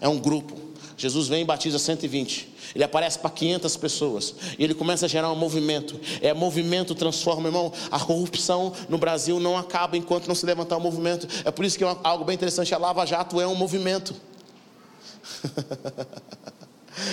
É 0.00 0.08
um 0.08 0.18
grupo. 0.18 0.63
Jesus 0.96 1.28
vem 1.28 1.42
e 1.42 1.44
batiza 1.44 1.78
120. 1.78 2.48
Ele 2.74 2.84
aparece 2.84 3.18
para 3.18 3.30
500 3.30 3.76
pessoas. 3.76 4.34
E 4.58 4.64
ele 4.64 4.74
começa 4.74 5.06
a 5.06 5.08
gerar 5.08 5.30
um 5.30 5.36
movimento. 5.36 6.00
É 6.20 6.32
movimento 6.32 6.94
transforma, 6.94 7.48
irmão. 7.48 7.72
A 7.90 7.98
corrupção 7.98 8.72
no 8.88 8.98
Brasil 8.98 9.40
não 9.40 9.56
acaba 9.56 9.96
enquanto 9.96 10.28
não 10.28 10.34
se 10.34 10.46
levantar 10.46 10.76
o 10.76 10.80
movimento. 10.80 11.26
É 11.44 11.50
por 11.50 11.64
isso 11.64 11.76
que 11.76 11.84
é 11.84 11.96
algo 12.02 12.24
bem 12.24 12.34
interessante. 12.34 12.74
A 12.74 12.78
Lava 12.78 13.04
Jato 13.04 13.40
é 13.40 13.46
um 13.46 13.54
movimento. 13.54 14.14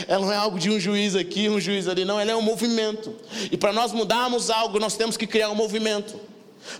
Ela 0.07 0.25
não 0.25 0.31
é 0.31 0.35
algo 0.35 0.59
de 0.59 0.69
um 0.69 0.79
juiz 0.79 1.15
aqui, 1.15 1.49
um 1.49 1.59
juiz 1.59 1.87
ali, 1.87 2.05
não, 2.05 2.19
ela 2.19 2.31
é 2.31 2.35
um 2.35 2.41
movimento. 2.41 3.15
E 3.51 3.57
para 3.57 3.73
nós 3.73 3.91
mudarmos 3.91 4.51
algo, 4.51 4.79
nós 4.79 4.95
temos 4.95 5.17
que 5.17 5.25
criar 5.25 5.49
um 5.49 5.55
movimento. 5.55 6.19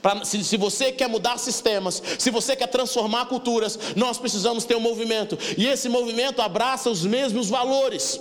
Pra, 0.02 0.24
se, 0.24 0.44
se, 0.44 0.58
você 0.58 0.92
quer 0.92 1.10
mudar 1.10 1.38
sistemas, 1.38 2.02
se 2.18 2.30
você 2.30 2.56
quer 2.56 2.68
transformar 2.68 3.26
culturas, 3.26 3.78
nós 3.96 4.18
precisamos 4.18 4.66
ter 4.66 4.76
um 4.76 4.80
movimento. 4.80 5.38
E 5.58 5.68
esse 5.68 5.90
movimento 5.90 6.42
abraça 6.42 6.90
os 6.90 7.06
mesmos 7.06 7.50
valores. 7.50 8.20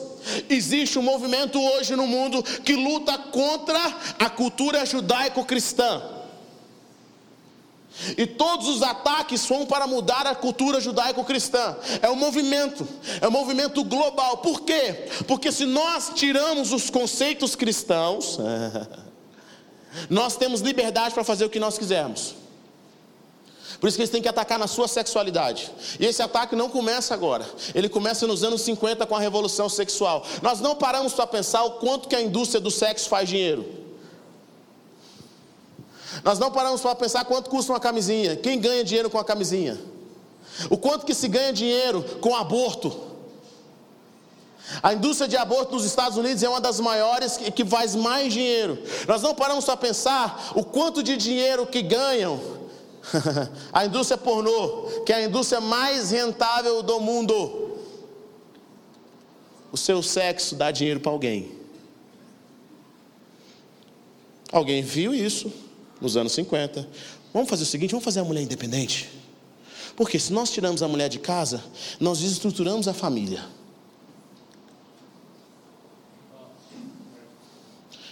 Existe 0.48 0.98
um 0.98 1.02
movimento 1.02 1.60
hoje 1.60 1.96
no 1.96 2.06
mundo 2.06 2.42
que 2.42 2.74
luta 2.74 3.16
contra 3.16 3.80
a 4.18 4.28
cultura 4.28 4.84
judaico-cristã. 4.84 6.02
E 8.16 8.26
todos 8.26 8.68
os 8.68 8.82
ataques 8.82 9.40
são 9.40 9.66
para 9.66 9.86
mudar 9.86 10.26
a 10.26 10.34
cultura 10.34 10.80
judaico-cristã. 10.80 11.76
É 12.00 12.08
um 12.08 12.16
movimento, 12.16 12.86
é 13.20 13.28
um 13.28 13.32
movimento 13.32 13.84
global. 13.84 14.38
Por 14.38 14.62
quê? 14.62 15.08
Porque 15.26 15.52
se 15.52 15.66
nós 15.66 16.12
tiramos 16.14 16.72
os 16.72 16.88
conceitos 16.88 17.54
cristãos. 17.54 18.38
Nós 20.08 20.36
temos 20.36 20.60
liberdade 20.60 21.14
para 21.14 21.24
fazer 21.24 21.44
o 21.44 21.50
que 21.50 21.58
nós 21.58 21.78
quisermos. 21.78 22.34
Por 23.80 23.88
isso 23.88 23.96
que 23.96 24.02
eles 24.02 24.10
têm 24.10 24.20
que 24.20 24.28
atacar 24.28 24.58
na 24.58 24.66
sua 24.66 24.86
sexualidade. 24.86 25.72
E 25.98 26.04
esse 26.04 26.22
ataque 26.22 26.54
não 26.54 26.68
começa 26.68 27.14
agora. 27.14 27.48
Ele 27.74 27.88
começa 27.88 28.26
nos 28.26 28.44
anos 28.44 28.60
50 28.62 29.06
com 29.06 29.16
a 29.16 29.20
revolução 29.20 29.68
sexual. 29.68 30.24
Nós 30.42 30.60
não 30.60 30.76
paramos 30.76 31.14
para 31.14 31.26
pensar 31.26 31.64
o 31.64 31.72
quanto 31.72 32.08
que 32.08 32.14
a 32.14 32.20
indústria 32.20 32.60
do 32.60 32.70
sexo 32.70 33.08
faz 33.08 33.28
dinheiro. 33.28 33.66
Nós 36.22 36.38
não 36.38 36.50
paramos 36.50 36.82
para 36.82 36.94
pensar 36.94 37.24
quanto 37.24 37.48
custa 37.48 37.72
uma 37.72 37.80
camisinha. 37.80 38.36
Quem 38.36 38.60
ganha 38.60 38.84
dinheiro 38.84 39.08
com 39.08 39.18
a 39.18 39.24
camisinha? 39.24 39.80
O 40.68 40.76
quanto 40.76 41.06
que 41.06 41.14
se 41.14 41.28
ganha 41.28 41.52
dinheiro 41.52 42.02
com 42.20 42.34
aborto? 42.34 43.09
A 44.82 44.94
indústria 44.94 45.28
de 45.28 45.36
aborto 45.36 45.74
nos 45.74 45.84
Estados 45.84 46.16
Unidos 46.16 46.42
é 46.42 46.48
uma 46.48 46.60
das 46.60 46.78
maiores 46.80 47.36
que 47.36 47.64
faz 47.64 47.94
mais 47.94 48.32
dinheiro. 48.32 48.78
Nós 49.06 49.22
não 49.22 49.34
paramos 49.34 49.68
a 49.68 49.76
pensar 49.76 50.52
o 50.54 50.64
quanto 50.64 51.02
de 51.02 51.16
dinheiro 51.16 51.66
que 51.66 51.82
ganham 51.82 52.40
a 53.72 53.84
indústria 53.84 54.16
pornô, 54.16 54.82
que 55.04 55.12
é 55.12 55.16
a 55.16 55.24
indústria 55.24 55.60
mais 55.60 56.10
rentável 56.10 56.82
do 56.82 57.00
mundo. 57.00 57.78
O 59.72 59.76
seu 59.76 60.02
sexo 60.02 60.54
dá 60.54 60.70
dinheiro 60.70 61.00
para 61.00 61.12
alguém. 61.12 61.58
Alguém 64.52 64.82
viu 64.82 65.14
isso 65.14 65.52
nos 66.00 66.16
anos 66.16 66.32
50. 66.32 66.88
Vamos 67.32 67.48
fazer 67.48 67.62
o 67.62 67.66
seguinte: 67.66 67.90
vamos 67.90 68.04
fazer 68.04 68.20
a 68.20 68.24
mulher 68.24 68.42
independente. 68.42 69.10
Porque 69.96 70.18
se 70.18 70.32
nós 70.32 70.50
tiramos 70.50 70.82
a 70.82 70.88
mulher 70.88 71.08
de 71.08 71.18
casa, 71.18 71.62
nós 71.98 72.18
desestruturamos 72.20 72.88
a 72.88 72.94
família. 72.94 73.44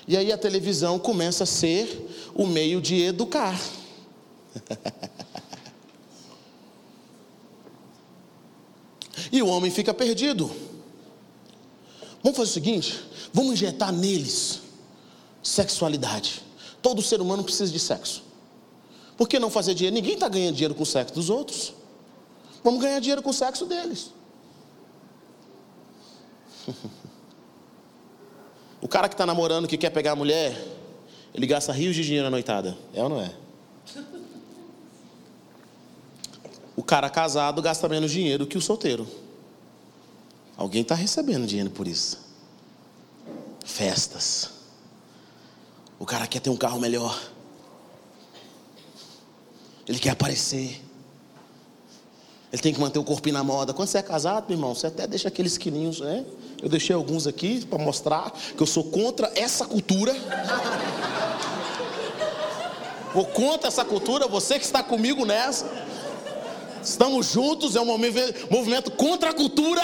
E 0.09 0.17
aí 0.17 0.33
a 0.33 0.39
televisão 0.39 0.99
começa 0.99 1.45
a 1.45 1.47
ser 1.47 2.33
o 2.35 2.47
meio 2.47 2.81
de 2.81 3.03
educar. 3.03 3.61
e 9.31 9.43
o 9.43 9.49
homem 9.49 9.71
fica 9.71 9.93
perdido. 9.93 10.51
Vamos 12.23 12.39
fazer 12.39 12.51
o 12.51 12.55
seguinte: 12.55 13.05
vamos 13.35 13.53
injetar 13.53 13.93
neles 13.93 14.61
sexualidade. 15.43 16.43
Todo 16.81 17.03
ser 17.03 17.21
humano 17.21 17.45
precisa 17.45 17.71
de 17.71 17.79
sexo. 17.79 18.23
Por 19.15 19.29
que 19.29 19.39
não 19.39 19.51
fazer 19.51 19.75
dinheiro? 19.75 19.95
Ninguém 19.95 20.15
está 20.15 20.27
ganhando 20.27 20.55
dinheiro 20.55 20.75
com 20.75 20.85
o 20.85 20.87
sexo 20.87 21.15
dos 21.15 21.29
outros. 21.29 21.75
Vamos 22.65 22.81
ganhar 22.81 22.99
dinheiro 23.01 23.23
com 23.23 23.29
o 23.29 23.35
sexo 23.35 23.67
deles. 23.67 24.11
O 28.81 28.89
cara 28.89 29.09
que 29.09 29.15
está 29.15 29.27
namorando, 29.27 29.67
que 29.67 29.77
quer 29.77 29.91
pegar 29.91 30.13
a 30.13 30.17
mulher, 30.17 30.57
ele 31.35 31.47
gasta 31.47 31.73
rios 31.73 31.95
de 31.95 32.05
dinheiro 32.05 32.25
na 32.25 32.31
noitada. 32.31 32.77
É 32.95 33.03
ou 33.03 33.09
não 33.09 33.21
é? 33.21 33.33
O 36.77 36.83
cara 36.83 37.11
casado 37.11 37.61
gasta 37.61 37.89
menos 37.89 38.11
dinheiro 38.11 38.47
que 38.47 38.57
o 38.57 38.61
solteiro. 38.61 39.07
Alguém 40.57 40.83
está 40.83 40.95
recebendo 40.95 41.47
dinheiro 41.47 41.71
por 41.71 41.89
isso. 41.89 42.19
Festas. 43.65 44.51
O 45.99 46.07
cara 46.07 46.27
quer 46.27 46.41
ter 46.41 46.51
um 46.51 46.57
carro 46.57 46.79
melhor. 46.81 47.21
Ele 49.87 49.99
quer 49.99 50.11
aparecer. 50.11 50.81
Ele 52.53 52.63
tem 52.63 52.73
que 52.73 52.81
manter 52.81 52.99
o 52.99 53.05
corpinho 53.05 53.35
na 53.35 53.45
moda. 53.45 53.75
Quando 53.75 53.89
você 53.89 53.99
é 53.99 54.03
casado, 54.03 54.47
meu 54.49 54.57
irmão, 54.57 54.75
você 54.75 54.87
até 54.87 55.07
deixa 55.07 55.29
aqueles 55.29 55.59
quilinhos, 55.59 56.01
né? 56.01 56.25
Eu 56.63 56.69
deixei 56.69 56.95
alguns 56.95 57.27
aqui 57.27 57.65
para 57.65 57.79
mostrar 57.79 58.33
que 58.57 58.63
eu 58.63 58.67
sou 58.67 58.85
contra 58.85 59.31
essa 59.35 59.65
cultura. 59.65 60.15
Vou 63.15 63.25
contra 63.27 63.69
essa 63.69 63.85
cultura, 63.85 64.27
você 64.27 64.59
que 64.59 64.65
está 64.65 64.83
comigo 64.83 65.25
nessa. 65.25 65.71
Estamos 66.83 67.27
juntos, 67.27 67.77
é 67.77 67.81
um 67.81 67.85
movimento 68.51 68.91
contra 68.91 69.31
a 69.31 69.33
cultura. 69.33 69.83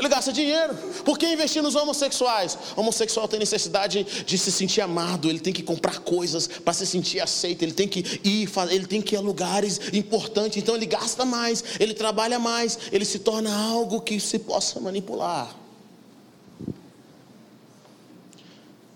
Ele 0.00 0.08
gasta 0.08 0.32
dinheiro. 0.32 0.74
Por 1.04 1.18
que 1.18 1.26
investir 1.26 1.62
nos 1.62 1.74
homossexuais? 1.74 2.56
O 2.74 2.80
homossexual 2.80 3.28
tem 3.28 3.38
necessidade 3.38 4.02
de 4.24 4.38
se 4.38 4.50
sentir 4.50 4.80
amado, 4.80 5.28
ele 5.28 5.38
tem 5.38 5.52
que 5.52 5.62
comprar 5.62 5.98
coisas 5.98 6.46
para 6.48 6.72
se 6.72 6.86
sentir 6.86 7.20
aceito, 7.20 7.62
ele 7.62 7.72
tem 7.72 7.86
que 7.86 8.00
ir, 8.24 8.50
ele 8.70 8.86
tem 8.86 9.02
que 9.02 9.14
ir 9.14 9.18
a 9.18 9.20
lugares 9.20 9.78
importantes, 9.92 10.56
então 10.56 10.74
ele 10.74 10.86
gasta 10.86 11.26
mais, 11.26 11.62
ele 11.78 11.92
trabalha 11.92 12.38
mais, 12.38 12.78
ele 12.90 13.04
se 13.04 13.18
torna 13.18 13.54
algo 13.54 14.00
que 14.00 14.18
se 14.18 14.38
possa 14.38 14.80
manipular. 14.80 15.54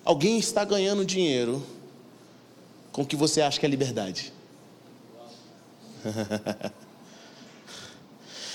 Alguém 0.03 0.39
está 0.39 0.65
ganhando 0.65 1.05
dinheiro 1.05 1.63
com 2.93 3.03
o 3.03 3.07
que 3.07 3.15
você 3.15 3.43
acha 3.43 3.61
que 3.61 3.67
é 3.67 3.69
liberdade. 3.69 4.33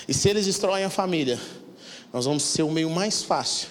e 0.07 0.13
se 0.15 0.29
eles 0.29 0.47
destroem 0.47 0.83
a 0.83 0.89
família, 0.89 1.39
nós 2.11 2.25
vamos 2.25 2.43
ser 2.43 2.63
o 2.63 2.71
meio 2.71 2.89
mais 2.89 3.21
fácil 3.23 3.69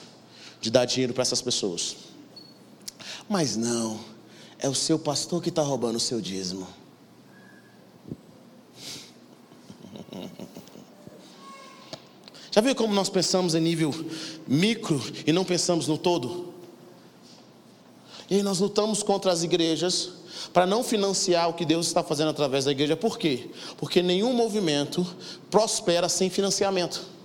de 0.61 0.71
dar 0.71 0.85
dinheiro 0.85 1.13
para 1.13 1.23
essas 1.23 1.43
pessoas. 1.43 1.97
Mas 3.29 3.57
não, 3.57 4.01
É 4.61 4.69
o 4.69 4.75
seu 4.75 4.99
pastor 4.99 5.41
que 5.41 5.51
está 5.51 5.63
roubando 5.63 5.95
o 5.97 6.01
seu 6.01 6.21
dízimo. 6.21 6.67
Já 12.51 12.61
viu 12.61 12.75
como 12.75 12.93
nós 12.93 13.09
pensamos 13.09 13.55
em 13.55 13.61
nível 13.61 13.95
micro 14.49 15.01
e 15.25 15.33
não 15.33 15.45
pensamos 15.45 15.87
no 15.87 15.97
todo? 15.97 16.53
E 18.29 18.35
aí 18.35 18.43
nós 18.43 18.59
lutamos 18.59 19.01
contra 19.05 19.31
as 19.31 19.45
igrejas 19.45 20.11
para 20.53 20.67
não 20.67 20.83
financiar 20.83 21.49
o 21.49 21.55
que 21.55 21.65
Deus 21.65 21.87
está 21.87 22.03
fazendo 22.03 22.31
através 22.31 22.65
da 22.65 22.73
igreja. 22.73 22.97
Por 22.97 23.17
quê? 23.17 23.51
Porque 23.77 24.03
nenhum 24.03 24.33
movimento 24.33 25.07
prospera 25.51 26.09
sem 26.09 26.29
financiamento. 26.29 27.18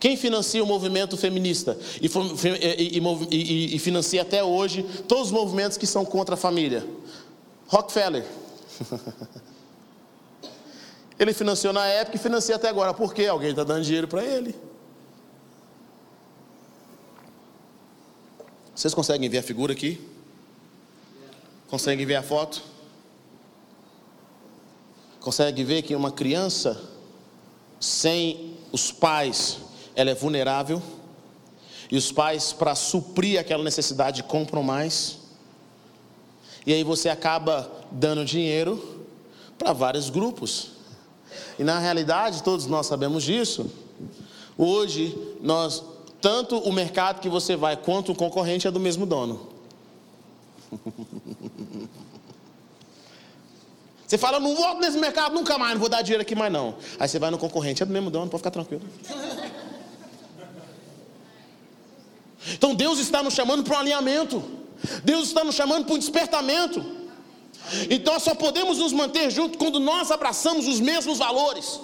Quem 0.00 0.16
financia 0.16 0.62
o 0.62 0.66
movimento 0.66 1.16
feminista 1.16 1.76
e, 2.00 2.06
e, 2.06 3.36
e, 3.36 3.76
e, 3.76 3.78
financia 3.78 4.22
até 4.22 4.44
hoje 4.44 4.84
todos 5.08 5.26
os 5.26 5.32
movimentos 5.32 5.76
que 5.76 5.86
são 5.86 6.04
contra 6.04 6.34
a 6.34 6.38
família? 6.38 6.86
Rockefeller. 7.66 8.24
Ele 11.18 11.32
financiou 11.34 11.72
na 11.72 11.84
época 11.84 12.16
e 12.16 12.20
financia 12.20 12.54
até 12.54 12.68
agora. 12.68 12.94
Por 12.94 13.12
quê? 13.12 13.26
Alguém 13.26 13.50
está 13.50 13.64
dando 13.64 13.82
dinheiro 13.82 14.06
para 14.06 14.22
ele. 14.24 14.54
Vocês 18.72 18.94
conseguem 18.94 19.28
ver 19.28 19.38
a 19.38 19.42
figura 19.42 19.72
aqui? 19.72 20.00
Conseguem 21.66 22.06
ver 22.06 22.14
a 22.14 22.22
foto? 22.22 22.62
Consegue 25.18 25.64
ver 25.64 25.82
que 25.82 25.96
uma 25.96 26.12
criança 26.12 26.80
sem 27.80 28.56
os 28.70 28.92
pais, 28.92 29.58
ela 29.98 30.10
é 30.10 30.14
vulnerável? 30.14 30.80
E 31.90 31.96
os 31.96 32.12
pais, 32.12 32.52
para 32.52 32.76
suprir 32.76 33.40
aquela 33.40 33.64
necessidade, 33.64 34.22
compram 34.22 34.62
mais. 34.62 35.18
E 36.64 36.72
aí 36.72 36.84
você 36.84 37.08
acaba 37.08 37.68
dando 37.90 38.24
dinheiro 38.24 39.04
para 39.58 39.72
vários 39.72 40.08
grupos. 40.08 40.70
E 41.58 41.64
na 41.64 41.80
realidade, 41.80 42.44
todos 42.44 42.66
nós 42.66 42.86
sabemos 42.86 43.24
disso. 43.24 43.68
Hoje, 44.56 45.18
nós, 45.40 45.82
tanto 46.20 46.58
o 46.58 46.72
mercado 46.72 47.20
que 47.20 47.28
você 47.28 47.56
vai 47.56 47.76
quanto 47.76 48.12
o 48.12 48.14
concorrente 48.14 48.68
é 48.68 48.70
do 48.70 48.78
mesmo 48.78 49.04
dono. 49.04 49.48
Você 54.06 54.16
fala, 54.16 54.40
não 54.40 54.56
volto 54.56 54.80
nesse 54.80 54.96
mercado 54.96 55.34
nunca 55.34 55.58
mais, 55.58 55.74
não 55.74 55.80
vou 55.80 55.88
dar 55.90 56.00
dinheiro 56.00 56.22
aqui 56.22 56.34
mais 56.34 56.50
não. 56.50 56.76
Aí 56.98 57.06
você 57.06 57.18
vai 57.18 57.30
no 57.30 57.36
concorrente, 57.36 57.82
é 57.82 57.86
do 57.86 57.92
mesmo 57.92 58.10
dono, 58.10 58.30
pode 58.30 58.40
ficar 58.40 58.50
tranquilo. 58.50 58.82
Então 62.52 62.74
Deus 62.74 62.98
está 62.98 63.22
nos 63.22 63.34
chamando 63.34 63.62
para 63.64 63.76
um 63.76 63.80
alinhamento. 63.80 64.42
Deus 65.04 65.28
está 65.28 65.44
nos 65.44 65.54
chamando 65.54 65.84
para 65.84 65.94
um 65.94 65.98
despertamento. 65.98 66.84
Então 67.90 68.18
só 68.18 68.34
podemos 68.34 68.78
nos 68.78 68.92
manter 68.92 69.30
juntos 69.30 69.58
quando 69.58 69.78
nós 69.78 70.10
abraçamos 70.10 70.66
os 70.66 70.80
mesmos 70.80 71.18
valores. 71.18 71.80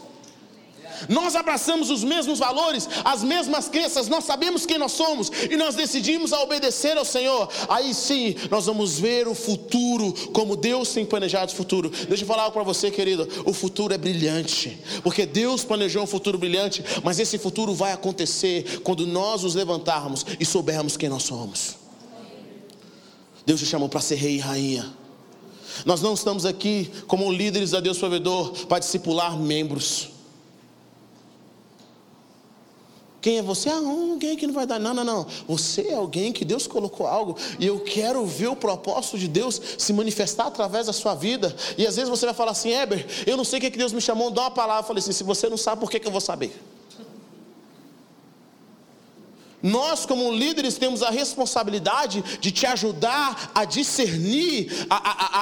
Nós 1.08 1.34
abraçamos 1.34 1.90
os 1.90 2.04
mesmos 2.04 2.38
valores, 2.38 2.88
as 3.04 3.22
mesmas 3.22 3.68
crenças, 3.68 4.08
nós 4.08 4.24
sabemos 4.24 4.66
quem 4.66 4.78
nós 4.78 4.92
somos 4.92 5.30
e 5.50 5.56
nós 5.56 5.74
decidimos 5.74 6.32
a 6.32 6.42
obedecer 6.42 6.96
ao 6.96 7.04
Senhor. 7.04 7.48
Aí 7.68 7.94
sim, 7.94 8.34
nós 8.50 8.66
vamos 8.66 8.98
ver 8.98 9.28
o 9.28 9.34
futuro 9.34 10.12
como 10.32 10.56
Deus 10.56 10.90
tem 10.90 11.04
planejado 11.04 11.52
o 11.52 11.54
futuro. 11.54 11.90
Deixa 12.08 12.24
eu 12.24 12.28
falar 12.28 12.44
algo 12.44 12.54
para 12.54 12.62
você, 12.62 12.90
querido. 12.90 13.28
O 13.44 13.52
futuro 13.52 13.94
é 13.94 13.98
brilhante, 13.98 14.78
porque 15.02 15.26
Deus 15.26 15.64
planejou 15.64 16.02
um 16.02 16.06
futuro 16.06 16.38
brilhante, 16.38 16.84
mas 17.02 17.18
esse 17.18 17.38
futuro 17.38 17.74
vai 17.74 17.92
acontecer 17.92 18.80
quando 18.82 19.06
nós 19.06 19.42
nos 19.42 19.54
levantarmos 19.54 20.24
e 20.38 20.44
soubermos 20.44 20.96
quem 20.96 21.08
nós 21.08 21.22
somos. 21.22 21.76
Deus 23.46 23.60
te 23.60 23.66
chamou 23.66 23.88
para 23.88 24.00
ser 24.00 24.16
rei 24.16 24.36
e 24.36 24.38
rainha. 24.38 25.04
Nós 25.84 26.00
não 26.00 26.14
estamos 26.14 26.46
aqui 26.46 26.90
como 27.06 27.30
líderes 27.32 27.72
da 27.72 27.80
Deus 27.80 27.98
provedor 27.98 28.66
para 28.66 28.78
discipular 28.78 29.36
membros. 29.36 30.13
Quem 33.24 33.38
é 33.38 33.42
você? 33.42 33.70
Ah, 33.70 33.76
alguém 33.76 34.36
que 34.36 34.46
não 34.46 34.52
vai 34.52 34.66
dar. 34.66 34.78
Não, 34.78 34.92
não, 34.92 35.02
não. 35.02 35.26
Você 35.48 35.88
é 35.88 35.94
alguém 35.94 36.30
que 36.30 36.44
Deus 36.44 36.66
colocou 36.66 37.06
algo 37.06 37.34
e 37.58 37.66
eu 37.66 37.80
quero 37.80 38.26
ver 38.26 38.48
o 38.48 38.54
propósito 38.54 39.18
de 39.18 39.26
Deus 39.26 39.58
se 39.78 39.94
manifestar 39.94 40.48
através 40.48 40.88
da 40.88 40.92
sua 40.92 41.14
vida. 41.14 41.56
E 41.78 41.86
às 41.86 41.96
vezes 41.96 42.10
você 42.10 42.26
vai 42.26 42.34
falar 42.34 42.50
assim, 42.50 42.74
Heber, 42.74 43.06
eu 43.26 43.34
não 43.34 43.42
sei 43.42 43.60
o 43.60 43.62
que 43.62 43.70
Deus 43.70 43.94
me 43.94 44.00
chamou, 44.02 44.30
dá 44.30 44.42
uma 44.42 44.50
palavra. 44.50 44.82
Eu 44.82 44.86
falei 44.86 45.00
assim: 45.00 45.12
se 45.12 45.24
você 45.24 45.48
não 45.48 45.56
sabe, 45.56 45.80
por 45.80 45.90
que, 45.90 45.98
que 45.98 46.06
eu 46.06 46.12
vou 46.12 46.20
saber? 46.20 46.54
Nós, 49.64 50.04
como 50.04 50.30
líderes, 50.30 50.76
temos 50.76 51.02
a 51.02 51.08
responsabilidade 51.08 52.22
de 52.38 52.50
te 52.50 52.66
ajudar 52.66 53.50
a 53.54 53.64
discernir, 53.64 54.86
a, 54.90 54.96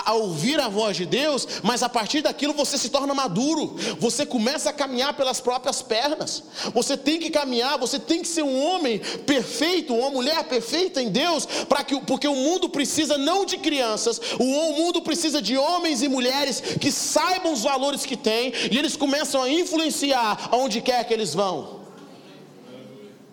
a, 0.06 0.10
a, 0.10 0.14
ouvir 0.14 0.60
a 0.60 0.68
voz 0.68 0.96
de 0.96 1.04
Deus, 1.04 1.48
mas 1.64 1.82
a 1.82 1.88
partir 1.88 2.22
daquilo 2.22 2.54
você 2.54 2.78
se 2.78 2.88
torna 2.88 3.12
maduro, 3.12 3.74
você 3.98 4.24
começa 4.24 4.70
a 4.70 4.72
caminhar 4.72 5.14
pelas 5.14 5.40
próprias 5.40 5.82
pernas. 5.82 6.44
Você 6.72 6.96
tem 6.96 7.18
que 7.18 7.30
caminhar, 7.30 7.76
você 7.76 7.98
tem 7.98 8.22
que 8.22 8.28
ser 8.28 8.44
um 8.44 8.64
homem 8.64 9.00
perfeito, 9.26 9.92
uma 9.92 10.10
mulher 10.10 10.44
perfeita 10.44 11.02
em 11.02 11.08
Deus, 11.08 11.44
para 11.68 11.82
que, 11.82 12.00
porque 12.02 12.28
o 12.28 12.36
mundo 12.36 12.68
precisa 12.68 13.18
não 13.18 13.44
de 13.44 13.58
crianças, 13.58 14.20
o 14.38 14.44
mundo 14.44 15.02
precisa 15.02 15.42
de 15.42 15.58
homens 15.58 16.00
e 16.00 16.06
mulheres 16.08 16.62
que 16.80 16.92
saibam 16.92 17.52
os 17.52 17.62
valores 17.64 18.06
que 18.06 18.16
têm 18.16 18.52
e 18.70 18.78
eles 18.78 18.96
começam 18.96 19.42
a 19.42 19.50
influenciar 19.50 20.48
aonde 20.52 20.80
quer 20.80 21.02
que 21.02 21.12
eles 21.12 21.34
vão. 21.34 21.81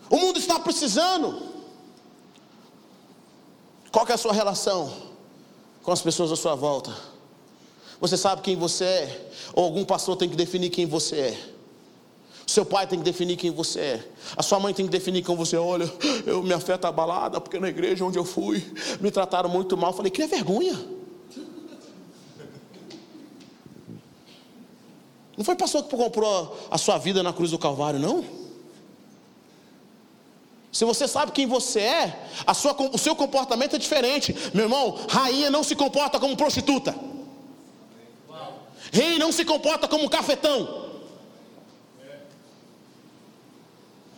O 0.10 0.18
mundo 0.18 0.40
está 0.40 0.60
precisando. 0.60 1.50
Qual 3.92 4.06
é 4.08 4.14
a 4.14 4.18
sua 4.18 4.34
relação 4.34 4.92
com 5.84 5.92
as 5.92 6.02
pessoas 6.02 6.32
à 6.32 6.36
sua 6.36 6.56
volta? 6.56 6.96
Você 8.00 8.18
sabe 8.18 8.42
quem 8.42 8.56
você 8.56 8.84
é? 8.84 9.32
Ou 9.54 9.64
algum 9.64 9.84
pastor 9.84 10.16
tem 10.16 10.30
que 10.30 10.36
definir 10.36 10.70
quem 10.70 10.86
você 10.86 11.16
é? 11.16 11.50
Seu 12.48 12.66
pai 12.66 12.88
tem 12.88 12.98
que 12.98 13.06
definir 13.06 13.36
quem 13.36 13.52
você 13.52 13.80
é. 13.80 14.10
A 14.36 14.42
sua 14.42 14.60
mãe 14.60 14.74
tem 14.74 14.86
que 14.86 14.92
definir 14.92 15.24
quem 15.24 15.36
você 15.36 15.56
é. 15.56 15.60
Olha, 15.60 15.92
eu 16.26 16.42
me 16.42 16.54
afeto 16.54 16.86
abalada 16.86 17.40
porque 17.40 17.60
na 17.60 17.70
igreja 17.70 18.04
onde 18.04 18.18
eu 18.18 18.26
fui 18.26 18.66
me 19.00 19.12
trataram 19.12 19.50
muito 19.50 19.78
mal. 19.78 19.94
falei, 19.94 20.10
que 20.10 20.26
vergonha. 20.26 20.74
Não 25.38 25.46
foi 25.46 25.56
pastor 25.56 25.84
que 25.84 25.96
comprou 25.96 26.58
a 26.70 26.78
sua 26.78 26.98
vida 26.98 27.22
na 27.22 27.32
cruz 27.32 27.52
do 27.52 27.60
Calvário, 27.60 28.00
não? 28.00 28.39
Se 30.72 30.86
você 30.86 31.08
sabe 31.08 31.32
quem 31.32 31.48
você 31.48 31.80
é, 31.80 32.20
sua, 32.54 32.76
o 32.94 32.98
seu 32.98 33.16
comportamento 33.16 33.76
é 33.76 33.80
diferente. 33.80 34.36
Meu 34.54 34.66
irmão, 34.66 35.00
rainha 35.10 35.50
não 35.50 35.64
se 35.64 35.76
comporta 35.76 36.20
como 36.20 36.38
prostituta. 36.38 36.96
Rei 38.92 39.18
não 39.18 39.32
se 39.32 39.46
comporta 39.46 39.88
como 39.88 40.10
cafetão. 40.10 40.90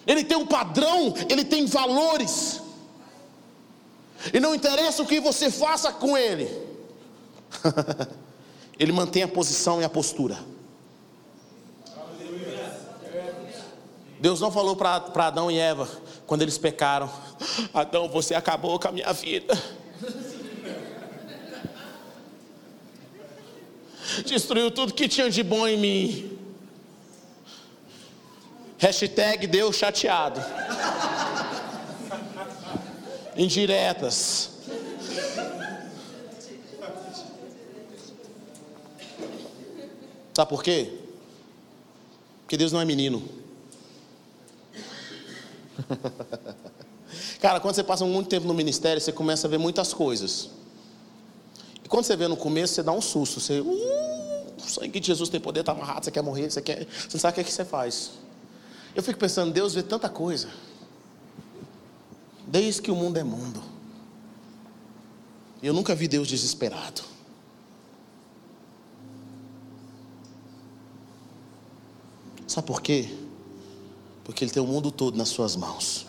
Ele 0.06 0.24
tem 0.24 0.38
um 0.38 0.46
padrão, 0.46 1.14
ele 1.30 1.46
tem 1.46 1.66
valores. 1.66 2.62
E 4.34 4.40
não 4.40 4.54
interessa 4.54 5.02
o 5.02 5.06
que 5.06 5.20
você 5.20 5.50
faça 5.50 5.92
com 5.92 6.18
ele. 6.18 6.50
ele 8.78 8.92
mantém 8.92 9.24
a 9.24 9.28
posição 9.28 9.82
e 9.82 9.84
a 9.84 9.90
postura. 9.90 10.38
Deus 14.22 14.40
não 14.40 14.52
falou 14.52 14.76
para 14.76 15.02
Adão 15.16 15.50
e 15.50 15.58
Eva, 15.58 15.90
quando 16.28 16.44
eles 16.44 16.56
pecaram: 16.56 17.12
Adão, 17.74 18.08
você 18.08 18.36
acabou 18.36 18.80
com 18.80 18.88
a 18.88 18.92
minha 18.92 19.12
vida. 19.12 19.60
Destruiu 24.24 24.70
tudo 24.70 24.94
que 24.94 25.08
tinha 25.08 25.28
de 25.28 25.42
bom 25.42 25.68
em 25.68 25.76
mim. 25.76 26.38
Hashtag 28.78 29.48
Deus 29.48 29.76
chateado. 29.76 30.40
Indiretas. 33.36 34.52
Sabe 40.32 40.50
por 40.50 40.62
quê? 40.62 40.94
Porque 42.42 42.56
Deus 42.56 42.72
não 42.72 42.80
é 42.80 42.86
menino. 42.86 43.41
Cara, 47.42 47.60
quando 47.60 47.76
você 47.76 47.84
passa 47.84 48.06
muito 48.06 48.30
tempo 48.30 48.48
no 48.48 48.54
ministério, 48.54 49.02
você 49.02 49.12
começa 49.12 49.48
a 49.48 49.50
ver 49.50 49.58
muitas 49.58 49.94
coisas. 49.94 50.50
E 51.84 51.90
quando 51.90 52.06
você 52.06 52.16
vê 52.16 52.28
no 52.28 52.38
começo, 52.38 52.74
você 52.74 52.84
dá 52.84 52.92
um 52.92 53.02
susto. 53.02 53.40
Você, 53.40 53.60
uh, 53.60 53.66
o 53.66 54.62
sangue 54.62 55.00
de 55.00 55.08
Jesus 55.08 55.30
tem 55.30 55.40
poder, 55.40 55.62
está 55.62 55.72
amarrado, 55.72 56.06
você 56.06 56.12
quer 56.12 56.22
morrer, 56.22 56.50
você 56.50 56.62
quer. 56.62 56.86
Você 56.86 57.10
não 57.14 57.20
sabe 57.20 57.32
o 57.32 57.36
que, 57.36 57.42
é 57.42 57.44
que 57.44 57.52
você 57.52 57.66
faz. 57.66 58.12
Eu 58.96 59.04
fico 59.04 59.20
pensando, 59.20 59.52
Deus 59.52 59.74
vê 59.74 59.84
tanta 59.84 60.10
coisa. 60.10 60.50
Desde 62.48 62.82
que 62.82 62.92
o 62.92 62.96
mundo 62.96 63.18
é 63.18 63.24
mundo. 63.24 63.62
Eu 65.64 65.74
nunca 65.74 65.94
vi 65.96 66.08
Deus 66.08 66.28
desesperado. 66.28 67.02
Sabe 72.48 72.68
por 72.68 72.82
quê? 72.82 73.10
Porque 74.24 74.44
Ele 74.44 74.52
tem 74.52 74.62
o 74.62 74.68
mundo 74.68 74.92
todo 74.92 75.18
nas 75.18 75.30
suas 75.30 75.56
mãos. 75.56 76.06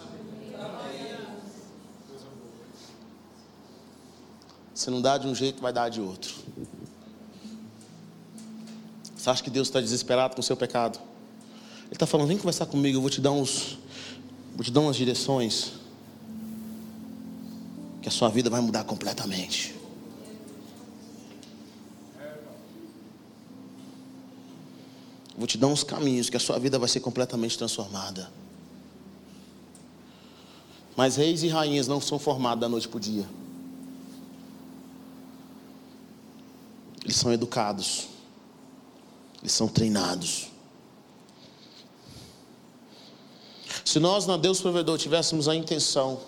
Se 4.74 4.90
não 4.90 5.00
dá 5.00 5.16
de 5.16 5.26
um 5.26 5.34
jeito, 5.34 5.62
vai 5.62 5.72
dar 5.72 5.88
de 5.88 6.00
outro. 6.00 6.34
Você 9.14 9.30
acha 9.30 9.42
que 9.42 9.50
Deus 9.50 9.68
está 9.68 9.80
desesperado 9.80 10.34
com 10.34 10.40
o 10.40 10.42
seu 10.44 10.56
pecado? 10.56 10.98
Ele 11.84 11.92
está 11.92 12.06
falando: 12.06 12.26
vem 12.26 12.36
conversar 12.36 12.66
comigo, 12.66 12.96
eu 12.96 13.00
vou 13.00 13.10
te 13.10 13.20
dar 13.20 13.30
uns, 13.30 13.78
vou 14.54 14.64
te 14.64 14.70
dar 14.72 14.80
umas 14.80 14.96
direções 14.96 15.74
que 18.02 18.08
a 18.08 18.10
sua 18.10 18.28
vida 18.28 18.50
vai 18.50 18.60
mudar 18.60 18.82
completamente. 18.82 19.81
Te 25.52 25.58
dar 25.58 25.66
uns 25.66 25.84
caminhos 25.84 26.30
que 26.30 26.36
a 26.38 26.40
sua 26.40 26.58
vida 26.58 26.78
vai 26.78 26.88
ser 26.88 27.00
completamente 27.00 27.58
transformada. 27.58 28.30
Mas 30.96 31.16
reis 31.16 31.42
e 31.42 31.48
rainhas 31.48 31.86
não 31.86 32.00
são 32.00 32.18
formados 32.18 32.62
da 32.62 32.70
noite 32.70 32.88
para 32.88 32.96
o 32.96 33.00
dia. 33.00 33.26
Eles 37.04 37.16
são 37.16 37.30
educados. 37.30 38.08
Eles 39.42 39.52
são 39.52 39.68
treinados. 39.68 40.48
Se 43.84 44.00
nós 44.00 44.26
na 44.26 44.38
Deus 44.38 44.58
Provedor 44.58 44.96
tivéssemos 44.96 45.48
a 45.48 45.54
intenção 45.54 46.20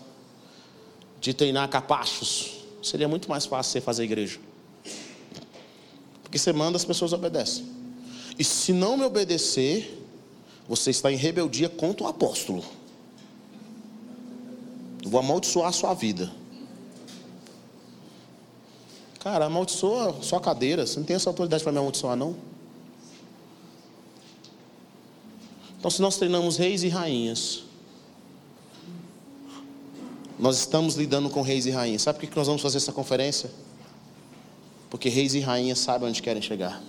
de 1.19 1.33
treinar 1.33 1.71
capachos, 1.71 2.59
seria 2.83 3.09
muito 3.09 3.31
mais 3.31 3.47
fácil 3.47 3.73
você 3.73 3.81
fazer 3.81 4.05
igreja. 4.05 4.39
Porque 6.23 6.37
você 6.37 6.53
manda, 6.53 6.77
as 6.77 6.85
pessoas 6.85 7.15
obedecem. 7.15 7.74
E 8.39 8.45
se 8.45 8.73
não 8.73 8.97
me 8.97 9.05
obedecer, 9.05 10.03
você 10.69 10.91
está 10.91 11.13
em 11.13 11.17
rebeldia 11.17 11.69
contra 11.69 12.07
o 12.07 12.09
apóstolo. 12.09 12.65
Vou 15.05 15.21
amaldiçoar 15.21 15.69
a 15.69 15.73
sua 15.73 15.95
vida. 15.95 16.33
Cara, 19.21 19.47
amaldiçoa 19.47 20.23
sua 20.23 20.41
cadeira. 20.41 20.87
Você 20.87 20.99
não 20.99 21.07
tem 21.07 21.17
essa 21.17 21.31
autoridade 21.31 21.63
para 21.63 21.73
me 21.73 21.79
amaldiçoar, 21.79 22.17
não? 22.17 22.37
Então, 25.79 25.91
se 25.91 26.01
nós 26.01 26.17
treinamos 26.17 26.57
reis 26.57 26.83
e 26.83 26.89
rainhas, 26.89 27.63
nós 30.39 30.59
estamos 30.59 30.95
lidando 30.95 31.29
com 31.29 31.43
reis 31.43 31.67
e 31.67 31.71
rainhas. 31.71 32.03
Sabe 32.03 32.19
por 32.19 32.29
que 32.29 32.37
nós 32.37 32.47
vamos 32.47 32.63
fazer 32.63 32.79
essa 32.79 32.93
conferência? 32.93 33.51
Porque 34.89 35.09
reis 35.09 35.35
e 35.35 35.41
rainhas 35.41 35.79
sabem 35.79 36.09
onde 36.09 36.23
querem 36.23 36.43
chegar. 36.43 36.83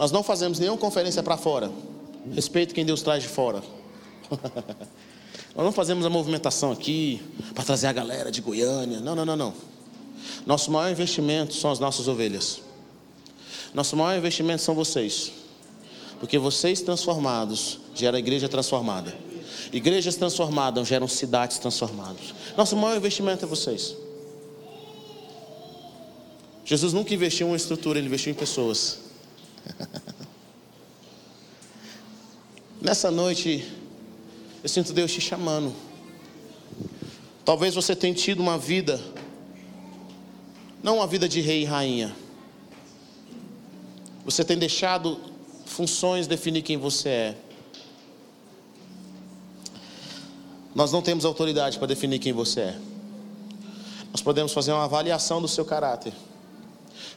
Nós 0.00 0.10
não 0.10 0.22
fazemos 0.22 0.58
nenhuma 0.58 0.78
conferência 0.78 1.22
para 1.22 1.36
fora. 1.36 1.70
Respeito 2.34 2.74
quem 2.74 2.86
Deus 2.86 3.02
traz 3.02 3.22
de 3.22 3.28
fora. 3.28 3.62
Nós 5.54 5.62
não 5.62 5.72
fazemos 5.72 6.06
a 6.06 6.08
movimentação 6.08 6.72
aqui 6.72 7.20
para 7.54 7.62
trazer 7.64 7.86
a 7.86 7.92
galera 7.92 8.32
de 8.32 8.40
Goiânia. 8.40 8.98
Não, 8.98 9.14
não, 9.14 9.26
não, 9.26 9.36
não. 9.36 9.54
Nosso 10.46 10.70
maior 10.70 10.90
investimento 10.90 11.52
são 11.52 11.70
as 11.70 11.78
nossas 11.78 12.08
ovelhas. 12.08 12.62
Nosso 13.74 13.94
maior 13.94 14.16
investimento 14.16 14.62
são 14.62 14.74
vocês. 14.74 15.32
Porque 16.18 16.38
vocês 16.38 16.80
transformados 16.80 17.78
geram 17.94 18.18
igreja 18.18 18.48
transformada. 18.48 19.14
Igrejas 19.70 20.16
transformadas 20.16 20.88
geram 20.88 21.06
cidades 21.06 21.58
transformadas. 21.58 22.32
Nosso 22.56 22.74
maior 22.74 22.96
investimento 22.96 23.44
é 23.44 23.48
vocês. 23.48 23.94
Jesus 26.64 26.94
nunca 26.94 27.12
investiu 27.12 27.48
em 27.48 27.50
uma 27.50 27.56
estrutura, 27.58 27.98
ele 27.98 28.06
investiu 28.06 28.32
em 28.32 28.34
pessoas. 28.34 29.09
Nessa 32.80 33.10
noite, 33.10 33.66
eu 34.62 34.68
sinto 34.68 34.92
Deus 34.92 35.12
te 35.12 35.20
chamando. 35.20 35.74
Talvez 37.44 37.74
você 37.74 37.96
tenha 37.96 38.14
tido 38.14 38.40
uma 38.40 38.58
vida, 38.58 39.00
não 40.82 40.96
uma 40.96 41.06
vida 41.06 41.28
de 41.28 41.40
rei 41.40 41.62
e 41.62 41.64
rainha. 41.64 42.14
Você 44.24 44.44
tem 44.44 44.58
deixado 44.58 45.18
funções 45.66 46.26
definir 46.26 46.62
quem 46.62 46.76
você 46.76 47.08
é. 47.08 47.36
Nós 50.74 50.92
não 50.92 51.02
temos 51.02 51.24
autoridade 51.24 51.78
para 51.78 51.88
definir 51.88 52.18
quem 52.18 52.32
você 52.32 52.60
é. 52.60 52.78
Nós 54.12 54.22
podemos 54.22 54.52
fazer 54.52 54.72
uma 54.72 54.84
avaliação 54.84 55.40
do 55.40 55.48
seu 55.48 55.64
caráter. 55.64 56.12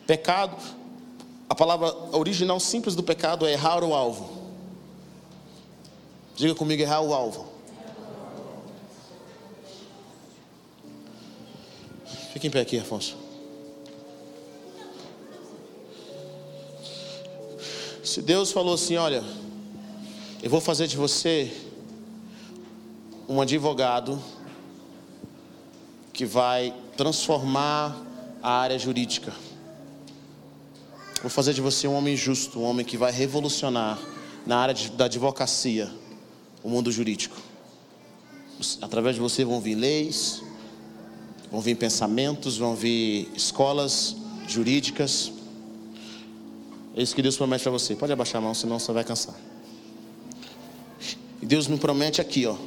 Pecado, 0.07 0.57
a 1.49 1.55
palavra 1.55 1.93
original 2.11 2.59
simples 2.59 2.95
do 2.95 3.03
pecado 3.03 3.45
é 3.45 3.53
errar 3.53 3.83
o 3.83 3.93
alvo. 3.93 4.43
Diga 6.35 6.55
comigo, 6.55 6.81
errar 6.81 7.01
o 7.01 7.13
alvo. 7.13 7.47
Fique 12.33 12.47
em 12.47 12.49
pé 12.49 12.61
aqui, 12.61 12.79
Afonso. 12.79 13.15
Se 18.03 18.21
Deus 18.21 18.51
falou 18.51 18.73
assim: 18.73 18.97
Olha, 18.97 19.23
eu 20.41 20.49
vou 20.49 20.59
fazer 20.59 20.87
de 20.87 20.97
você 20.97 21.51
um 23.29 23.39
advogado 23.39 24.21
que 26.11 26.25
vai 26.25 26.73
transformar 26.97 27.95
a 28.41 28.51
área 28.51 28.77
jurídica. 28.77 29.33
Vou 31.23 31.29
fazer 31.29 31.53
de 31.53 31.61
você 31.61 31.87
um 31.87 31.93
homem 31.93 32.17
justo, 32.17 32.59
um 32.59 32.63
homem 32.63 32.85
que 32.85 32.97
vai 32.97 33.09
revolucionar 33.09 33.97
na 34.45 34.57
área 34.57 34.73
de, 34.73 34.91
da 34.91 35.05
advocacia 35.05 35.89
o 36.61 36.69
mundo 36.69 36.91
jurídico. 36.91 37.37
Através 38.81 39.15
de 39.15 39.21
você 39.21 39.45
vão 39.45 39.61
vir 39.61 39.75
leis, 39.75 40.43
vão 41.49 41.61
vir 41.61 41.75
pensamentos, 41.75 42.57
vão 42.57 42.75
vir 42.75 43.31
escolas 43.33 44.17
jurídicas. 44.49 45.31
É 46.93 47.01
isso 47.01 47.15
que 47.15 47.21
Deus 47.21 47.37
promete 47.37 47.63
para 47.63 47.71
você. 47.71 47.95
Pode 47.95 48.11
abaixar 48.11 48.41
a 48.41 48.43
mão, 48.43 48.53
senão 48.53 48.77
você 48.77 48.91
vai 48.91 49.05
cansar. 49.05 49.35
E 51.41 51.45
Deus 51.45 51.67
me 51.67 51.77
promete 51.77 52.19
aqui, 52.19 52.45
ó, 52.45 52.57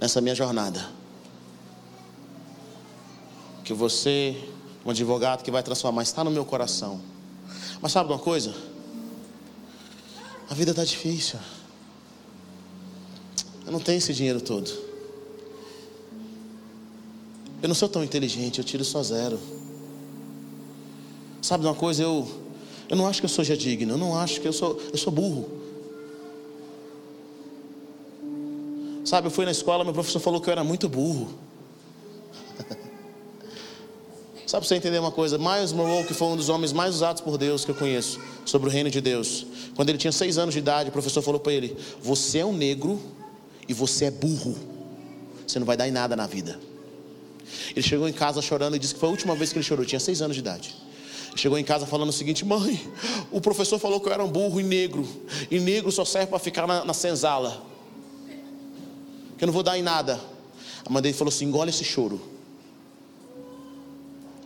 nessa 0.00 0.22
minha 0.22 0.34
jornada, 0.34 0.88
que 3.62 3.74
você, 3.74 4.34
um 4.84 4.90
advogado 4.90 5.42
que 5.42 5.50
vai 5.50 5.62
transformar, 5.62 6.02
está 6.02 6.22
no 6.22 6.30
meu 6.30 6.44
coração. 6.44 7.00
Mas 7.80 7.92
sabe 7.92 8.10
uma 8.10 8.18
coisa? 8.18 8.54
A 10.48 10.54
vida 10.54 10.72
está 10.72 10.84
difícil. 10.84 11.38
Eu 13.66 13.72
não 13.72 13.80
tenho 13.80 13.98
esse 13.98 14.12
dinheiro 14.12 14.40
todo. 14.40 14.70
Eu 17.62 17.68
não 17.68 17.74
sou 17.74 17.88
tão 17.88 18.04
inteligente, 18.04 18.58
eu 18.58 18.64
tiro 18.64 18.84
só 18.84 19.02
zero. 19.02 19.40
Sabe 21.40 21.64
uma 21.64 21.74
coisa, 21.74 22.02
eu, 22.02 22.28
eu 22.88 22.96
não 22.96 23.06
acho 23.06 23.20
que 23.20 23.24
eu 23.24 23.30
seja 23.30 23.56
digno, 23.56 23.94
eu 23.94 23.98
não 23.98 24.16
acho 24.16 24.40
que 24.40 24.46
eu 24.46 24.52
sou, 24.52 24.80
eu 24.92 24.98
sou 24.98 25.12
burro. 25.12 25.48
Sabe, 29.04 29.28
eu 29.28 29.30
fui 29.30 29.44
na 29.44 29.50
escola, 29.50 29.84
meu 29.84 29.92
professor 29.92 30.20
falou 30.20 30.40
que 30.40 30.48
eu 30.48 30.52
era 30.52 30.64
muito 30.64 30.88
burro. 30.88 31.28
Sabe 34.46 34.60
para 34.60 34.68
você 34.68 34.74
entender 34.74 34.98
uma 34.98 35.10
coisa? 35.10 35.38
Miles 35.38 35.72
Monroe, 35.72 36.04
que 36.04 36.12
foi 36.12 36.28
um 36.28 36.36
dos 36.36 36.50
homens 36.50 36.72
mais 36.72 36.94
usados 36.94 37.22
por 37.22 37.38
Deus 37.38 37.64
que 37.64 37.70
eu 37.70 37.74
conheço, 37.74 38.20
sobre 38.44 38.68
o 38.68 38.72
reino 38.72 38.90
de 38.90 39.00
Deus. 39.00 39.46
Quando 39.74 39.88
ele 39.88 39.96
tinha 39.96 40.12
seis 40.12 40.36
anos 40.36 40.52
de 40.52 40.58
idade, 40.58 40.90
o 40.90 40.92
professor 40.92 41.22
falou 41.22 41.40
para 41.40 41.52
ele: 41.52 41.76
Você 42.02 42.38
é 42.38 42.44
um 42.44 42.52
negro 42.52 43.00
e 43.66 43.72
você 43.72 44.06
é 44.06 44.10
burro. 44.10 44.54
Você 45.46 45.58
não 45.58 45.66
vai 45.66 45.76
dar 45.76 45.88
em 45.88 45.90
nada 45.90 46.14
na 46.14 46.26
vida. 46.26 46.60
Ele 47.70 47.82
chegou 47.82 48.06
em 48.06 48.12
casa 48.12 48.42
chorando 48.42 48.76
e 48.76 48.78
disse 48.78 48.94
que 48.94 49.00
foi 49.00 49.08
a 49.08 49.12
última 49.12 49.34
vez 49.34 49.50
que 49.50 49.58
ele 49.58 49.64
chorou, 49.64 49.84
tinha 49.84 50.00
seis 50.00 50.20
anos 50.20 50.36
de 50.36 50.40
idade. 50.40 50.74
Chegou 51.36 51.58
em 51.58 51.64
casa 51.64 51.86
falando 51.86 52.10
o 52.10 52.12
seguinte: 52.12 52.44
Mãe, 52.44 52.80
o 53.32 53.40
professor 53.40 53.78
falou 53.78 53.98
que 53.98 54.08
eu 54.08 54.12
era 54.12 54.22
um 54.22 54.30
burro 54.30 54.60
e 54.60 54.62
negro, 54.62 55.08
e 55.50 55.58
negro 55.58 55.90
só 55.90 56.04
serve 56.04 56.28
para 56.28 56.38
ficar 56.38 56.66
na, 56.66 56.84
na 56.84 56.94
senzala, 56.94 57.62
que 59.38 59.44
eu 59.44 59.46
não 59.46 59.54
vou 59.54 59.62
dar 59.62 59.78
em 59.78 59.82
nada. 59.82 60.20
A 60.84 60.90
mãe 60.90 61.02
dele 61.02 61.14
falou 61.14 61.32
assim: 61.32 61.46
engole 61.46 61.70
esse 61.70 61.82
choro. 61.82 62.33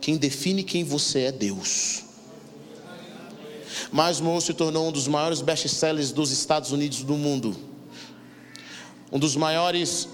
Quem 0.01 0.17
define 0.17 0.63
quem 0.63 0.83
você 0.83 1.21
é 1.21 1.31
Deus. 1.31 2.03
Mas 3.91 4.19
Monroe 4.19 4.41
se 4.41 4.53
tornou 4.53 4.89
um 4.89 4.91
dos 4.91 5.07
maiores 5.07 5.41
best-sellers 5.41 6.11
dos 6.11 6.31
Estados 6.31 6.71
Unidos 6.71 7.03
do 7.03 7.15
mundo 7.15 7.69
um 9.11 9.17
dos 9.17 9.35
maiores 9.35 10.07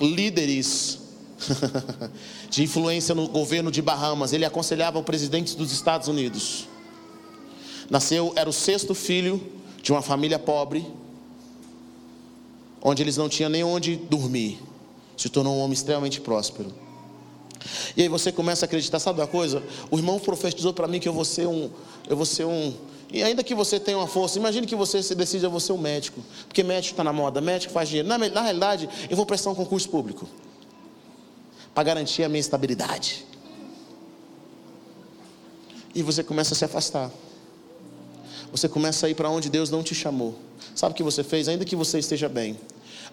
líderes 0.00 0.98
de 2.50 2.62
influência 2.62 3.14
no 3.14 3.28
governo 3.28 3.70
de 3.70 3.80
Bahamas. 3.80 4.32
Ele 4.32 4.44
aconselhava 4.44 4.98
o 4.98 5.04
presidente 5.04 5.56
dos 5.56 5.72
Estados 5.72 6.08
Unidos. 6.08 6.68
Nasceu, 7.88 8.32
era 8.36 8.48
o 8.48 8.52
sexto 8.52 8.94
filho 8.94 9.40
de 9.82 9.92
uma 9.92 10.02
família 10.02 10.38
pobre, 10.38 10.86
onde 12.80 13.02
eles 13.02 13.16
não 13.16 13.28
tinham 13.28 13.50
nem 13.50 13.62
onde 13.62 13.96
dormir. 13.96 14.60
Se 15.16 15.28
tornou 15.28 15.56
um 15.56 15.60
homem 15.60 15.74
extremamente 15.74 16.20
próspero. 16.20 16.72
E 17.96 18.02
aí 18.02 18.08
você 18.08 18.32
começa 18.32 18.64
a 18.64 18.66
acreditar, 18.66 18.98
sabe 18.98 19.20
uma 19.20 19.26
coisa? 19.26 19.62
O 19.90 19.98
irmão 19.98 20.18
profetizou 20.18 20.72
para 20.72 20.88
mim 20.88 20.98
que 20.98 21.08
eu 21.08 21.12
vou 21.12 21.24
ser 21.24 21.46
um, 21.46 21.70
eu 22.08 22.16
vou 22.16 22.26
ser 22.26 22.44
um, 22.44 22.74
e 23.12 23.22
ainda 23.22 23.44
que 23.44 23.54
você 23.54 23.78
tenha 23.78 23.98
uma 23.98 24.06
força, 24.06 24.38
imagine 24.38 24.66
que 24.66 24.74
você 24.74 25.02
se 25.02 25.14
decida 25.14 25.46
você 25.46 25.70
um 25.70 25.76
médico, 25.76 26.22
porque 26.48 26.62
médico 26.62 26.94
está 26.94 27.04
na 27.04 27.12
moda, 27.12 27.42
médico 27.42 27.70
faz 27.70 27.88
dinheiro. 27.88 28.08
Na, 28.08 28.16
na 28.16 28.40
realidade, 28.40 28.88
eu 29.10 29.16
vou 29.16 29.26
prestar 29.26 29.50
um 29.50 29.54
concurso 29.54 29.88
público. 29.90 30.26
para 31.74 31.82
garantir 31.84 32.22
a 32.24 32.28
minha 32.28 32.40
estabilidade. 32.40 33.26
E 35.94 36.02
você 36.02 36.24
começa 36.24 36.54
a 36.54 36.56
se 36.56 36.64
afastar. 36.64 37.10
Você 38.50 38.66
começa 38.66 39.06
a 39.06 39.10
ir 39.10 39.14
para 39.14 39.28
onde 39.28 39.50
Deus 39.50 39.70
não 39.70 39.82
te 39.82 39.94
chamou. 39.94 40.34
Sabe 40.74 40.92
o 40.92 40.96
que 40.96 41.02
você 41.02 41.22
fez? 41.22 41.48
Ainda 41.48 41.66
que 41.66 41.76
você 41.76 41.98
esteja 41.98 42.28
bem, 42.30 42.58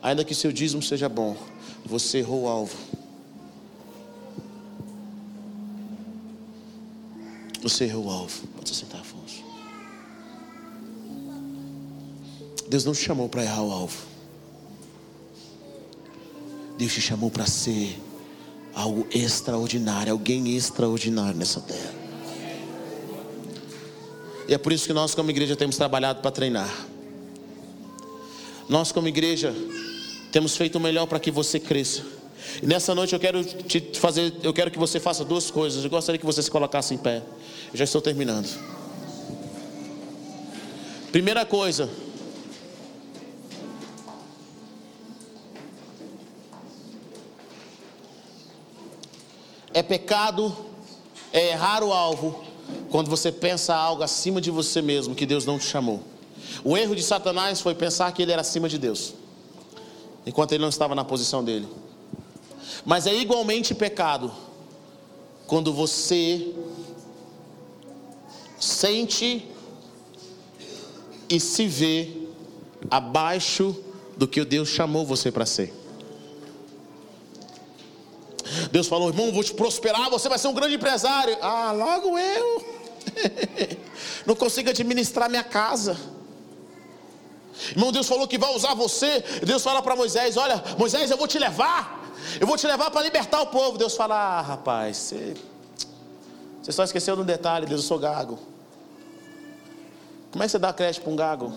ainda 0.01 0.23
que 0.23 0.33
seu 0.33 0.51
dízimo 0.51 0.81
seja 0.81 1.09
bom, 1.09 1.35
você 1.85 2.19
errou 2.19 2.43
o 2.43 2.47
alvo. 2.47 2.77
Você 7.61 7.85
errou 7.85 8.05
o 8.05 8.09
alvo. 8.09 8.47
Pode 8.55 8.69
se 8.69 8.75
sentar, 8.75 9.01
Afonso. 9.01 9.43
Deus 12.67 12.85
não 12.85 12.93
te 12.93 12.99
chamou 12.99 13.27
para 13.27 13.43
errar 13.43 13.63
o 13.63 13.71
alvo. 13.71 13.97
Deus 16.77 16.93
te 16.93 17.01
chamou 17.01 17.29
para 17.29 17.45
ser 17.45 17.99
algo 18.73 19.05
extraordinário, 19.11 20.13
alguém 20.13 20.55
extraordinário 20.55 21.37
nessa 21.37 21.59
terra. 21.59 21.93
E 24.47 24.53
é 24.53 24.57
por 24.57 24.71
isso 24.71 24.87
que 24.87 24.93
nós, 24.93 25.13
como 25.13 25.29
igreja, 25.29 25.55
temos 25.55 25.75
trabalhado 25.75 26.21
para 26.21 26.31
treinar. 26.31 26.87
Nós, 28.67 28.91
como 28.91 29.07
igreja, 29.07 29.53
temos 30.31 30.55
feito 30.55 30.77
o 30.77 30.79
melhor 30.79 31.05
para 31.07 31.19
que 31.19 31.31
você 31.31 31.59
cresça. 31.59 32.18
Nessa 32.61 32.93
noite 32.93 33.13
eu 33.13 33.19
quero 33.19 33.43
te 33.43 33.99
fazer, 33.99 34.33
eu 34.43 34.53
quero 34.53 34.69
que 34.71 34.79
você 34.79 34.99
faça 34.99 35.23
duas 35.23 35.49
coisas. 35.49 35.83
Eu 35.83 35.89
gostaria 35.89 36.19
que 36.19 36.25
você 36.25 36.41
se 36.41 36.51
colocasse 36.51 36.93
em 36.93 36.97
pé. 36.97 37.21
Eu 37.71 37.77
já 37.77 37.83
estou 37.83 38.01
terminando. 38.01 38.47
Primeira 41.11 41.43
coisa, 41.45 41.89
é 49.73 49.81
pecado, 49.81 50.55
é 51.33 51.51
errar 51.51 51.83
o 51.83 51.91
alvo 51.91 52.43
quando 52.91 53.09
você 53.09 53.31
pensa 53.31 53.75
algo 53.75 54.03
acima 54.03 54.39
de 54.39 54.51
você 54.51 54.81
mesmo 54.81 55.15
que 55.15 55.25
Deus 55.25 55.45
não 55.45 55.57
te 55.57 55.65
chamou. 55.65 56.03
O 56.63 56.77
erro 56.77 56.95
de 56.95 57.01
Satanás 57.01 57.61
foi 57.61 57.73
pensar 57.73 58.11
que 58.11 58.21
ele 58.21 58.31
era 58.31 58.41
acima 58.41 58.67
de 58.67 58.77
Deus, 58.77 59.13
enquanto 60.25 60.51
ele 60.51 60.61
não 60.61 60.69
estava 60.69 60.93
na 60.93 61.03
posição 61.03 61.43
dele. 61.43 61.67
Mas 62.85 63.07
é 63.07 63.13
igualmente 63.13 63.73
pecado 63.73 64.31
quando 65.47 65.73
você 65.73 66.53
sente 68.59 69.47
e 71.29 71.39
se 71.39 71.67
vê 71.67 72.11
abaixo 72.89 73.75
do 74.17 74.27
que 74.27 74.43
Deus 74.43 74.69
chamou 74.69 75.05
você 75.05 75.31
para 75.31 75.45
ser. 75.45 75.73
Deus 78.71 78.87
falou, 78.87 79.09
irmão, 79.09 79.31
vou 79.31 79.43
te 79.43 79.53
prosperar, 79.53 80.09
você 80.09 80.27
vai 80.27 80.37
ser 80.37 80.47
um 80.47 80.53
grande 80.53 80.75
empresário. 80.75 81.37
Ah, 81.41 81.71
logo 81.71 82.17
eu. 82.17 82.65
Não 84.25 84.35
consigo 84.35 84.69
administrar 84.69 85.29
minha 85.29 85.43
casa. 85.43 85.97
Irmão, 87.71 87.91
Deus 87.91 88.07
falou 88.07 88.27
que 88.27 88.37
vai 88.37 88.53
usar 88.55 88.73
você. 88.73 89.23
Deus 89.45 89.63
fala 89.63 89.81
para 89.81 89.95
Moisés: 89.95 90.37
Olha, 90.37 90.63
Moisés, 90.77 91.11
eu 91.11 91.17
vou 91.17 91.27
te 91.27 91.37
levar. 91.37 91.98
Eu 92.39 92.45
vou 92.45 92.57
te 92.57 92.67
levar 92.67 92.91
para 92.91 93.01
libertar 93.01 93.41
o 93.41 93.47
povo. 93.47 93.77
Deus 93.77 93.95
fala: 93.95 94.15
Ah, 94.15 94.41
rapaz, 94.41 94.97
você, 94.97 95.33
você 96.61 96.71
só 96.71 96.83
esqueceu 96.83 97.15
de 97.15 97.21
um 97.21 97.25
detalhe. 97.25 97.65
Deus, 97.65 97.81
eu 97.81 97.87
sou 97.87 97.97
gago. 97.97 98.37
Como 100.31 100.43
é 100.43 100.47
que 100.47 100.51
você 100.51 100.59
dá 100.59 100.73
creche 100.73 100.99
para 100.99 101.11
um 101.11 101.15
gago? 101.15 101.53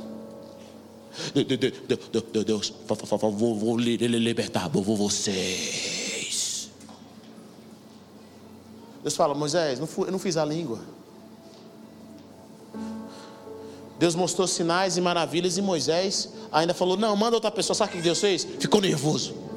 Deus, 2.47 2.73
vou, 3.21 3.55
vou 3.55 3.77
libertar 3.77 4.69
vou 4.69 4.97
vocês. 4.97 6.71
Deus 9.03 9.17
fala: 9.17 9.35
Moisés, 9.35 9.81
eu 9.81 10.13
não 10.13 10.19
fiz 10.19 10.37
a 10.37 10.45
língua. 10.45 10.81
Deus 13.99 14.15
mostrou 14.15 14.49
sinais 14.49 14.97
e 14.97 15.01
maravilhas 15.01 15.59
e 15.59 15.63
Moisés 15.63 16.31
ainda 16.51 16.73
falou: 16.73 16.97
Não, 16.97 17.15
manda 17.15 17.37
outra 17.37 17.51
pessoa. 17.51 17.75
Sabe 17.75 17.93
o 17.93 17.97
que 17.97 18.03
Deus 18.03 18.21
fez? 18.21 18.45
Ficou 18.59 18.81
nervoso. 18.81 19.52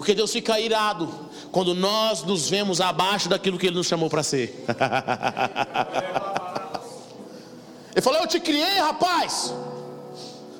Porque 0.00 0.14
Deus 0.14 0.32
fica 0.32 0.58
irado 0.58 1.06
quando 1.52 1.74
nós 1.74 2.22
nos 2.22 2.48
vemos 2.48 2.80
abaixo 2.80 3.28
daquilo 3.28 3.58
que 3.58 3.66
Ele 3.66 3.76
nos 3.76 3.86
chamou 3.86 4.08
para 4.08 4.22
ser. 4.22 4.64
Ele 7.92 8.00
falou: 8.00 8.20
Eu 8.20 8.26
te 8.26 8.40
criei, 8.40 8.78
rapaz. 8.78 9.52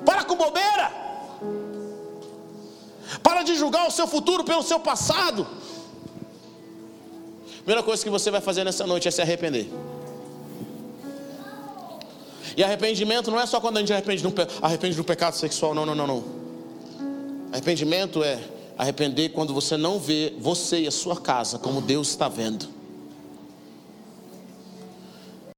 Para 0.05 0.23
com 0.25 0.35
bobeira. 0.35 0.91
Para 3.23 3.41
de 3.41 3.55
julgar 3.55 3.87
o 3.87 3.91
seu 3.91 4.05
futuro 4.05 4.43
pelo 4.43 4.61
seu 4.61 4.79
passado. 4.79 5.47
Primeira 7.63 7.81
coisa 7.81 8.03
que 8.03 8.11
você 8.11 8.29
vai 8.29 8.41
fazer 8.41 8.63
nessa 8.63 8.85
noite 8.85 9.07
é 9.07 9.11
se 9.11 9.23
arrepender. 9.23 9.73
E 12.55 12.63
arrependimento 12.63 13.31
não 13.31 13.39
é 13.39 13.47
só 13.47 13.59
quando 13.59 13.77
a 13.77 13.79
gente 13.79 13.91
arrepende 13.91 14.21
do, 14.21 14.31
arrepende 14.61 14.95
do 14.95 15.03
pecado 15.03 15.33
sexual, 15.33 15.73
não, 15.73 15.83
não, 15.83 15.95
não, 15.95 16.05
não. 16.05 16.23
Arrependimento 17.51 18.23
é 18.23 18.60
arrepender 18.77 19.29
quando 19.29 19.53
você 19.53 19.77
não 19.77 19.99
vê 19.99 20.33
você 20.39 20.81
e 20.81 20.87
a 20.87 20.91
sua 20.91 21.19
casa 21.19 21.57
como 21.59 21.81
Deus 21.81 22.09
está 22.09 22.27
vendo. 22.27 22.67